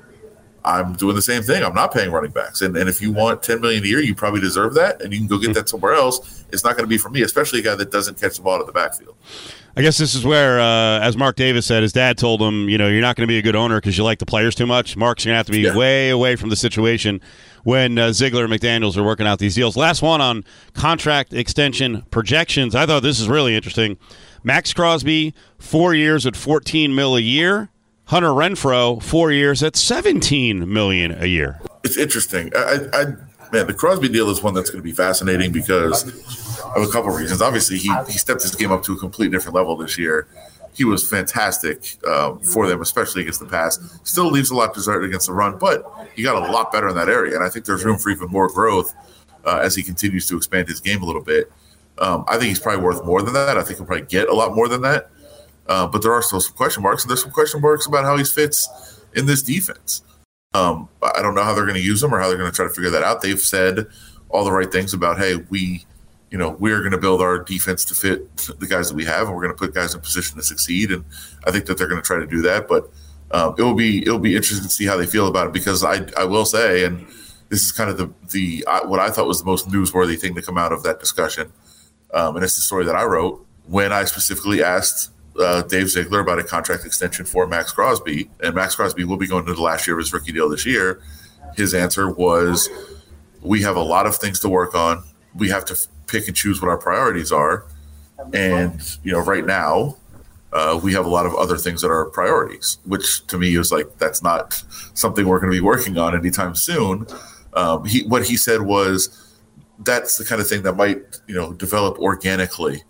I'm 0.65 0.95
doing 0.95 1.15
the 1.15 1.23
same 1.23 1.43
thing. 1.43 1.63
I'm 1.63 1.75
not 1.75 1.93
paying 1.93 2.11
running 2.11 2.33
backs, 2.33 2.61
and 2.61 2.77
and 2.77 2.89
if 2.89 3.01
you 3.01 3.13
want 3.13 3.43
10 3.43 3.61
million 3.61 3.85
a 3.85 3.87
year, 3.87 4.01
you 4.01 4.15
probably 4.15 4.41
deserve 4.41 4.75
that, 4.75 5.01
and 5.01 5.13
you 5.13 5.19
can 5.19 5.29
go 5.29 5.39
get 5.39 5.55
that 5.55 5.69
somewhere 5.69 5.95
else. 5.95 6.45
It's 6.51 6.65
not 6.65 6.77
going 6.77 6.85
to 6.85 6.89
be 6.89 6.99
for 6.99 7.09
me, 7.09 7.23
especially 7.23 7.61
a 7.61 7.63
guy 7.63 7.77
that 7.77 7.93
doesn't 7.93 8.21
catch 8.21 8.37
the 8.37 8.43
ball 8.43 8.59
at 8.61 8.67
the 8.67 8.73
backfield. 8.73 9.15
I 9.79 9.83
guess 9.83 9.99
this 9.99 10.15
is 10.15 10.25
where, 10.25 10.59
uh, 10.59 11.01
as 11.01 11.19
Mark 11.19 11.37
Davis 11.37 11.67
said, 11.67 11.83
his 11.83 11.93
dad 11.93 12.17
told 12.17 12.41
him, 12.41 12.69
you 12.69 12.79
know, 12.79 12.89
you're 12.89 13.03
not 13.03 13.15
going 13.15 13.27
to 13.27 13.31
be 13.31 13.37
a 13.37 13.43
good 13.43 13.55
owner 13.55 13.77
because 13.77 13.99
you 13.99 14.05
like 14.05 14.19
the 14.19 14.27
players 14.27 14.55
too 14.55 14.67
much. 14.67 14.97
Mark's 14.97 15.27
going 15.27 15.35
to 15.35 15.37
have 15.37 15.47
to 15.47 15.53
be 15.53 15.61
yeah. 15.61 15.77
way 15.77 16.09
away 16.09 16.35
from 16.35 16.49
the 16.49 16.57
situation 16.57 17.21
when 17.65 17.99
uh, 17.99 18.11
Ziegler 18.11 18.45
and 18.45 18.53
McDaniels 18.53 18.97
are 18.97 19.05
working 19.05 19.27
out 19.27 19.39
these 19.39 19.55
deals. 19.55 19.77
Last 19.77 20.01
one 20.01 20.23
on 20.23 20.45
contract 20.73 21.35
extension 21.35 22.03
projections. 22.11 22.75
I 22.75 22.87
thought 22.87 23.03
this 23.03 23.21
is 23.21 23.29
really 23.29 23.55
interesting. 23.55 23.99
Maxx 24.47 24.73
Crosby, 24.73 25.35
four 25.59 25.93
years 25.93 26.25
at 26.25 26.37
14 26.37 26.95
mil 26.95 27.17
a 27.17 27.21
year. 27.21 27.69
Hunter 28.05 28.29
Renfrow, 28.29 29.03
four 29.03 29.33
years 29.33 29.61
at 29.65 29.75
17 29.75 30.73
million 30.73 31.11
a 31.21 31.27
year. 31.27 31.61
It's 31.83 31.97
interesting. 31.97 32.53
I, 32.55 32.79
I 32.93 33.05
man, 33.53 33.67
the 33.67 33.75
Crosby 33.77 34.09
deal 34.09 34.31
is 34.31 34.45
one 34.45 34.55
that's 34.55 34.71
going 34.71 34.81
to 34.81 34.85
be 34.85 34.93
fascinating 34.93 35.51
because 35.51 36.05
of 36.77 36.83
a 36.85 36.87
couple 36.93 37.11
of 37.11 37.17
reasons. 37.17 37.43
Obviously, 37.43 37.77
he 37.77 37.93
he 38.07 38.19
stepped 38.19 38.43
his 38.43 38.55
game 38.55 38.71
up 38.71 38.85
to 38.85 38.93
a 38.93 38.97
completely 38.97 39.37
different 39.37 39.57
level 39.57 39.77
this 39.77 39.99
year. 39.99 40.29
He 40.75 40.85
was 40.85 41.09
fantastic 41.11 41.97
um, 42.07 42.39
for 42.39 42.69
them, 42.69 42.81
especially 42.81 43.23
against 43.23 43.41
the 43.41 43.47
pass. 43.47 43.81
Still 44.05 44.31
leaves 44.31 44.51
a 44.51 44.55
lot 44.55 44.75
to 44.75 44.79
desired 44.79 45.03
against 45.03 45.27
the 45.27 45.33
run, 45.33 45.59
but 45.59 45.85
he 46.15 46.23
got 46.23 46.49
a 46.49 46.53
lot 46.53 46.71
better 46.71 46.89
in 46.89 46.95
that 46.95 47.09
area. 47.09 47.35
And 47.35 47.43
I 47.43 47.49
think 47.49 47.65
there's 47.65 47.85
room 47.85 47.99
for 47.99 48.11
even 48.11 48.29
more 48.29 48.47
growth 48.47 48.95
uh, 49.45 49.59
as 49.61 49.75
he 49.75 49.83
continues 49.83 50.27
to 50.27 50.37
expand 50.37 50.69
his 50.69 50.79
game 50.79 51.03
a 51.03 51.05
little 51.05 51.23
bit. 51.23 51.51
Um, 51.99 52.25
I 52.29 52.33
think 52.33 52.49
he's 52.49 52.61
probably 52.61 52.85
worth 52.85 53.05
more 53.05 53.23
than 53.23 53.35
that. 53.35 53.57
I 53.57 53.63
think 53.63 53.79
he'll 53.79 53.87
probably 53.87 54.07
get 54.07 54.29
a 54.29 54.35
lot 54.35 54.55
more 54.55 54.69
than 54.69 54.83
that. 54.83 55.11
Uh, 55.67 55.87
but 55.87 56.03
there 56.03 56.13
are 56.13 56.23
still 56.23 56.41
some 56.41 56.55
question 56.55 56.83
marks, 56.83 57.03
and 57.03 57.11
there's 57.11 57.23
some 57.23 57.33
question 57.33 57.61
marks 57.61 57.87
about 57.87 58.05
how 58.05 58.17
he 58.17 58.25
fits 58.25 59.03
in 59.15 59.27
this 59.27 59.43
defense. 59.43 60.03
Um, 60.55 60.89
I 61.03 61.23
don't 61.23 61.35
know 61.35 61.43
how 61.43 61.55
they're 61.55 61.65
going 61.65 61.77
to 61.77 61.83
use 61.83 62.03
him 62.03 62.15
or 62.15 62.21
how 62.21 62.29
they're 62.29 62.39
going 62.39 62.51
to 62.51 62.55
try 62.55 62.67
to 62.67 62.73
figure 62.73 62.91
that 62.91 63.03
out. 63.03 63.21
They've 63.21 63.39
said 63.39 63.87
all 64.29 64.45
the 64.45 64.53
right 64.53 64.71
things 64.71 64.95
about, 64.95 65.19
hey, 65.19 65.37
we, 65.51 65.85
you 66.31 66.39
know, 66.39 66.51
we're 66.51 66.81
going 66.81 66.93
to 66.93 66.99
build 66.99 67.21
our 67.21 67.39
defense 67.39 67.85
to 67.87 67.95
fit 67.95 68.37
the 68.37 68.67
guys 68.67 68.89
that 68.89 68.95
we 68.95 69.05
have, 69.05 69.27
and 69.27 69.37
we're 69.37 69.43
going 69.43 69.55
to 69.55 69.59
put 69.59 69.75
guys 69.75 69.95
in 69.95 70.01
position 70.01 70.37
to 70.37 70.43
succeed. 70.43 70.93
And 70.93 71.05
I 71.47 71.51
think 71.51 71.67
that 71.67 71.79
they're 71.79 71.89
going 71.89 72.01
to 72.01 72.07
try 72.07 72.19
to 72.19 72.27
do 72.27 72.43
that. 72.43 72.69
But 72.69 72.91
um, 73.33 73.55
it 73.59 73.63
will 73.63 73.75
be 73.75 74.07
it 74.07 74.11
will 74.11 74.19
be 74.19 74.37
interesting 74.37 74.67
to 74.67 74.73
see 74.73 74.87
how 74.87 74.97
they 74.97 75.07
feel 75.07 75.27
about 75.27 75.49
it 75.49 75.53
because 75.53 75.83
I 75.83 76.07
I 76.17 76.25
will 76.25 76.45
say, 76.45 76.85
and 76.85 77.07
this 77.49 77.63
is 77.63 77.73
kind 77.73 77.91
of 77.91 77.99
the 77.99 78.13
the 78.31 78.65
what 78.85 79.01
I 79.01 79.11
thought 79.11 79.27
was 79.27 79.41
the 79.41 79.47
most 79.47 79.69
newsworthy 79.69 80.19
thing 80.19 80.35
to 80.37 80.43
come 80.43 80.59
out 80.59 80.73
of 80.73 80.83
that 80.85 81.01
discussion, 81.01 81.53
um, 82.13 82.37
and 82.37 82.45
it's 82.45 82.57
the 82.57 82.63
story 82.63 82.85
that 82.85 82.95
I 82.95 83.05
wrote 83.05 83.45
when 83.67 83.93
I 83.93 84.05
specifically 84.05 84.63
asked 84.63 85.11
uh, 85.39 85.63
Dave 85.63 85.91
Ziegler 85.91 86.21
about 86.21 86.39
a 86.39 86.45
contract 86.45 86.85
extension 86.85 87.25
for 87.25 87.47
Maxx 87.47 87.73
Crosby, 87.73 88.31
and 88.43 88.55
Maxx 88.55 88.75
Crosby 88.75 89.05
will 89.05 89.17
be 89.17 89.27
going 89.27 89.45
to 89.47 89.55
the 89.55 89.61
last 89.61 89.87
year 89.87 89.97
of 89.97 90.03
his 90.03 90.13
rookie 90.13 90.33
deal 90.33 90.49
this 90.49 90.65
year. 90.65 91.01
His 91.57 91.75
answer 91.75 92.11
was, 92.11 92.69
"We 93.43 93.63
have 93.63 93.77
a 93.77 93.83
lot 93.83 94.07
of 94.07 94.17
things 94.17 94.41
to 94.41 94.49
work 94.49 94.75
on. 94.75 95.03
We 95.35 95.49
have 95.51 95.65
to 95.67 95.79
pick 96.07 96.27
and 96.29 96.37
choose 96.37 96.63
what 96.63 96.69
our 96.69 96.79
priorities 96.79 97.33
are, 97.33 97.65
and 98.33 98.81
you 99.03 99.13
know, 99.13 99.21
right 99.21 99.45
now." 99.45 99.97
Uh, 100.53 100.81
we 100.83 100.93
have 100.93 101.05
a 101.05 101.09
lot 101.09 101.27
of 101.27 101.35
other 101.35 101.59
things 101.59 101.83
that 101.83 101.91
are 101.91 102.07
priorities, 102.07 102.79
which 102.87 103.27
to 103.27 103.37
me 103.37 103.55
is 103.57 103.71
like 103.71 103.99
that's 103.99 104.23
not 104.23 104.63
something 104.95 105.27
we're 105.27 105.41
going 105.41 105.53
to 105.53 105.57
be 105.57 105.61
working 105.61 105.99
on 105.99 106.17
anytime 106.17 106.55
soon. 106.55 107.05
Um, 107.53 107.85
he, 107.85 108.07
what 108.07 108.25
he 108.25 108.39
said 108.39 108.63
was 108.63 109.26
that's 109.81 110.17
the 110.17 110.25
kind 110.25 110.41
of 110.41 110.49
thing 110.49 110.63
that 110.63 110.75
might 110.75 110.99
you 111.27 111.35
know 111.35 111.53
develop 111.53 111.99
organically. 111.99 112.83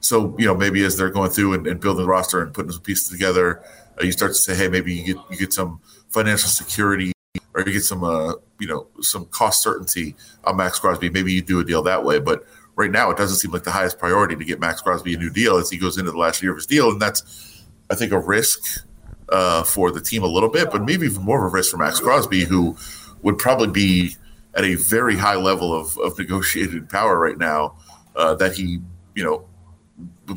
So 0.00 0.36
you 0.38 0.46
know 0.46 0.54
maybe 0.54 0.84
as 0.84 0.96
they're 0.96 1.10
going 1.10 1.30
through 1.30 1.54
and, 1.54 1.66
and 1.66 1.80
building 1.80 2.02
the 2.02 2.08
roster 2.08 2.42
and 2.42 2.52
putting 2.52 2.72
some 2.72 2.82
pieces 2.82 3.08
together, 3.08 3.62
uh, 4.00 4.04
you 4.04 4.12
start 4.12 4.32
to 4.32 4.38
say, 4.38 4.54
hey, 4.54 4.68
maybe 4.68 4.94
you 4.94 5.14
get 5.14 5.24
you 5.30 5.36
get 5.38 5.52
some 5.52 5.80
financial 6.08 6.48
security 6.48 7.12
or 7.54 7.62
you 7.62 7.72
get 7.72 7.82
some 7.82 8.04
uh, 8.04 8.34
you 8.58 8.66
know 8.66 8.86
some 9.00 9.26
cost 9.26 9.62
certainty 9.62 10.14
on 10.44 10.56
Maxx 10.56 10.78
Crosby. 10.78 11.10
Maybe 11.10 11.32
you 11.32 11.42
do 11.42 11.60
a 11.60 11.64
deal 11.64 11.82
that 11.82 12.04
way, 12.04 12.18
but 12.18 12.44
right 12.76 12.90
now 12.90 13.10
it 13.10 13.16
doesn't 13.16 13.38
seem 13.38 13.52
like 13.52 13.64
the 13.64 13.70
highest 13.70 13.98
priority 13.98 14.36
to 14.36 14.44
get 14.44 14.60
Maxx 14.60 14.80
Crosby 14.80 15.14
a 15.14 15.18
new 15.18 15.30
deal 15.30 15.56
as 15.56 15.70
he 15.70 15.78
goes 15.78 15.96
into 15.96 16.10
the 16.10 16.18
last 16.18 16.42
year 16.42 16.52
of 16.52 16.58
his 16.58 16.66
deal, 16.66 16.90
and 16.90 17.00
that's 17.00 17.62
I 17.90 17.94
think 17.94 18.12
a 18.12 18.18
risk 18.18 18.84
uh, 19.28 19.62
for 19.62 19.90
the 19.90 20.00
team 20.00 20.22
a 20.22 20.26
little 20.26 20.48
bit, 20.48 20.70
but 20.70 20.82
maybe 20.82 21.06
even 21.06 21.22
more 21.22 21.44
of 21.44 21.52
a 21.52 21.54
risk 21.54 21.70
for 21.70 21.78
Maxx 21.78 22.00
Crosby, 22.00 22.44
who 22.44 22.76
would 23.22 23.38
probably 23.38 23.68
be 23.68 24.16
at 24.56 24.64
a 24.64 24.74
very 24.76 25.16
high 25.16 25.36
level 25.36 25.74
of, 25.74 25.96
of 25.98 26.18
negotiated 26.18 26.88
power 26.88 27.18
right 27.18 27.38
now. 27.38 27.76
Uh, 28.16 28.34
that 28.34 28.54
he, 28.54 28.78
you 29.16 29.24
know, 29.24 29.44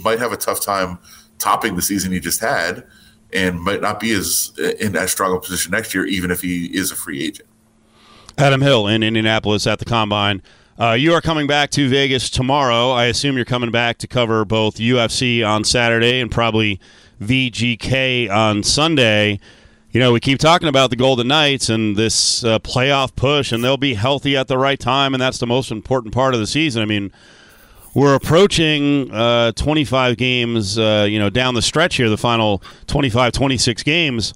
might 0.03 0.17
have 0.17 0.31
a 0.31 0.37
tough 0.37 0.59
time 0.59 0.97
topping 1.37 1.75
the 1.75 1.81
season 1.81 2.11
he 2.11 2.19
just 2.19 2.39
had 2.39 2.83
and 3.33 3.61
might 3.61 3.81
not 3.81 3.99
be 3.99 4.11
as 4.13 4.51
in 4.79 4.95
as 4.95 5.11
strong 5.11 5.35
a 5.35 5.39
position 5.39 5.71
next 5.71 5.93
year, 5.93 6.05
even 6.05 6.31
if 6.31 6.41
he 6.41 6.65
is 6.75 6.91
a 6.91 6.95
free 6.95 7.23
agent. 7.23 7.47
Adam 8.37 8.61
Hill 8.61 8.87
in 8.87 9.03
Indianapolis 9.03 9.67
at 9.67 9.79
the 9.79 9.85
combine. 9.85 10.41
Uh, 10.79 10.91
you 10.91 11.13
are 11.13 11.21
coming 11.21 11.47
back 11.47 11.71
to 11.71 11.89
Vegas 11.89 12.29
tomorrow. 12.29 12.91
I 12.91 13.05
assume 13.05 13.35
you're 13.35 13.45
coming 13.45 13.71
back 13.71 13.97
to 13.99 14.07
cover 14.07 14.45
both 14.45 14.75
UFC 14.75 15.47
on 15.47 15.63
Saturday 15.63 16.19
and 16.19 16.29
probably 16.29 16.79
VGK 17.19 18.29
on 18.29 18.61
Sunday. 18.61 19.39
You 19.89 20.01
know, 20.01 20.11
we 20.11 20.19
keep 20.19 20.37
talking 20.37 20.67
about 20.67 20.89
the 20.89 20.97
Golden 20.97 21.29
Knights 21.29 21.69
and 21.69 21.95
this 21.95 22.43
uh, 22.43 22.59
playoff 22.59 23.15
push, 23.15 23.53
and 23.53 23.63
they'll 23.63 23.77
be 23.77 23.93
healthy 23.93 24.35
at 24.35 24.49
the 24.49 24.57
right 24.57 24.77
time, 24.77 25.13
and 25.13 25.21
that's 25.21 25.37
the 25.37 25.47
most 25.47 25.71
important 25.71 26.13
part 26.13 26.33
of 26.33 26.41
the 26.41 26.47
season. 26.47 26.81
I 26.81 26.85
mean, 26.85 27.11
we're 27.93 28.13
approaching 28.13 29.09
uh, 29.11 29.53
25 29.53 30.17
games, 30.17 30.77
uh, 30.77 31.07
you 31.09 31.17
know, 31.17 31.29
down 31.29 31.53
the 31.53 31.61
stretch 31.61 31.95
here, 31.95 32.09
the 32.09 32.17
final 32.17 32.61
25, 32.87 33.31
26 33.31 33.83
games. 33.83 34.33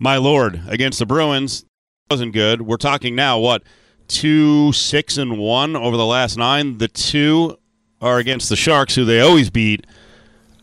My 0.00 0.16
lord, 0.16 0.60
against 0.68 0.98
the 0.98 1.06
Bruins 1.06 1.64
wasn't 2.10 2.32
good. 2.32 2.62
We're 2.62 2.76
talking 2.76 3.14
now 3.14 3.38
what 3.38 3.62
two, 4.08 4.72
six, 4.72 5.16
and 5.16 5.38
one 5.38 5.76
over 5.76 5.96
the 5.96 6.06
last 6.06 6.36
nine. 6.36 6.78
The 6.78 6.88
two 6.88 7.56
are 8.00 8.18
against 8.18 8.48
the 8.48 8.56
Sharks, 8.56 8.96
who 8.96 9.04
they 9.04 9.20
always 9.20 9.48
beat. 9.48 9.86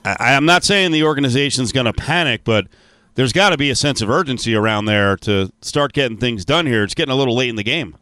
I, 0.03 0.35
I'm 0.35 0.45
not 0.45 0.65
saying 0.65 0.91
the 0.91 1.03
organization's 1.03 1.71
going 1.71 1.85
to 1.85 1.93
panic, 1.93 2.41
but 2.43 2.67
there's 3.15 3.33
got 3.33 3.49
to 3.49 3.57
be 3.57 3.69
a 3.69 3.75
sense 3.75 4.01
of 4.01 4.09
urgency 4.09 4.53
around 4.53 4.85
there 4.85 5.17
to 5.17 5.51
start 5.61 5.93
getting 5.93 6.17
things 6.17 6.45
done 6.45 6.65
here. 6.65 6.83
It's 6.83 6.93
getting 6.93 7.13
a 7.13 7.15
little 7.15 7.35
late 7.35 7.49
in 7.49 7.55
the 7.55 7.63
game. 7.63 7.97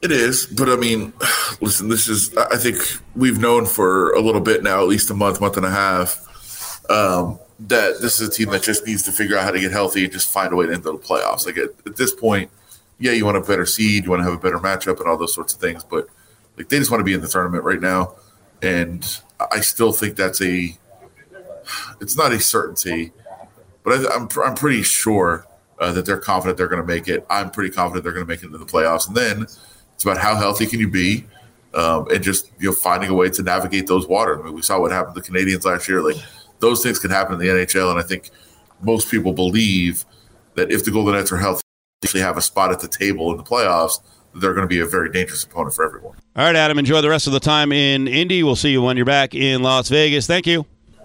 It 0.00 0.12
is, 0.12 0.46
but 0.46 0.68
I 0.68 0.76
mean, 0.76 1.12
listen, 1.60 1.88
this 1.88 2.06
is, 2.06 2.36
I 2.36 2.56
think 2.56 2.76
we've 3.16 3.38
known 3.38 3.66
for 3.66 4.12
a 4.12 4.20
little 4.20 4.40
bit 4.40 4.62
now, 4.62 4.80
at 4.80 4.88
least 4.88 5.10
a 5.10 5.14
month, 5.14 5.40
month 5.40 5.56
and 5.56 5.66
a 5.66 5.70
half, 5.70 6.28
um, 6.90 7.38
that 7.60 8.00
this 8.00 8.20
is 8.20 8.28
a 8.28 8.30
team 8.30 8.50
that 8.50 8.62
just 8.62 8.86
needs 8.86 9.02
to 9.04 9.12
figure 9.12 9.36
out 9.36 9.44
how 9.44 9.50
to 9.50 9.60
get 9.60 9.72
healthy 9.72 10.04
and 10.04 10.12
just 10.12 10.32
find 10.32 10.52
a 10.52 10.56
way 10.56 10.66
to 10.66 10.72
enter 10.72 10.92
the 10.92 10.98
playoffs. 10.98 11.46
Like 11.46 11.56
at, 11.56 11.70
at 11.86 11.96
this 11.96 12.14
point, 12.14 12.50
yeah, 12.98 13.12
you 13.12 13.24
want 13.24 13.36
a 13.36 13.40
better 13.40 13.66
seed, 13.66 14.04
you 14.04 14.10
want 14.10 14.20
to 14.20 14.24
have 14.24 14.34
a 14.34 14.38
better 14.38 14.58
matchup 14.58 15.00
and 15.00 15.08
all 15.08 15.16
those 15.16 15.34
sorts 15.34 15.54
of 15.54 15.60
things, 15.60 15.82
but 15.82 16.06
like 16.56 16.68
they 16.68 16.78
just 16.78 16.90
want 16.90 17.00
to 17.00 17.04
be 17.04 17.14
in 17.14 17.20
the 17.20 17.28
tournament 17.28 17.64
right 17.64 17.80
now. 17.80 18.14
And 18.60 19.18
I 19.50 19.60
still 19.60 19.92
think 19.92 20.16
that's 20.16 20.40
a, 20.42 20.76
it's 22.00 22.16
not 22.16 22.32
a 22.32 22.38
certainty, 22.38 23.12
but 23.84 23.92
I, 23.94 24.14
am 24.14 24.28
I'm, 24.36 24.42
I'm 24.44 24.54
pretty 24.54 24.82
sure 24.82 25.46
uh, 25.78 25.92
that 25.92 26.06
they're 26.06 26.18
confident 26.18 26.56
they're 26.56 26.68
going 26.68 26.80
to 26.80 26.86
make 26.86 27.08
it. 27.08 27.26
I'm 27.28 27.50
pretty 27.50 27.74
confident 27.74 28.04
they're 28.04 28.12
going 28.12 28.24
to 28.24 28.28
make 28.28 28.42
it 28.42 28.46
into 28.46 28.58
the 28.58 28.64
playoffs. 28.64 29.08
And 29.08 29.16
then 29.16 29.42
it's 29.42 30.04
about 30.04 30.18
how 30.18 30.36
healthy 30.36 30.66
can 30.66 30.80
you 30.80 30.88
be, 30.88 31.26
um, 31.74 32.08
and 32.10 32.22
just 32.22 32.50
you 32.58 32.68
know 32.68 32.74
finding 32.74 33.10
a 33.10 33.14
way 33.14 33.28
to 33.30 33.42
navigate 33.42 33.86
those 33.86 34.06
waters. 34.06 34.38
I 34.40 34.44
mean, 34.44 34.54
we 34.54 34.62
saw 34.62 34.80
what 34.80 34.92
happened 34.92 35.16
to 35.16 35.20
the 35.20 35.26
Canadiens 35.28 35.64
last 35.64 35.88
year. 35.88 36.02
Like 36.02 36.16
those 36.60 36.82
things 36.82 36.98
can 36.98 37.10
happen 37.10 37.34
in 37.34 37.40
the 37.40 37.46
NHL, 37.46 37.90
and 37.90 37.98
I 37.98 38.02
think 38.02 38.30
most 38.80 39.10
people 39.10 39.32
believe 39.32 40.04
that 40.54 40.70
if 40.70 40.84
the 40.84 40.90
Golden 40.90 41.14
Knights 41.14 41.32
are 41.32 41.36
healthy, 41.36 41.62
they 42.00 42.06
actually 42.06 42.20
have 42.20 42.36
a 42.36 42.42
spot 42.42 42.72
at 42.72 42.80
the 42.80 42.88
table 42.88 43.30
in 43.30 43.36
the 43.36 43.42
playoffs. 43.42 44.00
They're 44.34 44.54
going 44.54 44.64
to 44.64 44.68
be 44.68 44.80
a 44.80 44.86
very 44.86 45.10
dangerous 45.10 45.44
opponent 45.44 45.74
for 45.74 45.84
everyone. 45.84 46.16
All 46.36 46.44
right, 46.44 46.56
Adam. 46.56 46.78
Enjoy 46.78 47.00
the 47.02 47.10
rest 47.10 47.26
of 47.26 47.34
the 47.34 47.40
time 47.40 47.70
in 47.70 48.08
Indy. 48.08 48.42
We'll 48.42 48.56
see 48.56 48.70
you 48.70 48.80
when 48.80 48.96
you're 48.96 49.04
back 49.04 49.34
in 49.34 49.62
Las 49.62 49.90
Vegas. 49.90 50.26
Thank 50.26 50.46
you. 50.46 50.64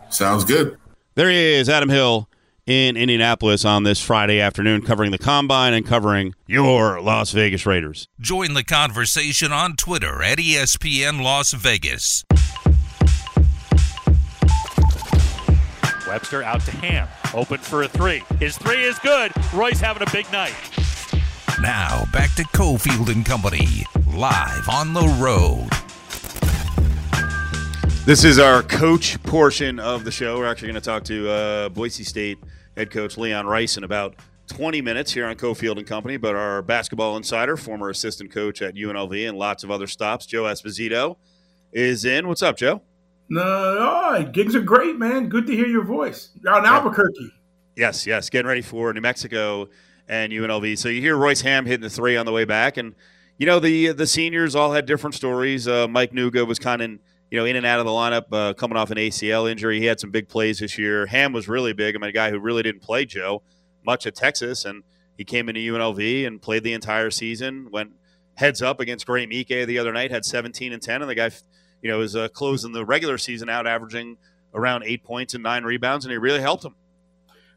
Sounds 0.10 0.46
good. 0.46 0.78
There 1.16 1.30
he 1.30 1.38
is, 1.38 1.68
Adam 1.68 1.90
Hill 1.90 2.30
in 2.68 2.98
Indianapolis 2.98 3.64
on 3.64 3.84
this 3.84 4.04
Friday 4.04 4.42
afternoon, 4.42 4.82
covering 4.82 5.12
the 5.12 5.18
combine 5.18 5.74
and 5.74 5.86
covering 5.86 6.36
your 6.46 7.00
Las 7.00 7.32
Vegas 7.32 7.66
Raiders. 7.66 8.10
Join 8.20 8.54
the 8.54 8.64
conversation 8.64 9.54
on 9.54 9.78
Twitter 9.78 10.22
at 10.22 10.38
ESPN 10.38 11.24
Las 11.24 11.54
Vegas. 11.54 12.26
Webster 16.08 16.44
out 16.44 16.62
to 16.62 16.72
Ham, 16.72 17.08
open 17.34 17.58
for 17.60 17.84
a 17.84 17.88
three. 17.88 18.22
His 18.40 18.58
three 18.58 18.84
is 18.84 19.00
good. 19.00 19.32
Roy's 19.54 19.80
having 19.80 20.04
a 20.06 20.12
big 20.12 20.30
night. 20.32 20.54
Now 21.62 22.04
back 22.12 22.34
to 22.36 22.44
Cofield 22.44 23.12
and 23.12 23.26
Company, 23.26 23.86
live 24.14 24.70
on 24.70 24.94
the 24.94 25.08
road. 25.20 25.70
This 28.06 28.24
is 28.24 28.40
our 28.40 28.64
coach 28.64 29.22
portion 29.24 29.80
of 29.80 30.06
the 30.06 30.12
show. 30.12 30.38
We're 30.38 30.48
actually 30.48 30.70
going 30.70 30.82
to 30.82 30.90
talk 30.90 31.04
to 31.06 31.30
uh, 31.30 31.70
Boise 31.70 32.06
State 32.06 32.38
head 32.78 32.92
coach 32.92 33.18
Leon 33.18 33.48
Rice 33.48 33.76
in 33.76 33.84
about 33.84 34.16
20 34.48 34.82
minutes 34.82 35.12
here 35.12 35.26
on 35.26 35.36
Cofield 35.36 35.78
and 35.78 35.88
Company. 35.88 36.16
But 36.16 36.36
our 36.36 36.62
basketball 36.62 37.18
insider, 37.18 37.58
former 37.58 37.90
assistant 37.90 38.32
coach 38.32 38.62
at 38.62 38.76
UNLV, 38.76 39.28
and 39.28 39.38
lots 39.38 39.64
of 39.64 39.72
other 39.72 39.88
stops, 39.88 40.26
Joe 40.26 40.44
Esposito, 40.44 41.18
is 41.74 42.06
in. 42.06 42.28
What's 42.28 42.44
up, 42.44 42.56
Joe? 42.56 42.82
No, 43.30 44.14
no, 44.14 44.32
gigs 44.32 44.56
are 44.56 44.62
great, 44.62 44.98
man. 44.98 45.28
Good 45.28 45.48
to 45.48 45.56
hear 45.56 45.68
your 45.68 45.84
voice. 45.84 46.30
You're 46.42 46.54
out 46.54 46.60
in 46.60 46.66
Albuquerque. 46.66 47.34
Yes, 47.76 48.08
yes. 48.08 48.30
Getting 48.30 48.48
ready 48.48 48.62
for 48.62 48.94
New 48.94 49.02
Mexico 49.02 49.68
and 50.08 50.32
UNLV. 50.32 50.78
So 50.78 50.88
you 50.88 51.02
hear 51.02 51.18
Royce 51.18 51.42
Ham 51.42 51.66
hitting 51.66 51.82
the 51.82 51.90
three 51.90 52.16
on 52.16 52.26
the 52.26 52.32
way 52.32 52.46
back, 52.46 52.78
and 52.78 52.96
you 53.38 53.46
know 53.46 53.60
the 53.60 53.92
the 53.92 54.08
seniors 54.08 54.56
all 54.56 54.72
had 54.72 54.86
different 54.86 55.14
stories. 55.14 55.68
Uh, 55.68 55.90
Mike 55.90 56.14
Nuga 56.14 56.48
was 56.48 56.58
kind 56.58 56.82
of 56.82 56.92
you 57.30 57.38
know, 57.38 57.46
in 57.46 57.56
and 57.56 57.66
out 57.66 57.80
of 57.80 57.86
the 57.86 57.92
lineup, 57.92 58.26
uh, 58.32 58.54
coming 58.54 58.78
off 58.78 58.92
an 58.92 58.98
ACL 58.98 59.50
injury. 59.50 59.80
He 59.80 59.86
had 59.86 60.00
some 60.00 60.12
big 60.12 60.30
plays 60.30 60.60
this 60.60 60.78
year. 60.78 61.06
Ham 61.08 61.34
was 61.34 61.48
really 61.48 61.74
big. 61.74 61.96
I 61.96 62.00
mean, 62.00 62.10
a 62.10 62.14
guy 62.14 62.30
who 62.30 62.40
really 62.40 62.64
didn't 62.64 62.82
play 62.82 63.06
Joe 63.06 63.44
much 63.86 64.06
at 64.06 64.16
Texas, 64.16 64.66
and 64.66 64.84
he 65.18 65.24
came 65.24 65.50
into 65.50 65.62
UNLV 65.62 66.26
and 66.26 66.42
played 66.42 66.64
the 66.64 66.74
entire 66.74 67.10
season. 67.10 67.70
Went 67.72 67.92
heads 68.36 68.62
up 68.62 68.80
against 68.80 69.06
Graham 69.06 69.30
Ike 69.34 69.48
the 69.48 69.80
other 69.80 69.92
night, 69.92 70.12
had 70.12 70.24
17 70.24 70.72
and 70.72 70.82
10, 70.82 71.02
and 71.02 71.10
the 71.10 71.16
guy, 71.16 71.32
you 71.82 71.90
know, 71.90 71.98
was 71.98 72.16
uh, 72.16 72.28
closing 72.30 72.72
the 72.72 72.86
regular 72.86 73.18
season 73.18 73.50
out, 73.50 73.66
averaging 73.66 74.18
around 74.54 74.84
eight 74.86 75.04
points 75.04 75.34
and 75.34 75.44
nine 75.44 75.64
rebounds, 75.64 76.06
and 76.06 76.12
he 76.12 76.18
really 76.18 76.40
helped 76.40 76.64
him. 76.64 76.76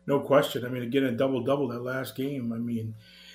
No 0.06 0.20
question. 0.20 0.64
I 0.64 0.68
mean, 0.68 0.83
again, 0.83 1.04
a 1.04 1.12
double 1.12 1.42
double 1.42 1.68
that 1.68 1.83
last 1.83 2.16
game. 2.16 2.52
I 2.52 2.56
mean, 2.56 2.94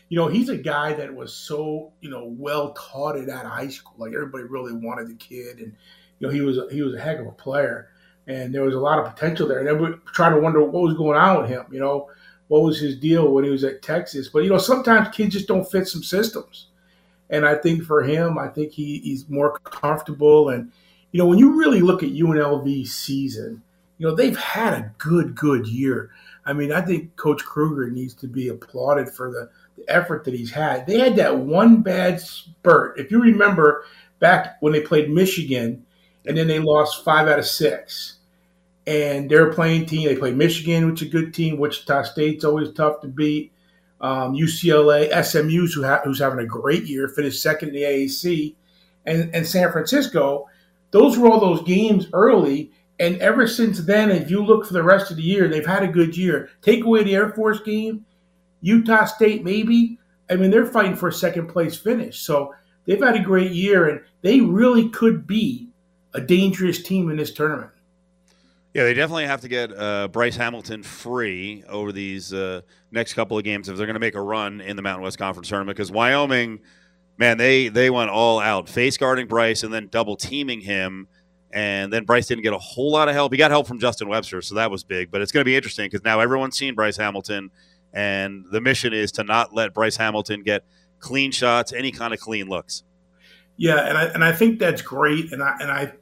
you 0.10 0.17
know, 0.17 0.28
he's 0.28 0.50
a 0.50 0.58
guy 0.58 0.93
that 0.93 1.13
was 1.13 1.34
so 1.34 1.93
you 2.02 2.10
know 2.10 2.26
well 2.26 2.74
taught 2.74 3.17
at 3.17 3.45
high 3.45 3.69
school. 3.69 3.95
Like 3.98 4.13
everybody 4.13 4.43
really 4.43 4.74
wanted 4.74 5.08
the 5.08 5.15
kid, 5.15 5.60
and 5.60 5.76
you 6.19 6.28
know, 6.28 6.34
he 6.34 6.41
was 6.41 6.60
he 6.71 6.82
was 6.82 6.93
a 6.93 6.99
heck 6.99 7.19
of 7.19 7.28
a 7.28 7.32
player, 7.32 7.89
and 8.28 8.54
there 8.54 8.63
was 8.63 8.75
a 8.75 8.80
lot 8.80 8.99
of 8.99 9.13
potential 9.13 9.47
there. 9.47 9.60
And 9.60 9.67
everybody 9.67 10.01
tried 10.13 10.32
to 10.32 10.39
wonder 10.39 10.62
what 10.63 10.84
was 10.84 10.95
going 10.95 11.17
on 11.17 11.41
with 11.41 11.49
him. 11.49 11.65
You 11.71 11.80
know, 11.80 12.10
what 12.47 12.63
was 12.63 12.80
his 12.80 12.97
deal 12.97 13.32
when 13.32 13.43
he 13.43 13.49
was 13.49 13.63
at 13.63 13.82
Texas? 13.82 14.30
But 14.30 14.43
you 14.43 14.49
know, 14.49 14.58
sometimes 14.58 15.15
kids 15.15 15.34
just 15.34 15.47
don't 15.47 15.69
fit 15.69 15.88
some 15.88 16.04
systems. 16.04 16.67
And 17.30 17.45
I 17.45 17.56
think 17.56 17.84
for 17.84 18.04
him, 18.04 18.38
I 18.38 18.47
think 18.49 18.71
he, 18.71 18.99
he's 18.99 19.28
more 19.30 19.58
comfortable. 19.60 20.49
And 20.49 20.71
you 21.12 21.17
know, 21.17 21.25
when 21.25 21.39
you 21.39 21.58
really 21.58 21.82
look 21.82 22.04
at 22.04 22.10
UNLV's 22.10 22.93
season, 22.93 23.62
you 23.97 24.08
know 24.08 24.15
they've 24.15 24.38
had 24.38 24.73
a 24.73 24.91
good 24.97 25.36
good 25.36 25.67
year. 25.67 26.12
I 26.45 26.54
mean, 26.54 26.71
I 26.71 26.82
think 26.82 27.15
Coach 27.15 27.43
Kruger 27.43 27.89
needs 27.89 28.13
to 28.15 28.28
be 28.28 28.49
applauded 28.49 29.10
for 29.10 29.32
the, 29.32 29.49
the 29.78 29.91
effort 29.91 30.23
that 30.25 30.34
he's 30.36 30.51
had. 30.51 30.86
They 30.86 30.99
had 30.99 31.15
that 31.15 31.39
one 31.39 31.82
bad 31.82 32.21
spurt. 32.21 32.99
If 32.99 33.10
you 33.10 33.19
remember 33.19 33.86
back 34.19 34.58
when 34.60 34.73
they 34.73 34.82
played 34.82 35.10
Michigan 35.10 35.84
and 36.28 36.38
then 36.38 36.48
they 36.48 36.60
lost 36.60 37.04
five 37.04 37.28
out 37.28 37.40
of 37.40 37.46
six. 37.46 38.18
And 38.88 39.30
they're 39.30 39.52
playing 39.52 39.88
team. 39.88 40.08
They 40.08 40.16
play 40.16 40.32
Michigan, 40.32 40.88
which 40.88 41.02
is 41.02 41.08
a 41.08 41.12
good 41.12 41.34
team. 41.34 41.58
Wichita 41.58 42.04
State's 42.04 42.44
always 42.44 42.72
tough 42.72 43.02
to 43.02 43.08
beat. 43.08 43.52
Um, 44.00 44.34
UCLA, 44.34 45.10
SMU's 45.24 45.74
who 45.74 45.84
ha- 45.84 46.02
who's 46.04 46.20
having 46.20 46.40
a 46.40 46.46
great 46.46 46.84
year, 46.84 47.08
finished 47.08 47.42
second 47.42 47.70
in 47.70 47.76
the 47.76 47.82
AAC, 47.82 48.54
and, 49.06 49.34
and 49.34 49.48
San 49.48 49.72
Francisco. 49.72 50.48
Those 50.92 51.18
were 51.18 51.30
all 51.30 51.40
those 51.40 51.64
games 51.64 52.06
early, 52.14 52.72
and 53.00 53.18
ever 53.18 53.48
since 53.48 53.80
then, 53.80 54.12
if 54.12 54.30
you 54.30 54.44
look 54.44 54.66
for 54.66 54.74
the 54.74 54.84
rest 54.84 55.12
of 55.12 55.18
the 55.18 55.24
year, 55.24 55.48
they've 55.48 55.66
had 55.66 55.84
a 55.84 55.88
good 55.88 56.16
year. 56.16 56.50
Take 56.62 56.84
away 56.84 57.04
the 57.04 57.16
Air 57.16 57.32
Force 57.32 57.62
game, 57.62 58.06
Utah 58.62 59.06
State 59.06 59.44
maybe. 59.44 59.98
I 60.30 60.36
mean, 60.36 60.52
they're 60.52 60.66
fighting 60.66 60.96
for 60.96 61.08
a 61.08 61.14
second 61.14 61.48
place 61.48 61.76
finish. 61.78 62.20
So 62.20 62.54
they've 62.86 63.02
had 63.02 63.16
a 63.16 63.24
great 63.24 63.52
year, 63.52 63.88
and 63.88 64.02
they 64.22 64.42
really 64.42 64.90
could 64.90 65.26
be 65.26 65.64
a 66.15 66.21
dangerous 66.21 66.82
team 66.82 67.10
in 67.10 67.17
this 67.17 67.32
tournament. 67.32 67.71
Yeah, 68.73 68.84
they 68.84 68.93
definitely 68.93 69.25
have 69.25 69.41
to 69.41 69.47
get 69.47 69.71
uh, 69.78 70.10
Bryce 70.10 70.36
Hamilton 70.36 70.84
free 70.84 71.63
over 71.69 71.93
these 71.93 72.34
uh, 72.34 72.60
next 72.91 73.13
couple 73.13 73.38
of 73.38 73.43
games 73.45 73.69
if 73.69 73.78
they're 73.78 73.86
going 73.86 73.93
to 73.93 74.01
make 74.01 74.15
a 74.15 74.21
run 74.21 74.60
in 74.60 74.75
the 74.75 74.82
Mountain 74.82 75.04
West 75.04 75.17
Conference 75.17 75.47
tournament. 75.47 75.78
Because 75.78 75.91
Wyoming, 75.91 76.60
man, 77.17 77.38
they 77.38 77.69
they 77.69 77.89
went 77.89 78.10
all 78.10 78.39
out, 78.39 78.67
face 78.67 78.97
guarding 78.97 79.28
Bryce 79.28 79.63
and 79.63 79.73
then 79.73 79.88
double 79.88 80.17
teaming 80.17 80.60
him, 80.60 81.08
and 81.54 81.91
then 81.93 82.04
Bryce 82.04 82.28
didn't 82.28 82.43
get 82.43 82.51
a 82.51 82.58
whole 82.58 82.91
lot 82.91 83.08
of 83.08 83.15
help. 83.15 83.32
He 83.32 83.38
got 83.38 83.49
help 83.49 83.65
from 83.65 83.80
Justin 83.80 84.10
Webster, 84.10 84.41
so 84.41 84.56
that 84.56 84.69
was 84.69 84.84
big. 84.84 85.10
But 85.10 85.21
it's 85.21 85.32
going 85.32 85.41
to 85.41 85.45
be 85.45 85.56
interesting 85.56 85.86
because 85.86 86.04
now 86.04 86.19
everyone's 86.19 86.58
seen 86.58 86.75
Bryce 86.75 86.97
Hamilton, 86.97 87.51
and 87.93 88.43
the 88.51 88.60
mission 88.60 88.91
is 88.91 89.13
to 89.13 89.23
not 89.23 89.54
let 89.54 89.73
Bryce 89.73 89.95
Hamilton 89.95 90.43
get 90.43 90.65
clean 91.00 91.31
shots, 91.31 91.71
any 91.71 91.92
kind 91.92 92.13
of 92.13 92.19
clean 92.19 92.48
looks. 92.48 92.83
Yeah, 93.56 93.87
and 93.87 93.98
I 93.98 94.04
and 94.08 94.21
I 94.21 94.33
think 94.33 94.60
that's 94.60 94.81
great, 94.81 95.31
and 95.31 95.42
I 95.42 95.56
and 95.62 95.71
I 95.71 95.94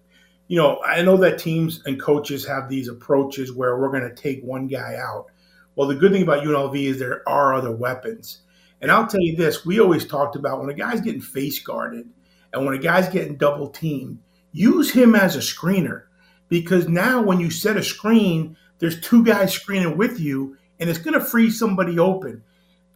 you 0.48 0.58
know, 0.58 0.82
I 0.84 1.02
know 1.02 1.18
that 1.18 1.40
teams 1.40 1.82
and 1.86 2.02
coaches 2.02 2.46
have 2.46 2.70
these 2.70 2.88
approaches 2.88 3.54
where 3.54 3.78
we're 3.78 3.92
going 3.92 4.10
to 4.10 4.16
take 4.16 4.42
one 4.44 4.68
guy 4.68 4.96
out. 4.96 5.28
Well, 5.76 5.88
the 5.88 5.96
good 5.96 6.12
thing 6.12 6.24
about 6.24 6.44
UNLV 6.44 6.76
is 6.76 7.00
there 7.00 7.28
are 7.28 7.54
other 7.54 7.72
weapons. 7.72 8.40
And 8.82 8.92
I'll 8.92 9.08
tell 9.08 9.22
you 9.22 9.36
this 9.36 9.66
we 9.66 9.80
always 9.80 10.06
talked 10.06 10.36
about 10.36 10.60
when 10.60 10.70
a 10.70 10.74
guy's 10.74 11.02
getting 11.02 11.22
face 11.22 11.60
guarded 11.60 12.10
and 12.52 12.66
when 12.66 12.76
a 12.76 12.80
guy's 12.80 13.10
getting 13.10 13.38
double 13.38 13.70
teamed, 13.70 14.20
use 14.52 14.92
him 14.92 15.16
as 15.16 15.36
a 15.36 15.40
screener 15.40 16.04
because 16.50 16.88
now 16.88 17.22
when 17.22 17.40
you 17.40 17.50
set 17.50 17.78
a 17.78 17.84
screen, 17.84 18.58
there's 18.80 19.02
two 19.02 19.24
guys 19.24 19.54
screening 19.54 19.98
with 19.98 20.20
you 20.20 20.58
and 20.80 20.90
it's 20.90 21.00
going 21.00 21.18
to 21.18 21.26
free 21.26 21.50
somebody 21.50 21.98
open. 21.98 22.44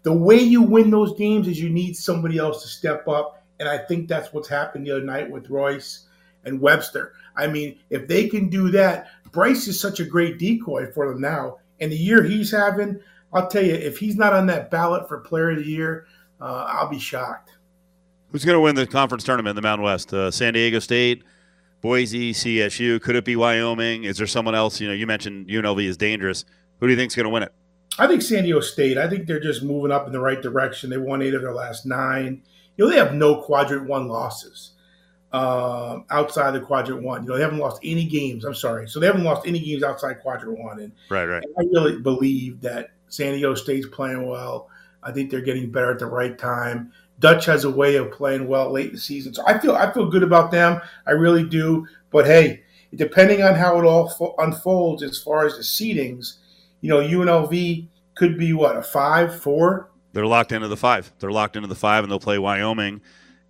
The 0.03 0.13
way 0.13 0.37
you 0.37 0.61
win 0.61 0.91
those 0.91 1.17
games 1.17 1.47
is 1.47 1.59
you 1.59 1.69
need 1.69 1.95
somebody 1.95 2.37
else 2.37 2.61
to 2.61 2.67
step 2.67 3.07
up. 3.07 3.43
And 3.59 3.67
I 3.67 3.77
think 3.77 4.07
that's 4.07 4.31
what's 4.31 4.47
happened 4.47 4.85
the 4.85 4.91
other 4.91 5.03
night 5.05 5.31
with 5.31 5.49
Royce 5.49 6.05
and 6.43 6.61
Webster. 6.61 7.13
I 7.37 7.47
mean, 7.47 7.79
if 7.89 8.07
they 8.07 8.27
can 8.27 8.49
do 8.49 8.71
that, 8.71 9.07
Bryce 9.31 9.67
is 9.67 9.79
such 9.79 9.99
a 9.99 10.05
great 10.05 10.39
decoy 10.39 10.91
for 10.91 11.09
them 11.09 11.21
now. 11.21 11.57
And 11.79 11.91
the 11.91 11.97
year 11.97 12.23
he's 12.23 12.51
having, 12.51 12.99
I'll 13.31 13.47
tell 13.47 13.63
you, 13.63 13.73
if 13.73 13.99
he's 13.99 14.15
not 14.15 14.33
on 14.33 14.47
that 14.47 14.71
ballot 14.71 15.07
for 15.07 15.19
Player 15.19 15.51
of 15.51 15.57
the 15.57 15.65
Year, 15.65 16.07
uh, 16.41 16.65
I'll 16.67 16.89
be 16.89 16.99
shocked. 16.99 17.51
Who's 18.31 18.43
going 18.43 18.55
to 18.55 18.59
win 18.59 18.75
the 18.75 18.87
conference 18.87 19.23
tournament 19.23 19.51
in 19.51 19.55
the 19.55 19.61
Mountain 19.61 19.85
West? 19.85 20.13
Uh, 20.13 20.31
San 20.31 20.53
Diego 20.53 20.79
State, 20.79 21.23
Boise, 21.81 22.33
CSU. 22.33 23.01
Could 23.01 23.15
it 23.15 23.25
be 23.25 23.35
Wyoming? 23.35 24.03
Is 24.03 24.17
there 24.17 24.27
someone 24.27 24.55
else? 24.55 24.81
You 24.81 24.87
know, 24.87 24.93
you 24.93 25.07
mentioned 25.07 25.47
UNLV 25.47 25.85
is 25.85 25.97
dangerous. 25.97 26.43
Who 26.79 26.87
do 26.87 26.91
you 26.91 26.97
think 26.97 27.11
is 27.11 27.15
going 27.15 27.25
to 27.25 27.29
win 27.29 27.43
it? 27.43 27.53
I 27.99 28.07
think 28.07 28.21
San 28.21 28.43
Diego 28.43 28.59
State. 28.59 28.97
I 28.97 29.07
think 29.07 29.27
they're 29.27 29.39
just 29.39 29.63
moving 29.63 29.91
up 29.91 30.07
in 30.07 30.13
the 30.13 30.19
right 30.19 30.41
direction. 30.41 30.89
They 30.89 30.97
won 30.97 31.21
eight 31.21 31.33
of 31.33 31.41
their 31.41 31.53
last 31.53 31.85
nine. 31.85 32.43
You 32.75 32.85
know, 32.85 32.91
they 32.91 32.97
have 32.97 33.13
no 33.13 33.41
quadrant 33.41 33.87
one 33.87 34.07
losses 34.07 34.73
uh, 35.31 35.99
outside 36.09 36.51
the 36.51 36.59
quadrant 36.59 37.03
one. 37.03 37.23
You 37.23 37.29
know, 37.29 37.35
they 37.35 37.43
haven't 37.43 37.59
lost 37.59 37.81
any 37.83 38.05
games. 38.05 38.45
I'm 38.45 38.55
sorry, 38.55 38.87
so 38.87 38.99
they 38.99 39.07
haven't 39.07 39.23
lost 39.23 39.47
any 39.47 39.59
games 39.59 39.83
outside 39.83 40.21
quadrant 40.21 40.59
one. 40.59 40.79
And 40.79 40.91
right, 41.09 41.25
right. 41.25 41.43
I 41.57 41.63
really 41.73 41.99
believe 41.99 42.61
that 42.61 42.91
San 43.09 43.33
Diego 43.33 43.55
State's 43.55 43.87
playing 43.87 44.27
well. 44.27 44.69
I 45.03 45.11
think 45.11 45.29
they're 45.29 45.41
getting 45.41 45.71
better 45.71 45.91
at 45.91 45.99
the 45.99 46.05
right 46.05 46.37
time. 46.37 46.91
Dutch 47.19 47.45
has 47.45 47.63
a 47.63 47.69
way 47.69 47.95
of 47.95 48.11
playing 48.11 48.47
well 48.47 48.71
late 48.71 48.87
in 48.87 48.95
the 48.95 48.99
season, 48.99 49.33
so 49.33 49.43
I 49.45 49.57
feel 49.59 49.75
I 49.75 49.91
feel 49.91 50.09
good 50.09 50.23
about 50.23 50.51
them. 50.51 50.81
I 51.05 51.11
really 51.11 51.43
do. 51.43 51.87
But 52.11 52.25
hey, 52.25 52.63
depending 52.95 53.41
on 53.43 53.55
how 53.55 53.79
it 53.79 53.85
all 53.85 54.09
fo- 54.09 54.35
unfolds 54.37 55.03
as 55.03 55.21
far 55.21 55.45
as 55.45 55.57
the 55.57 55.63
seedings, 55.63 56.37
you 56.81 56.89
know, 56.89 56.99
UNLV 56.99 57.87
could 58.15 58.37
be 58.37 58.53
what 58.53 58.77
a 58.77 58.83
five, 58.83 59.41
four. 59.41 59.89
They're 60.13 60.25
locked 60.25 60.51
into 60.51 60.67
the 60.67 60.77
five. 60.77 61.11
They're 61.19 61.31
locked 61.31 61.55
into 61.55 61.67
the 61.67 61.75
five, 61.75 62.03
and 62.03 62.11
they'll 62.11 62.19
play 62.19 62.39
Wyoming 62.39 63.01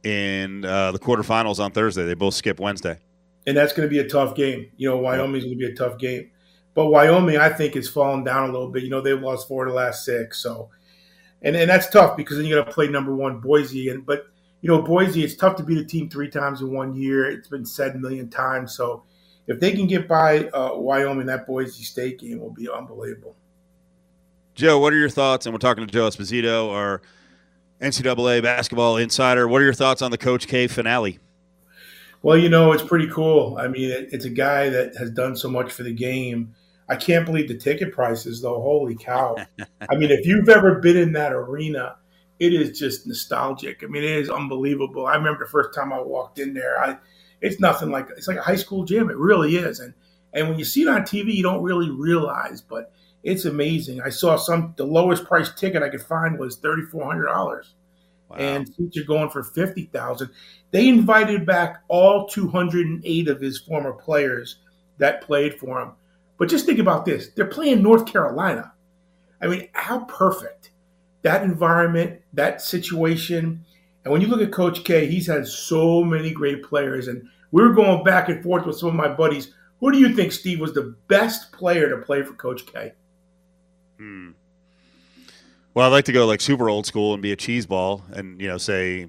in 0.08 0.64
uh, 0.64 0.92
the 0.94 1.00
quarterfinals 1.00 1.60
on 1.60 1.72
Thursday. 1.72 2.06
They 2.06 2.14
both 2.14 2.34
skip 2.34 2.60
Wednesday, 2.60 2.98
and 3.46 3.58
that's 3.58 3.74
going 3.74 3.88
to 3.88 3.92
be 3.92 4.00
a 4.00 4.08
tough 4.08 4.36
game. 4.36 4.72
You 4.78 4.90
know, 4.90 4.98
Wyoming's 4.98 5.44
going 5.44 5.58
to 5.58 5.68
be 5.68 5.72
a 5.72 5.76
tough 5.76 5.98
game, 5.98 6.32
but 6.74 6.88
Wyoming, 6.88 7.38
I 7.38 7.50
think, 7.50 7.76
is 7.76 7.90
falling 7.90 8.24
down 8.24 8.50
a 8.50 8.54
little 8.54 8.70
bit. 8.70 8.84
You 8.84 8.90
know, 8.90 9.02
they've 9.02 9.20
lost 9.20 9.48
four 9.48 9.66
of 9.66 9.72
the 9.72 9.76
last 9.76 10.06
six, 10.06 10.40
so 10.40 10.70
and 11.42 11.56
and 11.56 11.70
that's 11.70 11.90
tough 11.90 12.16
because 12.16 12.38
then 12.38 12.46
you 12.46 12.56
got 12.56 12.66
to 12.66 12.72
play 12.72 12.88
number 12.88 13.14
one 13.14 13.40
Boise, 13.40 13.90
and 13.90 14.06
but 14.06 14.28
you 14.62 14.70
know 14.70 14.82
Boise, 14.82 15.24
it's 15.24 15.36
tough 15.36 15.58
to 15.58 15.64
beat 15.64 15.78
a 15.78 15.86
team 15.86 16.10
three 16.10 16.30
times 16.30 16.62
in 16.62 16.72
one 16.72 16.96
year. 16.96 17.30
It's 17.30 17.50
been 17.50 17.66
said 17.66 17.96
a 17.96 18.00
million 18.00 18.30
times, 18.30 18.76
so 18.76 19.04
if 19.48 19.60
they 19.60 19.74
can 19.74 19.88
get 19.88 20.08
by 20.08 20.46
uh, 20.50 20.76
Wyoming, 20.76 21.26
that 21.28 21.46
Boise 21.46 21.84
State 21.84 22.20
game 22.20 22.40
will 22.40 22.54
be 22.54 22.70
unbelievable. 22.70 23.36
Joe, 24.56 24.80
what 24.80 24.92
are 24.94 24.98
your 24.98 25.10
thoughts? 25.10 25.46
And 25.46 25.54
we're 25.54 25.60
talking 25.60 25.86
to 25.86 25.92
Joe 25.92 26.08
Esposito, 26.08 26.72
our 26.72 27.02
NCAA 27.82 28.42
basketball 28.42 28.98
insider. 28.98 29.48
What 29.48 29.62
are 29.62 29.66
your 29.66 29.74
thoughts 29.74 30.02
on 30.02 30.12
the 30.12 30.18
Coach 30.18 30.48
K 30.48 30.68
finale? 30.68 31.20
Well, 32.24 32.38
you 32.38 32.50
know, 32.50 32.72
it's 32.72 32.84
pretty 32.84 33.08
cool. 33.08 33.58
I 33.60 33.68
mean, 33.68 33.92
it, 33.92 34.10
it's 34.12 34.26
a 34.26 34.30
guy 34.30 34.70
that 34.70 34.96
has 34.98 35.12
done 35.12 35.36
so 35.36 35.50
much 35.50 35.72
for 35.72 35.84
the 35.84 35.94
game. 35.94 36.56
I 36.90 36.96
can't 36.96 37.26
believe 37.26 37.48
the 37.48 37.58
ticket 37.58 37.94
prices, 37.94 38.42
though. 38.42 38.62
Holy 38.62 38.96
cow. 38.96 39.36
I 39.90 39.96
mean, 39.96 40.10
if 40.10 40.26
you've 40.26 40.50
ever 40.50 40.80
been 40.80 40.98
in 40.98 41.14
that 41.14 41.34
arena, 41.34 41.98
it 42.40 42.54
is 42.54 42.78
just 42.78 43.06
nostalgic. 43.06 43.84
I 43.84 43.88
mean, 43.88 44.04
it 44.04 44.12
is 44.12 44.30
unbelievable. 44.30 45.06
I 45.06 45.16
remember 45.16 45.46
the 45.46 45.52
first 45.52 45.74
time 45.74 45.94
I 45.94 46.02
walked 46.02 46.40
in 46.40 46.54
there. 46.54 46.80
I, 46.80 46.98
it's 47.42 47.60
nothing 47.60 47.92
like 47.92 48.08
it's 48.18 48.28
like 48.28 48.38
a 48.38 48.42
high 48.42 48.56
school 48.56 48.84
gym. 48.84 49.10
It 49.10 49.18
really 49.18 49.56
is. 49.56 49.80
And 49.80 49.94
and 50.34 50.50
when 50.50 50.60
you 50.60 50.66
see 50.66 50.84
it 50.84 50.88
on 50.88 51.02
TV, 51.02 51.34
you 51.34 51.44
don't 51.44 51.64
really 51.64 51.90
realize, 51.90 52.62
but 52.62 52.92
it's 53.28 53.44
amazing. 53.44 54.02
I 54.02 54.10
saw 54.10 54.38
some 54.38 54.74
the 54.78 54.86
lowest 54.86 55.26
price 55.26 55.54
ticket 55.54 55.84
I 55.84 55.90
could 55.90 56.02
find 56.02 56.40
was 56.40 56.56
thirty 56.58 56.84
four 56.84 57.06
hundred 57.06 57.26
dollars, 57.26 57.76
wow. 58.30 58.38
and 58.38 58.68
seats 58.74 58.98
are 58.98 59.04
going 59.04 59.30
for 59.30 59.44
fifty 59.44 59.90
thousand. 59.92 60.30
They 60.72 60.88
invited 60.88 61.46
back 61.46 61.84
all 61.90 62.28
two 62.28 62.48
hundred 62.48 62.88
and 62.88 63.02
eight 63.06 63.28
of 63.28 63.42
his 63.42 63.60
former 63.60 63.92
players 63.92 64.60
that 64.98 65.22
played 65.22 65.60
for 65.60 65.82
him. 65.82 65.92
But 66.38 66.48
just 66.48 66.66
think 66.66 66.80
about 66.80 67.04
this: 67.04 67.30
they're 67.36 67.46
playing 67.46 67.84
North 67.84 68.06
Carolina. 68.06 68.72
I 69.42 69.48
mean, 69.48 69.68
how 69.74 70.06
perfect 70.06 70.72
that 71.24 71.44
environment, 71.44 72.22
that 72.32 72.62
situation. 72.62 73.66
And 74.06 74.12
when 74.14 74.22
you 74.22 74.28
look 74.28 74.42
at 74.42 74.54
Coach 74.54 74.86
K, 74.86 75.06
he's 75.06 75.28
had 75.28 75.46
so 75.46 76.02
many 76.02 76.32
great 76.32 76.64
players. 76.64 77.10
And 77.10 77.28
we 77.52 77.62
were 77.62 77.74
going 77.74 78.06
back 78.06 78.30
and 78.30 78.42
forth 78.42 78.66
with 78.66 78.78
some 78.78 78.90
of 78.90 78.96
my 78.96 79.10
buddies. 79.10 79.54
Who 79.82 79.92
do 79.92 80.00
you 80.00 80.16
think, 80.16 80.32
Steve, 80.32 80.62
was 80.62 80.74
the 80.74 80.96
best 81.10 81.52
player 81.52 81.90
to 81.90 82.06
play 82.06 82.24
for 82.24 82.34
Coach 82.34 82.66
K? 82.66 82.94
Hmm. 83.98 84.32
Well, 85.74 85.86
I'd 85.86 85.92
like 85.92 86.06
to 86.06 86.12
go 86.12 86.26
like 86.26 86.42
super 86.42 86.70
old 86.70 86.86
school 86.86 87.14
and 87.14 87.22
be 87.22 87.32
a 87.32 87.36
cheese 87.36 87.66
ball 87.66 88.04
and, 88.12 88.42
you 88.42 88.48
know, 88.48 88.58
say, 88.58 89.08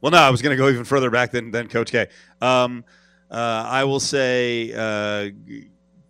well, 0.00 0.12
no, 0.12 0.18
I 0.18 0.30
was 0.30 0.42
going 0.42 0.56
to 0.56 0.62
go 0.62 0.68
even 0.68 0.84
further 0.84 1.10
back 1.10 1.30
than, 1.30 1.50
than 1.50 1.68
Coach 1.68 1.90
K. 1.90 2.08
Um, 2.40 2.84
uh, 3.30 3.64
I 3.66 3.84
will 3.84 4.00
say, 4.00 4.72
uh, 4.74 5.30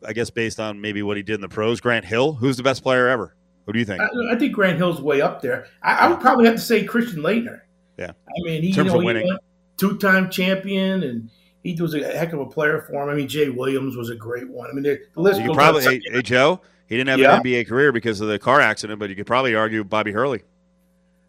I 0.07 0.13
guess 0.13 0.31
based 0.31 0.61
on 0.61 0.81
maybe 0.81 1.03
what 1.03 1.17
he 1.17 1.23
did 1.23 1.37
in 1.37 1.41
the 1.41 1.49
pros, 1.49 1.81
Grant 1.81 2.05
Hill, 2.05 2.33
who's 2.33 2.57
the 2.57 2.63
best 2.63 2.83
player 2.83 3.09
ever? 3.09 3.35
What 3.65 3.75
do 3.75 3.79
you 3.79 3.85
think? 3.85 4.01
I, 4.01 4.09
I 4.33 4.37
think 4.37 4.55
Grant 4.55 4.79
Hill's 4.79 5.01
way 5.01 5.21
up 5.21 5.43
there. 5.43 5.67
I, 5.83 5.95
I, 5.95 6.09
would 6.09 6.21
probably 6.21 6.47
have 6.47 6.55
to 6.55 6.61
say 6.61 6.85
Christian 6.85 7.21
Laettner. 7.23 7.61
Yeah. 7.99 8.11
I 8.11 8.43
mean, 8.45 8.63
he, 8.63 8.71
you 8.71 8.85
know, 8.85 9.39
two-time 9.77 10.31
champion, 10.31 11.03
and 11.03 11.31
he 11.63 11.81
was 11.81 11.95
a 11.95 12.17
heck 12.17 12.33
of 12.33 12.41
a 12.41 12.47
player 12.47 12.81
for 12.83 13.03
him. 13.03 13.09
I 13.09 13.15
mean, 13.15 13.29
Jay 13.29 13.49
Williams 13.51 13.97
was 13.97 14.11
a 14.11 14.15
great 14.15 14.49
one. 14.49 14.71
I 14.71 14.73
mean, 14.73 14.85
the 14.85 15.01
list. 15.17 15.41
You 15.41 15.53
probably, 15.53 15.83
hey, 15.83 16.01
hey, 16.05 16.23
Joe, 16.23 16.61
he 16.89 16.97
didn't 16.97 17.11
have 17.11 17.21
yeah. 17.21 17.37
an 17.37 17.43
NBA 17.43 17.69
career 17.69 17.93
because 17.93 18.21
of 18.21 18.29
the 18.29 18.39
car 18.39 18.61
accident, 18.61 18.99
but 18.99 19.11
you 19.11 19.17
could 19.17 19.27
probably 19.27 19.55
argue 19.55 19.85
Bobby 19.85 20.11
Hurley. 20.11 20.43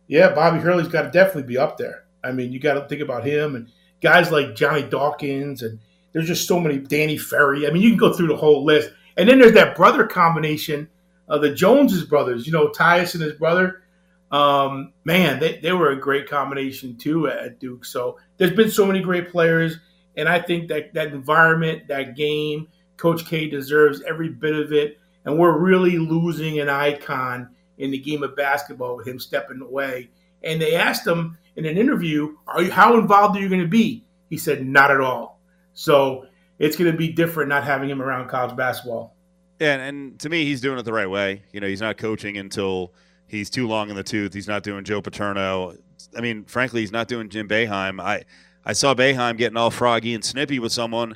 Yeah, 0.07 0.33
Bobby 0.33 0.59
Hurley's 0.59 0.87
got 0.87 1.03
to 1.03 1.11
definitely 1.11 1.43
be 1.43 1.57
up 1.57 1.77
there. 1.77 2.05
I 2.23 2.31
mean, 2.31 2.51
you 2.51 2.59
got 2.59 2.75
to 2.75 2.87
think 2.87 3.01
about 3.01 3.25
him 3.25 3.55
and 3.55 3.69
guys 4.01 4.31
like 4.31 4.55
Johnny 4.55 4.83
Dawkins, 4.83 5.61
and 5.61 5.79
there's 6.13 6.27
just 6.27 6.47
so 6.47 6.59
many. 6.59 6.77
Danny 6.77 7.17
Ferry. 7.17 7.67
I 7.67 7.71
mean, 7.71 7.83
you 7.83 7.89
can 7.89 7.97
go 7.97 8.13
through 8.13 8.27
the 8.27 8.37
whole 8.37 8.63
list. 8.63 8.91
And 9.17 9.27
then 9.27 9.39
there's 9.39 9.53
that 9.53 9.75
brother 9.75 10.07
combination 10.07 10.87
of 11.27 11.41
the 11.41 11.53
Joneses 11.53 12.05
brothers. 12.05 12.47
You 12.47 12.53
know, 12.53 12.69
Tyus 12.69 13.13
and 13.13 13.23
his 13.23 13.33
brother. 13.33 13.83
Um, 14.31 14.93
man, 15.03 15.39
they, 15.39 15.59
they 15.59 15.73
were 15.73 15.89
a 15.89 15.99
great 15.99 16.29
combination 16.29 16.97
too 16.97 17.27
at 17.27 17.59
Duke. 17.59 17.83
So 17.83 18.17
there's 18.37 18.55
been 18.55 18.71
so 18.71 18.85
many 18.85 19.01
great 19.01 19.29
players, 19.29 19.77
and 20.15 20.29
I 20.29 20.39
think 20.39 20.69
that 20.69 20.93
that 20.93 21.07
environment, 21.07 21.87
that 21.87 22.15
game, 22.15 22.67
Coach 22.95 23.25
K 23.25 23.49
deserves 23.49 24.01
every 24.03 24.29
bit 24.29 24.55
of 24.55 24.71
it 24.71 24.98
and 25.29 25.37
we're 25.37 25.57
really 25.57 25.99
losing 25.99 26.59
an 26.59 26.69
icon 26.69 27.49
in 27.77 27.91
the 27.91 27.97
game 27.97 28.23
of 28.23 28.35
basketball 28.35 28.97
with 28.97 29.07
him 29.07 29.19
stepping 29.19 29.61
away. 29.61 30.09
And 30.43 30.59
they 30.59 30.75
asked 30.75 31.05
him 31.05 31.37
in 31.55 31.65
an 31.65 31.77
interview, 31.77 32.35
"Are 32.47 32.63
you 32.63 32.71
how 32.71 32.97
involved 32.97 33.37
are 33.37 33.41
you 33.41 33.47
going 33.47 33.61
to 33.61 33.67
be?" 33.67 34.05
He 34.29 34.37
said, 34.37 34.65
"Not 34.65 34.89
at 34.89 34.99
all." 34.99 35.39
So 35.73 36.25
it's 36.57 36.75
going 36.75 36.91
to 36.91 36.97
be 36.97 37.11
different 37.11 37.49
not 37.49 37.63
having 37.63 37.89
him 37.89 38.01
around 38.01 38.27
college 38.27 38.55
basketball. 38.55 39.15
Yeah, 39.59 39.75
and 39.75 40.19
to 40.19 40.29
me, 40.29 40.45
he's 40.45 40.61
doing 40.61 40.79
it 40.79 40.83
the 40.83 40.93
right 40.93 41.09
way. 41.09 41.43
You 41.51 41.59
know, 41.59 41.67
he's 41.67 41.81
not 41.81 41.97
coaching 41.97 42.37
until 42.37 42.93
he's 43.27 43.49
too 43.49 43.67
long 43.67 43.89
in 43.89 43.95
the 43.95 44.03
tooth. 44.03 44.33
He's 44.33 44.47
not 44.47 44.63
doing 44.63 44.83
Joe 44.83 45.01
Paterno. 45.01 45.75
I 46.17 46.21
mean, 46.21 46.45
frankly, 46.45 46.81
he's 46.81 46.91
not 46.91 47.07
doing 47.07 47.29
Jim 47.29 47.47
Boeheim. 47.47 48.01
I 48.01 48.23
I 48.65 48.73
saw 48.73 48.95
Boeheim 48.95 49.37
getting 49.37 49.57
all 49.57 49.69
froggy 49.69 50.13
and 50.15 50.25
snippy 50.25 50.57
with 50.57 50.71
someone 50.71 51.15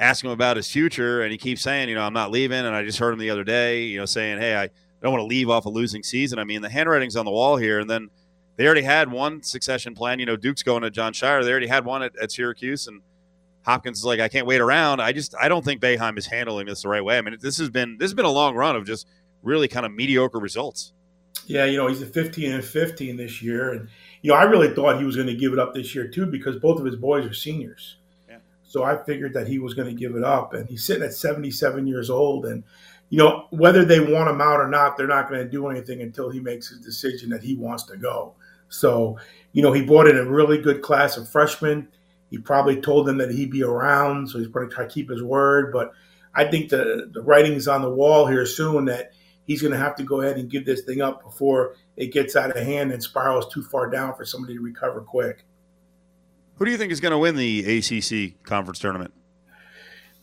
ask 0.00 0.24
him 0.24 0.30
about 0.30 0.56
his 0.56 0.68
future, 0.68 1.22
and 1.22 1.30
he 1.30 1.38
keeps 1.38 1.62
saying, 1.62 1.88
you 1.88 1.94
know, 1.94 2.02
I'm 2.02 2.14
not 2.14 2.30
leaving. 2.30 2.58
And 2.58 2.74
I 2.74 2.82
just 2.82 2.98
heard 2.98 3.12
him 3.12 3.20
the 3.20 3.30
other 3.30 3.44
day, 3.44 3.84
you 3.84 3.98
know, 3.98 4.06
saying, 4.06 4.38
hey, 4.38 4.56
I 4.56 4.70
don't 5.02 5.12
want 5.12 5.20
to 5.20 5.26
leave 5.26 5.50
off 5.50 5.66
a 5.66 5.68
losing 5.68 6.02
season. 6.02 6.38
I 6.38 6.44
mean, 6.44 6.62
the 6.62 6.70
handwriting's 6.70 7.16
on 7.16 7.26
the 7.26 7.30
wall 7.30 7.56
here. 7.56 7.78
And 7.78 7.88
then 7.88 8.08
they 8.56 8.64
already 8.64 8.82
had 8.82 9.12
one 9.12 9.42
succession 9.42 9.94
plan. 9.94 10.18
You 10.18 10.26
know, 10.26 10.36
Duke's 10.36 10.62
going 10.62 10.82
to 10.82 10.90
Jon 10.90 11.12
Scheyer. 11.12 11.44
They 11.44 11.50
already 11.50 11.66
had 11.66 11.84
one 11.84 12.02
at, 12.02 12.12
at 12.20 12.32
Syracuse, 12.32 12.86
and 12.88 13.02
Hopkins 13.62 13.98
is 13.98 14.04
like, 14.04 14.20
I 14.20 14.28
can't 14.28 14.46
wait 14.46 14.60
around. 14.60 15.00
I 15.00 15.12
just, 15.12 15.34
I 15.38 15.48
don't 15.48 15.64
think 15.64 15.82
Boeheim 15.82 16.18
is 16.18 16.26
handling 16.26 16.66
this 16.66 16.82
the 16.82 16.88
right 16.88 17.04
way. 17.04 17.18
I 17.18 17.20
mean, 17.20 17.36
this 17.40 17.58
has 17.58 17.68
been, 17.70 17.98
this 17.98 18.06
has 18.06 18.14
been 18.14 18.24
a 18.24 18.30
long 18.30 18.56
run 18.56 18.76
of 18.76 18.86
just 18.86 19.06
really 19.42 19.68
kind 19.68 19.84
of 19.84 19.92
mediocre 19.92 20.38
results. 20.38 20.92
Yeah, 21.46 21.64
you 21.64 21.76
know, 21.76 21.88
he's 21.88 22.02
a 22.02 22.06
15 22.06 22.52
and 22.52 22.64
15 22.64 23.16
this 23.16 23.42
year, 23.42 23.72
and 23.72 23.88
you 24.22 24.30
know, 24.30 24.36
I 24.36 24.44
really 24.44 24.74
thought 24.74 24.98
he 24.98 25.04
was 25.04 25.16
going 25.16 25.28
to 25.28 25.34
give 25.34 25.52
it 25.52 25.58
up 25.58 25.74
this 25.74 25.94
year 25.94 26.06
too 26.08 26.26
because 26.26 26.56
both 26.56 26.78
of 26.78 26.84
his 26.84 26.96
boys 26.96 27.24
are 27.24 27.32
seniors. 27.32 27.96
So 28.70 28.84
I 28.84 29.02
figured 29.02 29.34
that 29.34 29.48
he 29.48 29.58
was 29.58 29.74
going 29.74 29.88
to 29.88 30.00
give 30.00 30.14
it 30.14 30.22
up. 30.22 30.54
And 30.54 30.68
he's 30.68 30.84
sitting 30.84 31.02
at 31.02 31.12
77 31.12 31.88
years 31.88 32.08
old. 32.08 32.46
And, 32.46 32.62
you 33.08 33.18
know, 33.18 33.48
whether 33.50 33.84
they 33.84 33.98
want 33.98 34.30
him 34.30 34.40
out 34.40 34.60
or 34.60 34.68
not, 34.68 34.96
they're 34.96 35.08
not 35.08 35.28
going 35.28 35.42
to 35.42 35.50
do 35.50 35.66
anything 35.66 36.00
until 36.02 36.30
he 36.30 36.38
makes 36.38 36.68
his 36.68 36.78
decision 36.78 37.30
that 37.30 37.42
he 37.42 37.56
wants 37.56 37.82
to 37.86 37.96
go. 37.96 38.36
So, 38.68 39.18
you 39.50 39.60
know, 39.60 39.72
he 39.72 39.84
brought 39.84 40.06
in 40.06 40.16
a 40.16 40.24
really 40.24 40.56
good 40.56 40.82
class 40.82 41.16
of 41.16 41.28
freshmen. 41.28 41.88
He 42.30 42.38
probably 42.38 42.80
told 42.80 43.08
them 43.08 43.18
that 43.18 43.32
he'd 43.32 43.50
be 43.50 43.64
around. 43.64 44.28
So 44.30 44.38
he's 44.38 44.46
going 44.46 44.68
to 44.68 44.72
try 44.72 44.84
to 44.84 44.90
keep 44.90 45.10
his 45.10 45.20
word. 45.24 45.72
But 45.72 45.90
I 46.36 46.44
think 46.44 46.68
the, 46.68 47.10
the 47.12 47.22
writing's 47.22 47.66
on 47.66 47.82
the 47.82 47.90
wall 47.90 48.24
here 48.24 48.46
soon 48.46 48.84
that 48.84 49.10
he's 49.48 49.62
going 49.62 49.72
to 49.72 49.80
have 49.80 49.96
to 49.96 50.04
go 50.04 50.20
ahead 50.20 50.36
and 50.36 50.48
give 50.48 50.64
this 50.64 50.82
thing 50.82 51.00
up 51.00 51.24
before 51.24 51.74
it 51.96 52.12
gets 52.12 52.36
out 52.36 52.56
of 52.56 52.64
hand 52.64 52.92
and 52.92 53.02
spirals 53.02 53.52
too 53.52 53.64
far 53.64 53.90
down 53.90 54.14
for 54.14 54.24
somebody 54.24 54.54
to 54.54 54.60
recover 54.60 55.00
quick. 55.00 55.44
Who 56.60 56.66
do 56.66 56.72
you 56.72 56.76
think 56.76 56.92
is 56.92 57.00
going 57.00 57.12
to 57.12 57.18
win 57.18 57.36
the 57.36 57.78
ACC 57.78 58.44
conference 58.44 58.78
tournament? 58.78 59.14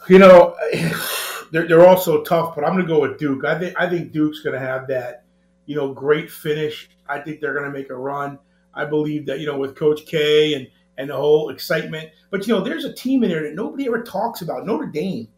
You 0.07 0.19
know, 0.19 0.55
they're, 1.51 1.67
they're 1.67 1.85
all 1.85 1.97
so 1.97 2.21
tough, 2.21 2.53
but 2.53 2.63
I'm 2.63 2.73
going 2.73 2.85
to 2.85 2.93
go 2.93 3.01
with 3.01 3.17
Duke. 3.17 3.43
I 3.43 3.57
think 3.57 3.73
I 3.75 3.89
think 3.89 4.11
Duke's 4.11 4.41
going 4.41 4.53
to 4.53 4.59
have 4.59 4.88
that, 4.89 5.23
you 5.65 5.75
know, 5.75 5.91
great 5.91 6.29
finish. 6.29 6.91
I 7.09 7.21
think 7.21 7.41
they're 7.41 7.55
going 7.55 7.65
to 7.65 7.75
make 7.75 7.89
a 7.89 7.95
run. 7.95 8.38
I 8.71 8.85
believe 8.85 9.25
that 9.25 9.39
you 9.39 9.47
know 9.47 9.57
with 9.57 9.75
Coach 9.75 10.05
K 10.05 10.53
and 10.53 10.67
and 10.99 11.09
the 11.09 11.15
whole 11.15 11.49
excitement. 11.49 12.11
But 12.29 12.45
you 12.45 12.53
know, 12.53 12.61
there's 12.61 12.85
a 12.85 12.93
team 12.93 13.23
in 13.23 13.31
there 13.31 13.41
that 13.41 13.55
nobody 13.55 13.88
ever 13.88 14.03
talks 14.03 14.43
about. 14.43 14.63
Notre 14.63 14.85
Dame. 14.85 15.29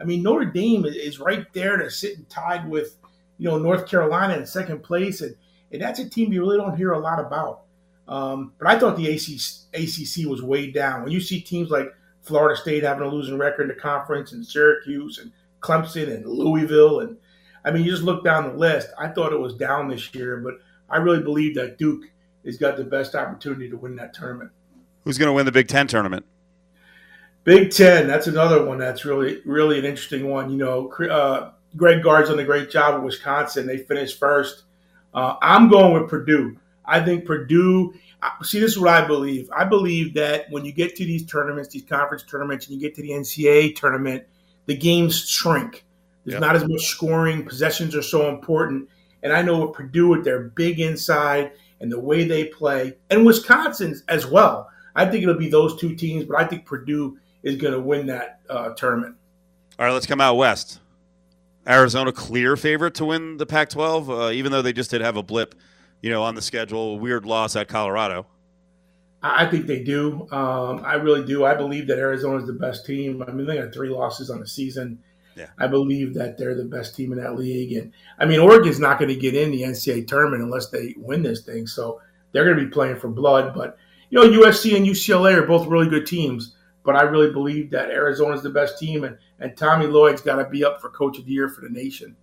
I 0.00 0.04
mean, 0.04 0.22
Notre 0.22 0.46
Dame 0.46 0.86
is 0.86 1.20
right 1.20 1.52
there 1.52 1.76
to 1.76 1.90
sit 1.90 2.16
and 2.16 2.26
tied 2.30 2.66
with 2.66 2.96
you 3.36 3.50
know 3.50 3.58
North 3.58 3.86
Carolina 3.86 4.38
in 4.38 4.46
second 4.46 4.82
place, 4.82 5.20
and 5.20 5.36
and 5.70 5.82
that's 5.82 6.00
a 6.00 6.08
team 6.08 6.32
you 6.32 6.40
really 6.40 6.56
don't 6.56 6.78
hear 6.78 6.92
a 6.92 6.98
lot 6.98 7.20
about. 7.20 7.65
Um, 8.08 8.52
but 8.58 8.68
I 8.68 8.78
thought 8.78 8.96
the 8.96 9.08
ACC, 9.08 9.66
ACC 9.74 10.28
was 10.28 10.42
way 10.42 10.70
down. 10.70 11.02
When 11.02 11.12
you 11.12 11.20
see 11.20 11.40
teams 11.40 11.70
like 11.70 11.92
Florida 12.22 12.58
State 12.60 12.82
having 12.82 13.06
a 13.06 13.10
losing 13.10 13.38
record 13.38 13.62
in 13.62 13.68
the 13.68 13.74
conference, 13.74 14.32
and 14.32 14.46
Syracuse, 14.46 15.18
and 15.18 15.32
Clemson, 15.60 16.14
and 16.14 16.26
Louisville, 16.26 17.00
and 17.00 17.16
I 17.64 17.72
mean, 17.72 17.84
you 17.84 17.90
just 17.90 18.04
look 18.04 18.24
down 18.24 18.48
the 18.48 18.56
list. 18.56 18.88
I 18.98 19.08
thought 19.08 19.32
it 19.32 19.40
was 19.40 19.54
down 19.54 19.88
this 19.88 20.14
year, 20.14 20.36
but 20.38 20.54
I 20.88 20.98
really 20.98 21.22
believe 21.22 21.56
that 21.56 21.78
Duke 21.78 22.04
has 22.44 22.56
got 22.56 22.76
the 22.76 22.84
best 22.84 23.14
opportunity 23.16 23.68
to 23.68 23.76
win 23.76 23.96
that 23.96 24.14
tournament. 24.14 24.52
Who's 25.04 25.18
going 25.18 25.28
to 25.28 25.32
win 25.32 25.46
the 25.46 25.52
Big 25.52 25.66
Ten 25.66 25.88
tournament? 25.88 26.24
Big 27.42 27.70
Ten, 27.70 28.06
that's 28.06 28.26
another 28.26 28.64
one 28.64 28.78
that's 28.78 29.04
really, 29.04 29.40
really 29.44 29.78
an 29.78 29.84
interesting 29.84 30.28
one. 30.28 30.50
You 30.50 30.56
know, 30.56 30.92
uh, 31.10 31.52
Greg 31.76 32.02
Gard's 32.02 32.28
done 32.28 32.38
a 32.38 32.44
great 32.44 32.70
job 32.70 32.94
at 32.94 33.02
Wisconsin. 33.02 33.66
They 33.66 33.78
finished 33.78 34.18
first. 34.18 34.64
Uh, 35.14 35.36
I'm 35.42 35.68
going 35.68 35.92
with 36.00 36.10
Purdue. 36.10 36.58
I 36.86 37.00
think 37.00 37.24
Purdue. 37.24 37.94
See, 38.42 38.58
this 38.58 38.72
is 38.72 38.78
what 38.78 38.88
I 38.88 39.06
believe. 39.06 39.50
I 39.54 39.64
believe 39.64 40.14
that 40.14 40.46
when 40.50 40.64
you 40.64 40.72
get 40.72 40.96
to 40.96 41.04
these 41.04 41.24
tournaments, 41.26 41.68
these 41.70 41.84
conference 41.84 42.22
tournaments, 42.22 42.66
and 42.66 42.74
you 42.74 42.80
get 42.80 42.94
to 42.96 43.02
the 43.02 43.10
NCAA 43.10 43.76
tournament, 43.76 44.24
the 44.66 44.76
games 44.76 45.28
shrink. 45.28 45.84
There's 46.24 46.34
yep. 46.34 46.40
not 46.40 46.56
as 46.56 46.66
much 46.66 46.86
scoring. 46.86 47.44
Possessions 47.44 47.94
are 47.94 48.02
so 48.02 48.28
important. 48.28 48.88
And 49.22 49.32
I 49.32 49.42
know 49.42 49.66
with 49.66 49.76
Purdue, 49.76 50.08
with 50.08 50.24
their 50.24 50.40
big 50.40 50.80
inside 50.80 51.52
and 51.80 51.90
the 51.90 52.00
way 52.00 52.24
they 52.24 52.46
play, 52.46 52.96
and 53.10 53.24
Wisconsin 53.24 54.00
as 54.08 54.26
well. 54.26 54.68
I 54.94 55.04
think 55.04 55.22
it'll 55.22 55.34
be 55.34 55.50
those 55.50 55.78
two 55.78 55.94
teams, 55.94 56.24
but 56.24 56.38
I 56.38 56.44
think 56.46 56.64
Purdue 56.64 57.18
is 57.42 57.56
going 57.56 57.74
to 57.74 57.80
win 57.80 58.06
that 58.06 58.40
uh, 58.48 58.70
tournament. 58.70 59.14
All 59.78 59.84
right, 59.86 59.92
let's 59.92 60.06
come 60.06 60.22
out 60.22 60.36
west. 60.36 60.80
Arizona 61.68 62.12
clear 62.12 62.56
favorite 62.56 62.94
to 62.94 63.04
win 63.04 63.36
the 63.36 63.44
Pac-12, 63.44 64.08
uh, 64.08 64.30
even 64.30 64.52
though 64.52 64.62
they 64.62 64.72
just 64.72 64.90
did 64.90 65.00
have 65.00 65.16
a 65.16 65.22
blip, 65.22 65.54
you 66.02 66.10
know, 66.10 66.22
on 66.22 66.34
the 66.34 66.42
schedule, 66.42 66.98
weird 66.98 67.24
loss 67.24 67.56
at 67.56 67.68
Colorado. 67.68 68.26
I 69.22 69.46
think 69.46 69.66
they 69.66 69.82
do. 69.82 70.28
Um, 70.30 70.82
I 70.84 70.94
really 70.94 71.24
do. 71.24 71.44
I 71.44 71.54
believe 71.54 71.88
that 71.88 71.98
Arizona 71.98 72.38
is 72.38 72.46
the 72.46 72.52
best 72.52 72.86
team. 72.86 73.24
I 73.26 73.32
mean, 73.32 73.46
they 73.46 73.56
got 73.56 73.72
three 73.72 73.88
losses 73.88 74.30
on 74.30 74.40
the 74.40 74.46
season. 74.46 75.02
Yeah. 75.34 75.48
I 75.58 75.66
believe 75.66 76.14
that 76.14 76.38
they're 76.38 76.54
the 76.54 76.64
best 76.64 76.94
team 76.94 77.12
in 77.12 77.18
that 77.18 77.36
league. 77.36 77.72
And 77.72 77.92
I 78.18 78.24
mean, 78.24 78.38
Oregon's 78.38 78.78
not 78.78 78.98
going 78.98 79.08
to 79.08 79.16
get 79.16 79.34
in 79.34 79.50
the 79.50 79.62
NCAA 79.62 80.06
tournament 80.06 80.42
unless 80.42 80.68
they 80.68 80.94
win 80.96 81.22
this 81.22 81.42
thing. 81.42 81.66
So 81.66 82.00
they're 82.32 82.44
going 82.44 82.56
to 82.58 82.64
be 82.64 82.70
playing 82.70 82.96
for 82.96 83.08
blood. 83.08 83.54
But, 83.54 83.76
you 84.10 84.20
know, 84.20 84.42
USC 84.42 84.76
and 84.76 84.86
UCLA 84.86 85.34
are 85.34 85.46
both 85.46 85.66
really 85.66 85.88
good 85.88 86.06
teams 86.06 86.56
but 86.86 86.94
I 86.94 87.02
really 87.02 87.32
believe 87.32 87.70
that 87.72 87.90
Arizona's 87.90 88.44
the 88.44 88.50
best 88.50 88.78
team, 88.78 89.02
and, 89.02 89.18
and 89.40 89.56
Tommy 89.56 89.86
Lloyd's 89.86 90.22
got 90.22 90.36
to 90.36 90.48
be 90.48 90.64
up 90.64 90.80
for 90.80 90.88
Coach 90.88 91.18
of 91.18 91.26
the 91.26 91.32
Year 91.32 91.48
for 91.48 91.60
the 91.60 91.68
nation. 91.68 92.16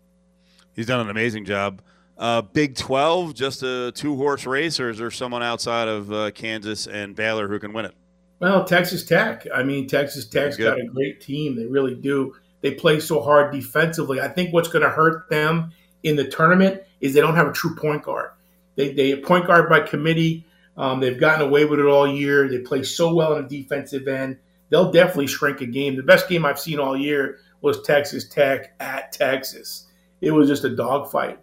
He's 0.73 0.85
done 0.85 1.01
an 1.01 1.09
amazing 1.09 1.43
job. 1.43 1.81
Uh, 2.23 2.41
Big 2.41 2.75
12, 2.77 3.33
just 3.33 3.63
a 3.63 3.91
two 3.93 4.15
horse 4.15 4.45
race, 4.45 4.79
or 4.79 4.89
is 4.89 4.97
there 4.97 5.11
someone 5.11 5.43
outside 5.43 5.89
of 5.89 6.11
uh, 6.11 6.31
Kansas 6.31 6.87
and 6.87 7.15
Baylor 7.15 7.49
who 7.49 7.59
can 7.59 7.73
win 7.73 7.85
it? 7.85 7.93
Well, 8.39 8.63
Texas 8.63 9.05
Tech. 9.05 9.45
I 9.53 9.63
mean, 9.63 9.87
Texas 9.87 10.25
Tech's 10.25 10.55
got 10.55 10.79
a 10.79 10.85
great 10.85 11.19
team. 11.19 11.55
They 11.55 11.65
really 11.65 11.95
do. 11.95 12.33
They 12.61 12.71
play 12.71 13.01
so 13.01 13.21
hard 13.21 13.51
defensively. 13.51 14.21
I 14.21 14.29
think 14.29 14.53
what's 14.53 14.69
going 14.69 14.83
to 14.83 14.89
hurt 14.89 15.29
them 15.29 15.71
in 16.03 16.15
the 16.15 16.23
tournament 16.23 16.81
is 17.01 17.13
they 17.13 17.19
don't 17.19 17.35
have 17.35 17.47
a 17.47 17.53
true 17.53 17.75
point 17.75 18.03
guard. 18.03 18.31
They, 18.75 18.93
they 18.93 19.17
point 19.17 19.45
guard 19.45 19.69
by 19.69 19.81
committee. 19.81 20.45
Um, 20.77 21.01
they've 21.01 21.19
gotten 21.19 21.45
away 21.45 21.65
with 21.65 21.79
it 21.79 21.85
all 21.85 22.07
year. 22.07 22.47
They 22.47 22.59
play 22.59 22.83
so 22.83 23.13
well 23.13 23.35
on 23.35 23.47
the 23.47 23.61
defensive 23.61 24.07
end 24.07 24.37
they'll 24.73 24.91
definitely 24.91 25.27
shrink 25.27 25.61
a 25.61 25.67
game. 25.67 25.95
The 25.95 26.01
best 26.01 26.27
game 26.27 26.45
I've 26.45 26.59
seen 26.59 26.79
all 26.79 26.97
year 26.97 27.37
was 27.61 27.83
Texas 27.83 28.27
Tech 28.27 28.73
at 28.79 29.11
Texas. 29.11 29.85
It 30.19 30.31
was 30.31 30.49
just 30.49 30.63
a 30.63 30.75
dogfight. 30.75 31.37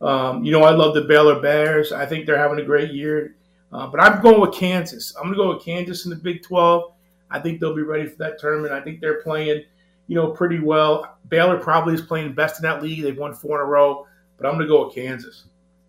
Um, 0.00 0.44
you 0.44 0.52
know, 0.52 0.62
I 0.62 0.70
love 0.70 0.94
the 0.94 1.02
Baylor 1.02 1.40
Bears. 1.40 1.92
I 1.92 2.06
think 2.06 2.26
they're 2.26 2.38
having 2.38 2.58
a 2.58 2.64
great 2.64 2.92
year. 2.92 3.36
Uh, 3.72 3.86
but 3.86 4.00
I'm 4.00 4.20
going 4.20 4.40
with 4.40 4.54
Kansas. 4.54 5.14
I'm 5.16 5.24
going 5.24 5.34
to 5.34 5.38
go 5.38 5.54
with 5.54 5.64
Kansas 5.64 6.04
in 6.04 6.10
the 6.10 6.16
Big 6.16 6.42
12. 6.42 6.92
I 7.30 7.38
think 7.38 7.60
they'll 7.60 7.76
be 7.76 7.82
ready 7.82 8.08
for 8.08 8.16
that 8.16 8.38
tournament. 8.38 8.72
I 8.72 8.80
think 8.80 9.00
they're 9.00 9.22
playing, 9.22 9.64
you 10.08 10.16
know, 10.16 10.30
pretty 10.30 10.58
well. 10.58 11.16
Baylor 11.28 11.58
probably 11.58 11.94
is 11.94 12.00
playing 12.00 12.34
best 12.34 12.58
in 12.58 12.62
that 12.62 12.82
league. 12.82 13.02
They've 13.02 13.16
won 13.16 13.34
four 13.34 13.60
in 13.60 13.66
a 13.66 13.68
row, 13.68 14.06
but 14.36 14.46
I'm 14.46 14.54
going 14.54 14.66
to 14.66 14.68
go 14.68 14.86
with 14.86 14.94
Kansas. 14.94 15.44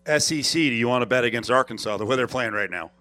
SEC, 0.05 0.53
do 0.53 0.59
you 0.61 0.87
want 0.87 1.01
to 1.01 1.05
bet 1.05 1.23
against 1.23 1.49
Arkansas 1.49 1.97
the 1.97 2.05
way 2.05 2.15
they're 2.15 2.27
playing 2.27 2.53
right 2.53 2.69
now? 2.69 2.91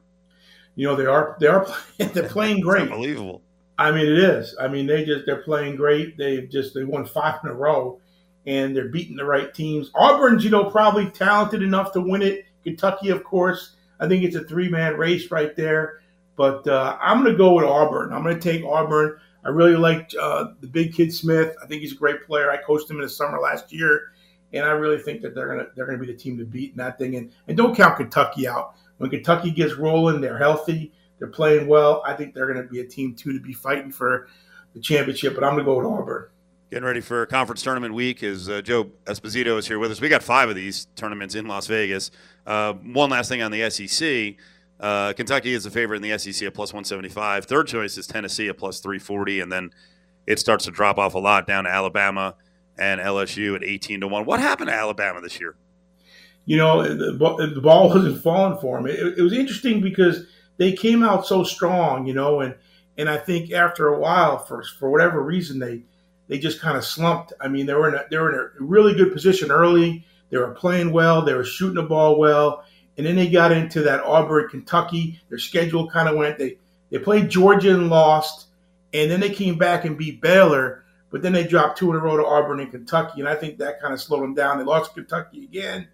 You 0.76 0.86
know, 0.86 0.96
they 0.96 1.06
are 1.06 1.36
they 1.40 1.46
are 1.46 1.64
playing, 1.64 2.12
they're 2.12 2.28
playing 2.28 2.60
great. 2.60 2.82
unbelievable. 2.82 3.42
I 3.78 3.90
mean, 3.90 4.06
it 4.06 4.18
is. 4.18 4.54
I 4.60 4.68
mean, 4.68 4.86
they 4.86 5.04
just 5.04 5.26
they're 5.26 5.42
playing 5.42 5.76
great. 5.76 6.16
They've 6.16 6.48
just 6.48 6.74
they 6.74 6.84
won 6.84 7.04
five 7.06 7.40
in 7.42 7.50
a 7.50 7.54
row, 7.54 8.00
and 8.46 8.74
they're 8.74 8.88
beating 8.88 9.16
the 9.16 9.24
right 9.24 9.52
teams. 9.52 9.90
Auburn's, 9.94 10.44
you 10.44 10.50
know, 10.50 10.64
probably 10.64 11.10
talented 11.10 11.62
enough 11.62 11.92
to 11.92 12.00
win 12.00 12.22
it. 12.22 12.46
Kentucky, 12.64 13.10
of 13.10 13.24
course. 13.24 13.76
I 13.98 14.08
think 14.08 14.24
it's 14.24 14.36
a 14.36 14.44
three 14.44 14.68
man 14.68 14.96
race 14.96 15.30
right 15.30 15.54
there. 15.56 16.00
But 16.36 16.66
uh, 16.66 16.96
I'm 17.00 17.22
going 17.22 17.32
to 17.32 17.36
go 17.36 17.52
with 17.52 17.66
Auburn. 17.66 18.12
I'm 18.12 18.22
going 18.22 18.38
to 18.38 18.40
take 18.40 18.64
Auburn. 18.64 19.18
I 19.44 19.50
really 19.50 19.76
like 19.76 20.10
uh, 20.18 20.52
the 20.60 20.66
big 20.66 20.94
kid 20.94 21.12
Smith. 21.12 21.54
I 21.62 21.66
think 21.66 21.82
he's 21.82 21.92
a 21.92 21.96
great 21.96 22.24
player. 22.26 22.50
I 22.50 22.56
coached 22.56 22.90
him 22.90 22.96
in 22.96 23.02
the 23.02 23.08
summer 23.08 23.38
last 23.38 23.72
year, 23.72 24.12
and 24.52 24.64
I 24.64 24.70
really 24.70 24.98
think 24.98 25.22
that 25.22 25.34
they're 25.34 25.46
going 25.46 25.58
to 25.58 25.70
they're 25.74 25.86
going 25.86 25.98
to 25.98 26.04
be 26.06 26.10
the 26.10 26.18
team 26.18 26.38
to 26.38 26.44
beat 26.44 26.72
in 26.72 26.78
that 26.78 26.98
thing. 26.98 27.16
And 27.16 27.30
and 27.48 27.56
don't 27.56 27.76
count 27.76 27.96
Kentucky 27.96 28.48
out. 28.48 28.74
When 28.98 29.10
Kentucky 29.10 29.50
gets 29.50 29.74
rolling, 29.74 30.20
they're 30.20 30.38
healthy. 30.38 30.92
They're 31.18 31.28
playing 31.28 31.66
well. 31.68 32.02
I 32.06 32.14
think 32.14 32.34
they're 32.34 32.50
going 32.50 32.66
to 32.66 32.70
be 32.70 32.80
a 32.80 32.86
team 32.86 33.14
too 33.14 33.32
to 33.32 33.40
be 33.40 33.52
fighting 33.52 33.92
for 33.92 34.28
the 34.74 34.80
championship. 34.80 35.34
But 35.34 35.44
I'm 35.44 35.54
going 35.54 35.64
to 35.64 35.70
go 35.70 35.76
with 35.76 35.86
Auburn. 35.86 36.28
Getting 36.70 36.84
ready 36.84 37.00
for 37.00 37.26
conference 37.26 37.62
tournament 37.62 37.94
week 37.94 38.22
is 38.22 38.48
uh, 38.48 38.62
Joe 38.62 38.84
Esposito 39.04 39.58
is 39.58 39.66
here 39.66 39.80
with 39.80 39.90
us. 39.90 40.00
We 40.00 40.08
got 40.08 40.22
five 40.22 40.48
of 40.48 40.54
these 40.54 40.86
tournaments 40.94 41.34
in 41.34 41.46
Las 41.46 41.66
Vegas. 41.66 42.12
Uh, 42.46 42.74
one 42.74 43.10
last 43.10 43.28
thing 43.28 43.42
on 43.42 43.50
the 43.50 43.68
SEC. 43.70 44.36
Uh, 44.78 45.12
Kentucky 45.12 45.52
is 45.52 45.66
a 45.66 45.70
favorite 45.70 45.96
in 45.96 46.08
the 46.08 46.16
SEC 46.16 46.46
at 46.46 46.54
plus 46.54 46.72
175. 46.72 47.44
Third 47.44 47.66
choice 47.66 47.98
is 47.98 48.06
Tennessee 48.06 48.48
at 48.48 48.56
plus 48.56 48.78
340. 48.78 49.40
And 49.40 49.50
then 49.50 49.70
it 50.28 50.38
starts 50.38 50.64
to 50.66 50.70
drop 50.70 50.96
off 50.96 51.14
a 51.14 51.18
lot 51.18 51.46
down 51.46 51.64
to 51.64 51.70
Alabama 51.70 52.36
and 52.78 53.00
LSU 53.00 53.56
at 53.56 53.64
18 53.64 54.02
to 54.02 54.08
1. 54.08 54.24
What 54.24 54.38
happened 54.38 54.68
to 54.68 54.74
Alabama 54.74 55.20
this 55.20 55.40
year? 55.40 55.56
You 56.46 56.56
know, 56.56 56.82
the, 56.82 57.12
the 57.52 57.60
ball 57.60 57.88
wasn't 57.88 58.22
falling 58.22 58.58
for 58.60 58.76
them. 58.76 58.86
It, 58.86 59.18
it 59.18 59.22
was 59.22 59.32
interesting 59.32 59.80
because– 59.80 60.24
they 60.60 60.72
came 60.72 61.02
out 61.02 61.26
so 61.26 61.42
strong, 61.42 62.06
you 62.06 62.12
know, 62.12 62.40
and 62.40 62.54
and 62.98 63.08
I 63.08 63.16
think 63.16 63.50
after 63.50 63.88
a 63.88 63.98
while, 63.98 64.38
for 64.38 64.62
for 64.78 64.90
whatever 64.90 65.22
reason, 65.22 65.58
they 65.58 65.84
they 66.30 66.38
just 66.38 66.60
kind 66.60 66.78
of 66.78 66.84
slumped. 66.84 67.32
I 67.40 67.48
mean, 67.48 67.66
they 67.66 67.74
were 67.74 67.88
in 67.88 67.96
a, 67.96 68.04
they 68.08 68.16
were 68.16 68.32
in 68.32 68.38
a 68.38 68.64
really 68.64 68.94
good 68.94 69.12
position 69.12 69.50
early. 69.50 70.04
They 70.30 70.38
were 70.38 70.52
playing 70.52 70.92
well. 70.92 71.22
They 71.22 71.34
were 71.34 71.44
shooting 71.44 71.74
the 71.74 71.82
ball 71.82 72.20
well, 72.20 72.64
and 72.96 73.04
then 73.04 73.16
they 73.16 73.28
got 73.28 73.50
into 73.50 73.82
that 73.82 74.04
Auburn, 74.04 74.48
Kentucky. 74.48 75.20
Their 75.28 75.38
schedule 75.38 75.90
kind 75.90 76.08
of 76.08 76.16
went. 76.16 76.38
They 76.38 76.56
they 76.90 76.98
played 76.98 77.30
Georgia 77.30 77.74
and 77.74 77.90
lost, 77.90 78.46
and 78.94 79.10
then 79.10 79.18
they 79.18 79.30
came 79.30 79.58
back 79.58 79.84
and 79.84 79.98
beat 79.98 80.20
Baylor. 80.20 80.84
But 81.10 81.22
then 81.22 81.32
they 81.32 81.44
dropped 81.44 81.78
two 81.78 81.90
in 81.90 81.96
a 81.96 81.98
row 81.98 82.16
to 82.16 82.24
Auburn 82.24 82.60
and 82.60 82.70
Kentucky, 82.70 83.18
and 83.18 83.28
I 83.28 83.34
think 83.34 83.58
that 83.58 83.80
kind 83.80 83.92
of 83.92 84.00
slowed 84.00 84.22
them 84.22 84.34
down. 84.34 84.58
They 84.58 84.64
lost 84.64 84.94
to 84.94 85.00
Kentucky 85.00 85.42
again, 85.42 85.88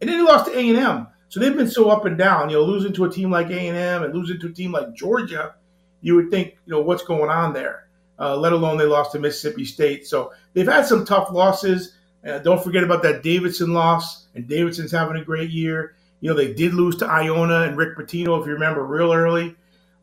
and 0.00 0.08
then 0.08 0.18
they 0.18 0.24
lost 0.24 0.46
to 0.46 0.56
A 0.56 0.68
and 0.68 0.78
M. 0.78 1.08
So 1.30 1.40
they've 1.40 1.56
been 1.56 1.68
so 1.68 1.90
up 1.90 2.04
and 2.04 2.16
down. 2.16 2.48
You 2.48 2.58
know, 2.58 2.62
losing 2.62 2.92
to 2.92 3.06
a 3.06 3.10
team 3.10 3.32
like 3.32 3.50
A 3.50 3.58
and 3.58 3.76
M 3.76 4.04
and 4.04 4.14
losing 4.14 4.38
to 4.38 4.46
a 4.46 4.52
team 4.52 4.70
like 4.70 4.94
Georgia, 4.94 5.56
you 6.00 6.14
would 6.14 6.30
think, 6.30 6.56
you 6.64 6.72
know, 6.72 6.80
what's 6.80 7.02
going 7.02 7.30
on 7.30 7.52
there? 7.52 7.88
Uh, 8.20 8.36
let 8.36 8.52
alone 8.52 8.76
they 8.76 8.84
lost 8.84 9.12
to 9.12 9.18
Mississippi 9.18 9.64
State. 9.64 10.06
So 10.06 10.32
they've 10.52 10.66
had 10.66 10.86
some 10.86 11.04
tough 11.06 11.30
losses. 11.32 11.96
Uh, 12.26 12.38
don't 12.38 12.62
forget 12.62 12.84
about 12.84 13.02
that 13.02 13.22
Davidson 13.22 13.72
loss, 13.72 14.26
and 14.34 14.46
Davidson's 14.46 14.92
having 14.92 15.16
a 15.16 15.24
great 15.24 15.50
year. 15.50 15.94
You 16.20 16.28
know, 16.28 16.36
they 16.36 16.52
did 16.52 16.74
lose 16.74 16.96
to 16.96 17.06
Iona 17.06 17.62
and 17.62 17.78
Rick 17.78 17.96
Pitino, 17.96 18.38
if 18.38 18.46
you 18.46 18.52
remember, 18.52 18.84
real 18.84 19.12
early. 19.12 19.56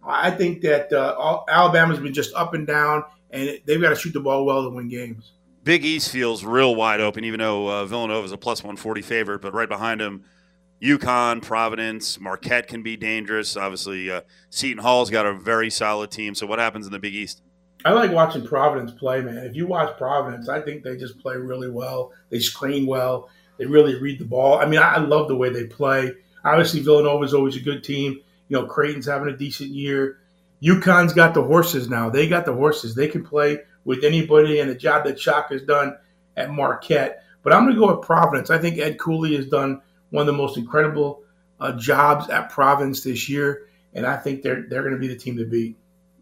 I 0.04 0.32
think 0.32 0.62
that 0.62 0.92
uh, 0.92 1.42
Alabama's 1.48 2.00
been 2.00 2.14
just 2.14 2.34
up 2.34 2.56
and 2.56 2.66
down, 2.66 3.04
and 3.30 3.60
they've 3.66 3.80
got 3.80 3.90
to 3.90 3.96
shoot 3.96 4.14
the 4.14 4.20
ball 4.20 4.46
well 4.46 4.64
to 4.64 4.70
win 4.70 4.90
games. 4.90 5.34
Big 5.64 5.86
East 5.86 6.10
feels 6.10 6.44
real 6.44 6.76
wide 6.76 7.02
open, 7.02 7.24
even 7.24 7.40
though 7.40 7.70
uh, 7.70 7.86
Villanova 7.86 8.26
is 8.26 8.32
a 8.32 8.38
plus 8.38 8.64
140 8.64 9.02
favorite, 9.04 9.42
but 9.42 9.54
right 9.54 9.70
behind 9.70 10.02
them– 10.02 10.26
UConn, 10.82 11.42
Providence, 11.42 12.20
Marquette 12.20 12.68
can 12.68 12.84
be 12.84 12.96
dangerous. 12.96 13.58
Obviously, 13.58 14.12
uh, 14.12 14.22
Seton 14.50 14.84
Hall's 14.84 15.10
got 15.10 15.26
a 15.26 15.34
very 15.34 15.70
solid 15.70 16.12
team. 16.12 16.36
So, 16.36 16.46
what 16.46 16.60
happens 16.60 16.86
in 16.86 16.92
the 16.92 17.00
Big 17.00 17.16
East? 17.16 17.42
I 17.86 17.92
like 17.92 18.12
watching 18.12 18.46
Providence 18.46 18.92
play, 18.92 19.22
man. 19.22 19.38
If 19.38 19.56
you 19.56 19.68
watch 19.68 19.98
Providence, 19.98 20.50
I 20.50 20.62
think 20.62 20.84
they 20.84 20.98
just 20.98 21.20
play 21.20 21.38
really 21.38 21.70
well. 21.70 22.12
They 22.30 22.40
screen 22.40 22.86
well. 22.86 23.30
They 23.58 23.66
really 23.66 24.00
read 24.00 24.20
the 24.20 24.26
ball. 24.26 24.60
I 24.60 24.66
mean, 24.66 24.80
I, 24.80 24.98
love 24.98 25.28
the 25.28 25.36
way 25.36 25.50
they 25.50 25.66
play. 25.66 26.14
Obviously, 26.44 26.82
Villanova 26.82 27.24
is 27.24 27.34
always 27.34 27.56
a 27.56 27.62
good 27.62 27.84
team. 27.84 28.20
You 28.50 28.58
know, 28.58 28.66
Creighton's 28.66 29.06
having 29.06 29.30
a 29.30 29.38
decent 29.38 29.70
year. 29.72 30.20
UConn's 30.62 31.14
got 31.14 31.34
the 31.34 31.44
horses 31.44 31.90
now. 31.90 32.10
They 32.10 32.28
got 32.28 32.46
the 32.46 32.54
horses. 32.54 32.96
They 32.96 33.08
can 33.08 33.24
play 33.24 33.60
with 33.86 34.04
anybody, 34.04 34.60
and 34.60 34.70
the 34.70 34.76
job 34.76 35.06
that 35.06 35.20
Shaka 35.20 35.54
has 35.54 35.64
done 35.64 35.98
at 36.36 36.52
Marquette. 36.52 37.24
But 37.44 37.54
I'm 37.54 37.64
going 37.64 37.76
to 37.76 37.80
go 37.80 37.96
with 37.96 38.06
Providence. 38.06 38.50
I 38.50 38.58
think 38.58 38.80
Ed 38.80 39.00
Cooley 39.00 39.36
has 39.36 39.48
done 39.48 39.82
one 40.10 40.22
of 40.22 40.28
the 40.28 40.34
most 40.34 40.58
incredible 40.58 41.24
uh, 41.60 41.74
jobs 41.74 42.30
at 42.30 42.50
Providence 42.50 43.04
this 43.04 43.30
year, 43.30 43.68
and 43.94 44.06
I 44.06 44.18
think 44.18 44.42
they're 44.42 44.66
they're 44.68 44.84
going 44.84 44.94
to 44.94 45.00
be 45.00 45.08
the 45.08 45.16
team 45.16 45.38
to 45.38 45.46
beat. 45.46 45.78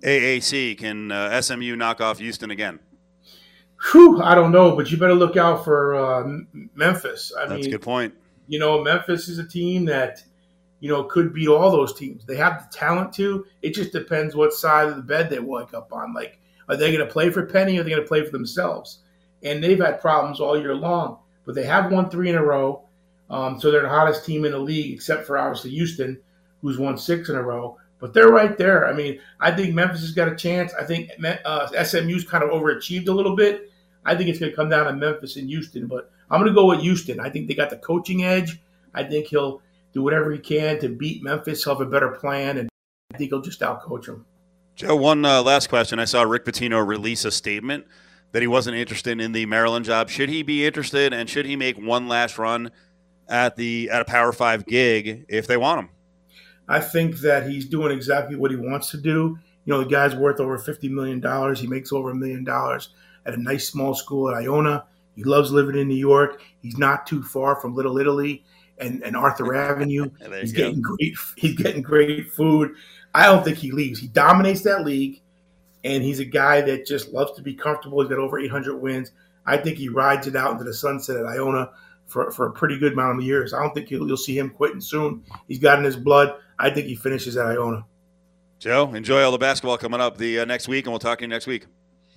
AAC 0.06 0.78
can 0.78 1.12
uh, 1.12 1.42
SMU 1.42 1.76
knock 1.76 2.00
off 2.00 2.20
Houston 2.20 2.52
again? 2.52 2.80
Whew, 3.92 4.22
I 4.22 4.36
don't 4.36 4.52
know, 4.52 4.76
but 4.76 4.92
you 4.92 4.98
better 4.98 5.16
look 5.16 5.36
out 5.36 5.64
for 5.64 5.96
uh, 5.96 6.24
Memphis. 6.76 7.34
I 7.38 7.48
That's 7.48 7.62
mean, 7.62 7.68
a 7.68 7.72
good 7.72 7.82
point. 7.82 8.14
You 8.48 8.60
know, 8.60 8.84
Memphis 8.84 9.28
is 9.28 9.40
a 9.40 9.48
team 9.48 9.86
that 9.86 10.24
you 10.80 10.90
know 10.90 11.04
could 11.04 11.34
beat 11.34 11.48
all 11.48 11.72
those 11.72 11.98
teams. 11.98 12.24
They 12.26 12.36
have 12.38 12.64
the 12.64 12.78
talent 12.78 13.14
to. 13.14 13.46
It 13.64 13.74
just 13.74 13.92
depends 13.92 14.36
what 14.36 14.54
side 14.54 14.88
of 14.88 14.96
the 14.96 15.02
bed 15.02 15.30
they 15.30 15.40
wake 15.40 15.74
up 15.74 15.92
on. 15.92 16.14
Like 16.14 16.40
Are 16.70 16.78
they 16.78 16.92
going 16.92 17.06
to 17.06 17.12
play 17.12 17.32
for 17.32 17.46
Penny 17.46 17.78
or 17.78 17.82
are 17.82 17.84
they 17.84 17.90
going 17.90 18.02
to 18.02 18.08
play 18.08 18.24
for 18.24 18.32
themselves? 18.32 19.00
And 19.44 19.64
they've 19.64 19.80
had 19.80 20.02
problems 20.02 20.40
all 20.40 20.60
year 20.60 20.76
long, 20.76 21.20
but 21.46 21.56
they 21.56 21.66
have 21.66 21.92
won 21.92 22.10
three 22.10 22.30
in 22.30 22.36
a 22.36 22.44
row. 22.44 22.84
Um, 23.30 23.60
so 23.60 23.72
they're 23.72 23.82
the 23.82 23.90
hottest 23.90 24.24
team 24.24 24.46
in 24.46 24.52
the 24.52 24.60
league, 24.60 24.94
except 24.94 25.26
for 25.26 25.38
obviously 25.38 25.72
Houston, 25.72 26.20
who's 26.62 26.78
won 26.78 26.98
six 26.98 27.30
in 27.30 27.36
a 27.36 27.42
row. 27.42 27.78
But 28.00 28.14
they're 28.14 28.30
right 28.30 28.58
there. 28.58 28.88
I 28.88 28.94
mean, 28.94 29.20
I 29.40 29.52
think 29.52 29.74
Memphis 29.74 30.02
has 30.02 30.12
got 30.12 30.28
a 30.28 30.36
chance. 30.36 30.74
I 30.74 30.84
think 30.84 31.12
uh, 31.46 31.84
SMU's 31.84 32.26
kind 32.26 32.44
of 32.44 32.50
overachieved 32.50 33.08
a 33.08 33.12
little 33.12 33.36
bit. 33.36 33.72
I 34.06 34.16
think 34.16 34.30
it's 34.30 34.40
going 34.40 34.52
to 34.52 34.56
come 34.56 34.70
down 34.70 34.86
to 34.86 34.94
Memphis 34.94 35.38
and 35.38 35.50
Houston, 35.50 35.88
but 35.88 36.12
I'm 36.30 36.40
going 36.40 36.52
to 36.52 36.56
go 36.56 36.68
with 36.68 36.82
Houston. 36.82 37.20
I 37.20 37.30
think 37.30 37.48
they 37.48 37.56
got 37.56 37.70
the 37.70 37.78
coaching 37.78 38.24
edge. 38.24 38.62
I 38.94 39.04
think 39.04 39.28
he'll 39.28 39.62
do 39.94 40.04
whatever 40.04 40.32
he 40.32 40.40
can 40.40 40.80
to 40.80 40.90
beat 40.90 41.24
Memphis. 41.24 41.64
He'll 41.64 41.78
have 41.78 41.88
a 41.88 41.90
better 41.90 42.10
plan, 42.10 42.58
and 42.58 42.70
I 43.14 43.18
think 43.18 43.32
he'll 43.32 43.42
just 43.42 43.62
outcoach 43.62 44.06
them. 44.06 44.26
Joe, 44.76 44.96
one 44.96 45.24
uh, 45.24 45.42
last 45.42 45.70
question. 45.70 46.00
I 46.00 46.06
saw 46.06 46.24
Rick 46.24 46.46
Pitino 46.46 46.86
release 46.86 47.24
a 47.24 47.32
statement 47.32 47.86
that 48.34 48.42
he 48.42 48.48
wasn't 48.48 48.76
interested 48.76 49.22
in 49.22 49.32
the 49.32 49.46
Maryland 49.46 49.86
job. 49.86 50.10
Should 50.10 50.28
he 50.28 50.44
be 50.44 50.66
interested, 50.66 51.14
and 51.14 51.30
should 51.30 51.46
he 51.46 51.56
make 51.56 51.78
one 51.78 52.10
last 52.10 52.38
run 52.38 52.72
at 53.30 53.56
the 53.56 53.90
at 53.90 54.02
a 54.02 54.06
Power 54.06 54.34
Five 54.34 54.66
gig 54.66 55.26
if 55.30 55.48
they 55.48 55.56
want 55.56 55.80
him? 55.80 55.90
I 56.68 56.80
think 56.80 57.18
that 57.20 57.48
he's 57.48 57.66
doing 57.66 57.92
exactly 57.92 58.36
what 58.36 58.52
he 58.52 58.58
wants 58.58 58.92
to 58.92 58.98
do. 58.98 59.38
You 59.66 59.74
know, 59.74 59.80
the 59.80 59.90
guy's 59.90 60.16
worth 60.16 60.40
over 60.40 60.58
fifty 60.58 60.90
million 60.90 61.20
dollars. 61.20 61.60
He 61.60 61.68
makes 61.68 61.92
over 61.92 62.12
a 62.12 62.16
million 62.16 62.44
dollars 62.44 62.90
at 63.26 63.34
a 63.34 63.42
nice 63.42 63.68
small 63.68 63.94
school 63.94 64.30
at 64.30 64.36
Iona. 64.36 64.86
He 65.16 65.24
loves 65.24 65.52
living 65.52 65.78
in 65.78 65.88
New 65.88 65.96
York. 65.96 66.42
He's 66.62 66.78
not 66.78 67.08
too 67.08 67.24
far 67.24 67.56
from 67.56 67.76
Little 67.76 67.98
Italy 67.98 68.44
and, 68.78 69.02
and 69.04 69.16
Arthur 69.16 69.56
Avenue. 69.56 70.10
he's 70.42 70.52
go. 70.52 70.58
getting 70.58 70.82
great. 70.82 71.16
He's 71.38 71.56
getting 71.56 71.82
great 71.82 72.32
food. 72.32 72.74
I 73.14 73.28
don't 73.28 73.44
think 73.44 73.58
he 73.58 73.72
leaves. 73.72 74.00
He 74.00 74.08
dominates 74.08 74.62
that 74.64 74.84
league, 74.86 75.22
and 75.84 76.04
he's 76.04 76.20
a 76.20 76.26
guy 76.26 76.62
that 76.62 76.86
just 76.86 77.14
loves 77.14 77.32
to 77.34 77.42
be 77.42 77.54
comfortable. 77.54 78.02
He's 78.02 78.10
got 78.10 78.20
over 78.20 78.38
800 78.38 78.76
wins. 78.76 79.12
I 79.46 79.58
think 79.58 79.78
he 79.78 79.90
rides 79.90 80.28
it 80.28 80.36
out 80.36 80.52
into 80.52 80.64
the 80.66 80.74
sunset 80.74 81.18
at 81.18 81.26
Iona 81.26 81.70
for, 82.08 82.32
for 82.32 82.48
a 82.48 82.52
pretty 82.52 82.78
good 82.78 82.94
amount 82.94 83.20
of 83.20 83.26
years. 83.26 83.54
I 83.54 83.62
don't 83.62 83.74
think 83.74 83.90
you'll, 83.90 84.08
you'll 84.08 84.18
see 84.18 84.38
him 84.38 84.50
quitting 84.50 84.82
soon. 84.82 85.24
He's 85.48 85.60
got 85.60 85.80
in 85.80 85.86
his 85.86 85.96
blood. 85.96 86.36
I 86.58 86.70
think 86.70 86.88
he 86.88 86.96
finishes 86.96 87.38
at 87.38 87.46
Iona. 87.46 87.86
Joe, 88.60 88.94
enjoy 88.94 89.24
all 89.24 89.32
the 89.32 89.38
basketball 89.38 89.78
coming 89.78 90.00
up 90.00 90.18
the 90.18 90.40
uh, 90.40 90.46
next 90.46 90.68
week, 90.68 90.86
and 90.86 90.92
we'll 90.92 91.00
talk 91.00 91.20
to 91.20 91.24
you 91.24 91.28
next 91.28 91.48
week. 91.48 91.66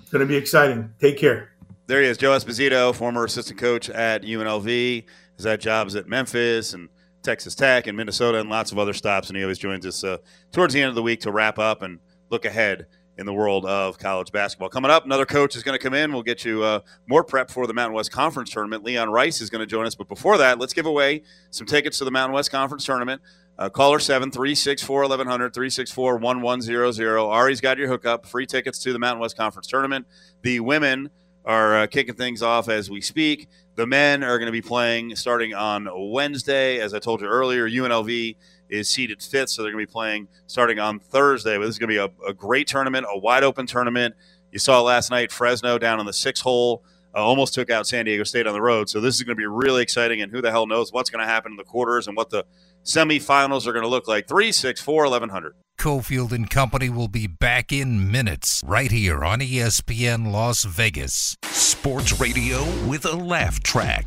It's 0.01 0.11
going 0.11 0.21
to 0.21 0.27
be 0.27 0.37
exciting. 0.37 0.95
Take 1.01 1.19
care. 1.19 1.51
There 1.87 2.03
he 2.03 2.09
is, 2.09 2.17
Joe 2.19 2.31
Esposito, 2.31 2.95
former 2.95 3.25
assistant 3.25 3.59
coach 3.59 3.91
at 3.91 4.23
UNLV. 4.23 5.05
Has 5.37 5.45
had 5.45 5.61
jobs 5.61 5.95
at 5.95 6.09
Memphis 6.09 6.75
and 6.75 6.89
Texas 7.23 7.55
Tech 7.55 7.87
and 7.87 7.97
Minnesota 7.97 8.41
and 8.41 8.51
lots 8.51 8.73
of 8.73 8.79
other 8.79 8.93
stops. 8.93 9.29
And 9.29 9.37
he 9.37 9.43
always 9.43 9.59
joins 9.59 9.87
us 9.87 10.03
uh, 10.03 10.19
towards 10.53 10.75
the 10.75 10.81
end 10.81 10.89
of 10.89 10.95
the 10.95 11.03
week 11.03 11.21
to 11.21 11.31
wrap 11.31 11.59
up 11.59 11.83
and 11.83 12.01
look 12.31 12.45
ahead 12.45 12.87
in 13.19 13.27
the 13.27 13.33
world 13.33 13.67
of 13.67 13.99
college 13.99 14.31
basketball. 14.33 14.69
Coming 14.69 14.91
up, 14.91 15.05
another 15.05 15.27
coach 15.27 15.57
is 15.57 15.63
going 15.63 15.77
to 15.77 15.83
come 15.83 15.95
in. 15.95 16.13
We'll 16.13 16.23
get 16.23 16.45
you 16.45 16.63
uh, 16.63 16.81
more 17.07 17.25
prep 17.25 17.51
for 17.51 17.67
the 17.67 17.75
Mountain 17.75 17.95
West 17.95 18.13
Conference 18.13 18.51
tournament. 18.51 18.85
Leon 18.85 19.11
Rice 19.11 19.41
is 19.41 19.51
going 19.51 19.61
to 19.61 19.67
join 19.67 19.87
us. 19.87 19.95
But 19.95 20.09
before 20.09 20.39
that, 20.39 20.59
let's 20.59 20.73
give 20.73 20.87
away 20.87 21.23
some 21.51 21.67
tickets 21.67 21.99
to 21.99 22.05
the 22.05 22.11
Mountain 22.11 22.35
West 22.35 22.51
Conference 22.51 22.85
tournament. 22.85 23.21
Uh, 23.59 23.69
caller 23.69 23.99
7 23.99 24.31
364 24.31 25.01
1100 25.01 25.53
364 25.53 26.19
1100. 26.19 27.19
Ari's 27.19 27.61
got 27.61 27.77
your 27.77 27.89
hookup. 27.89 28.25
Free 28.25 28.47
tickets 28.47 28.79
to 28.81 28.93
the 28.93 29.01
Mountain 29.01 29.21
West 29.21 29.37
Conference 29.37 29.67
tournament. 29.67 30.07
The 30.43 30.61
women 30.61 31.11
are 31.45 31.79
uh, 31.79 31.87
kicking 31.89 32.15
things 32.15 32.41
off 32.41 32.69
as 32.69 32.89
we 32.89 33.01
speak. 33.01 33.49
The 33.75 33.87
men 33.87 34.23
are 34.23 34.39
going 34.39 34.47
to 34.47 34.53
be 34.53 34.63
playing 34.63 35.17
starting 35.17 35.55
on 35.55 35.89
Wednesday. 35.93 36.79
As 36.79 36.95
I 36.95 37.01
told 37.01 37.21
you 37.21 37.27
earlier, 37.27 37.69
UNLV 37.69 38.37
is 38.69 38.89
seeded 38.89 39.21
fifth, 39.21 39.51
so 39.51 39.63
they're 39.63 39.73
going 39.73 39.85
to 39.85 39.89
be 39.89 39.93
playing 39.93 40.29
starting 40.47 40.79
on 40.79 41.01
Thursday. 41.01 41.57
But 41.57 41.65
this 41.65 41.71
is 41.71 41.79
going 41.79 41.91
to 41.91 41.95
be 41.95 42.25
a, 42.27 42.31
a 42.31 42.35
great 42.35 42.69
tournament, 42.69 43.07
a 43.13 43.19
wide 43.19 43.43
open 43.43 43.67
tournament. 43.67 44.15
You 44.53 44.61
saw 44.61 44.83
last 44.83 45.11
night 45.11 45.33
Fresno 45.33 45.79
down 45.79 45.99
on 45.99 46.07
the 46.07 46.13
six 46.13 46.41
hole. 46.41 46.85
Uh, 47.15 47.25
almost 47.25 47.55
took 47.55 47.71
out 47.71 47.87
San 47.87 48.05
Diego 48.05 48.23
State 48.23 48.47
on 48.47 48.53
the 48.53 48.61
road. 48.61 48.89
So 48.89 49.01
this 49.01 49.17
is 49.17 49.23
going 49.23 49.35
to 49.35 49.41
be 49.41 49.47
really 49.47 49.83
exciting. 49.83 50.21
And 50.21 50.31
who 50.31 50.43
the 50.43 50.51
hell 50.51 50.67
knows 50.67 50.93
what's 50.93 51.09
going 51.09 51.25
to 51.25 51.27
happen 51.27 51.53
in 51.53 51.57
the 51.57 51.65
quarters 51.65 52.07
and 52.07 52.17
what 52.17 52.29
the 52.29 52.45
semifinals 52.89 53.67
are 53.67 53.73
going 53.73 53.85
to 53.85 53.89
look 53.89 54.09
like. 54.09 54.27
3 54.27 54.51
6 54.51 54.81
4 54.81 55.05
1100. 55.05 55.55
Cofield 55.79 56.33
and 56.33 56.51
Company 56.51 56.89
will 56.89 57.07
be 57.07 57.29
back 57.29 57.71
in 57.71 58.11
minutes 58.11 58.63
right 58.67 58.91
here 58.91 59.25
on 59.25 59.39
ESPN 59.39 60.33
Las 60.33 60.65
Vegas. 60.65 61.37
Sports 61.45 62.19
radio 62.19 62.65
with 62.89 63.05
a 63.05 63.15
laugh 63.15 63.63
track. 63.63 64.07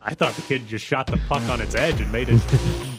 I 0.00 0.14
thought 0.14 0.32
the 0.34 0.42
kid 0.42 0.66
just 0.66 0.84
shot 0.84 1.06
the 1.06 1.18
puck 1.28 1.42
on 1.42 1.60
its 1.60 1.74
edge 1.74 2.00
and 2.00 2.10
made 2.10 2.28
it 2.30 2.40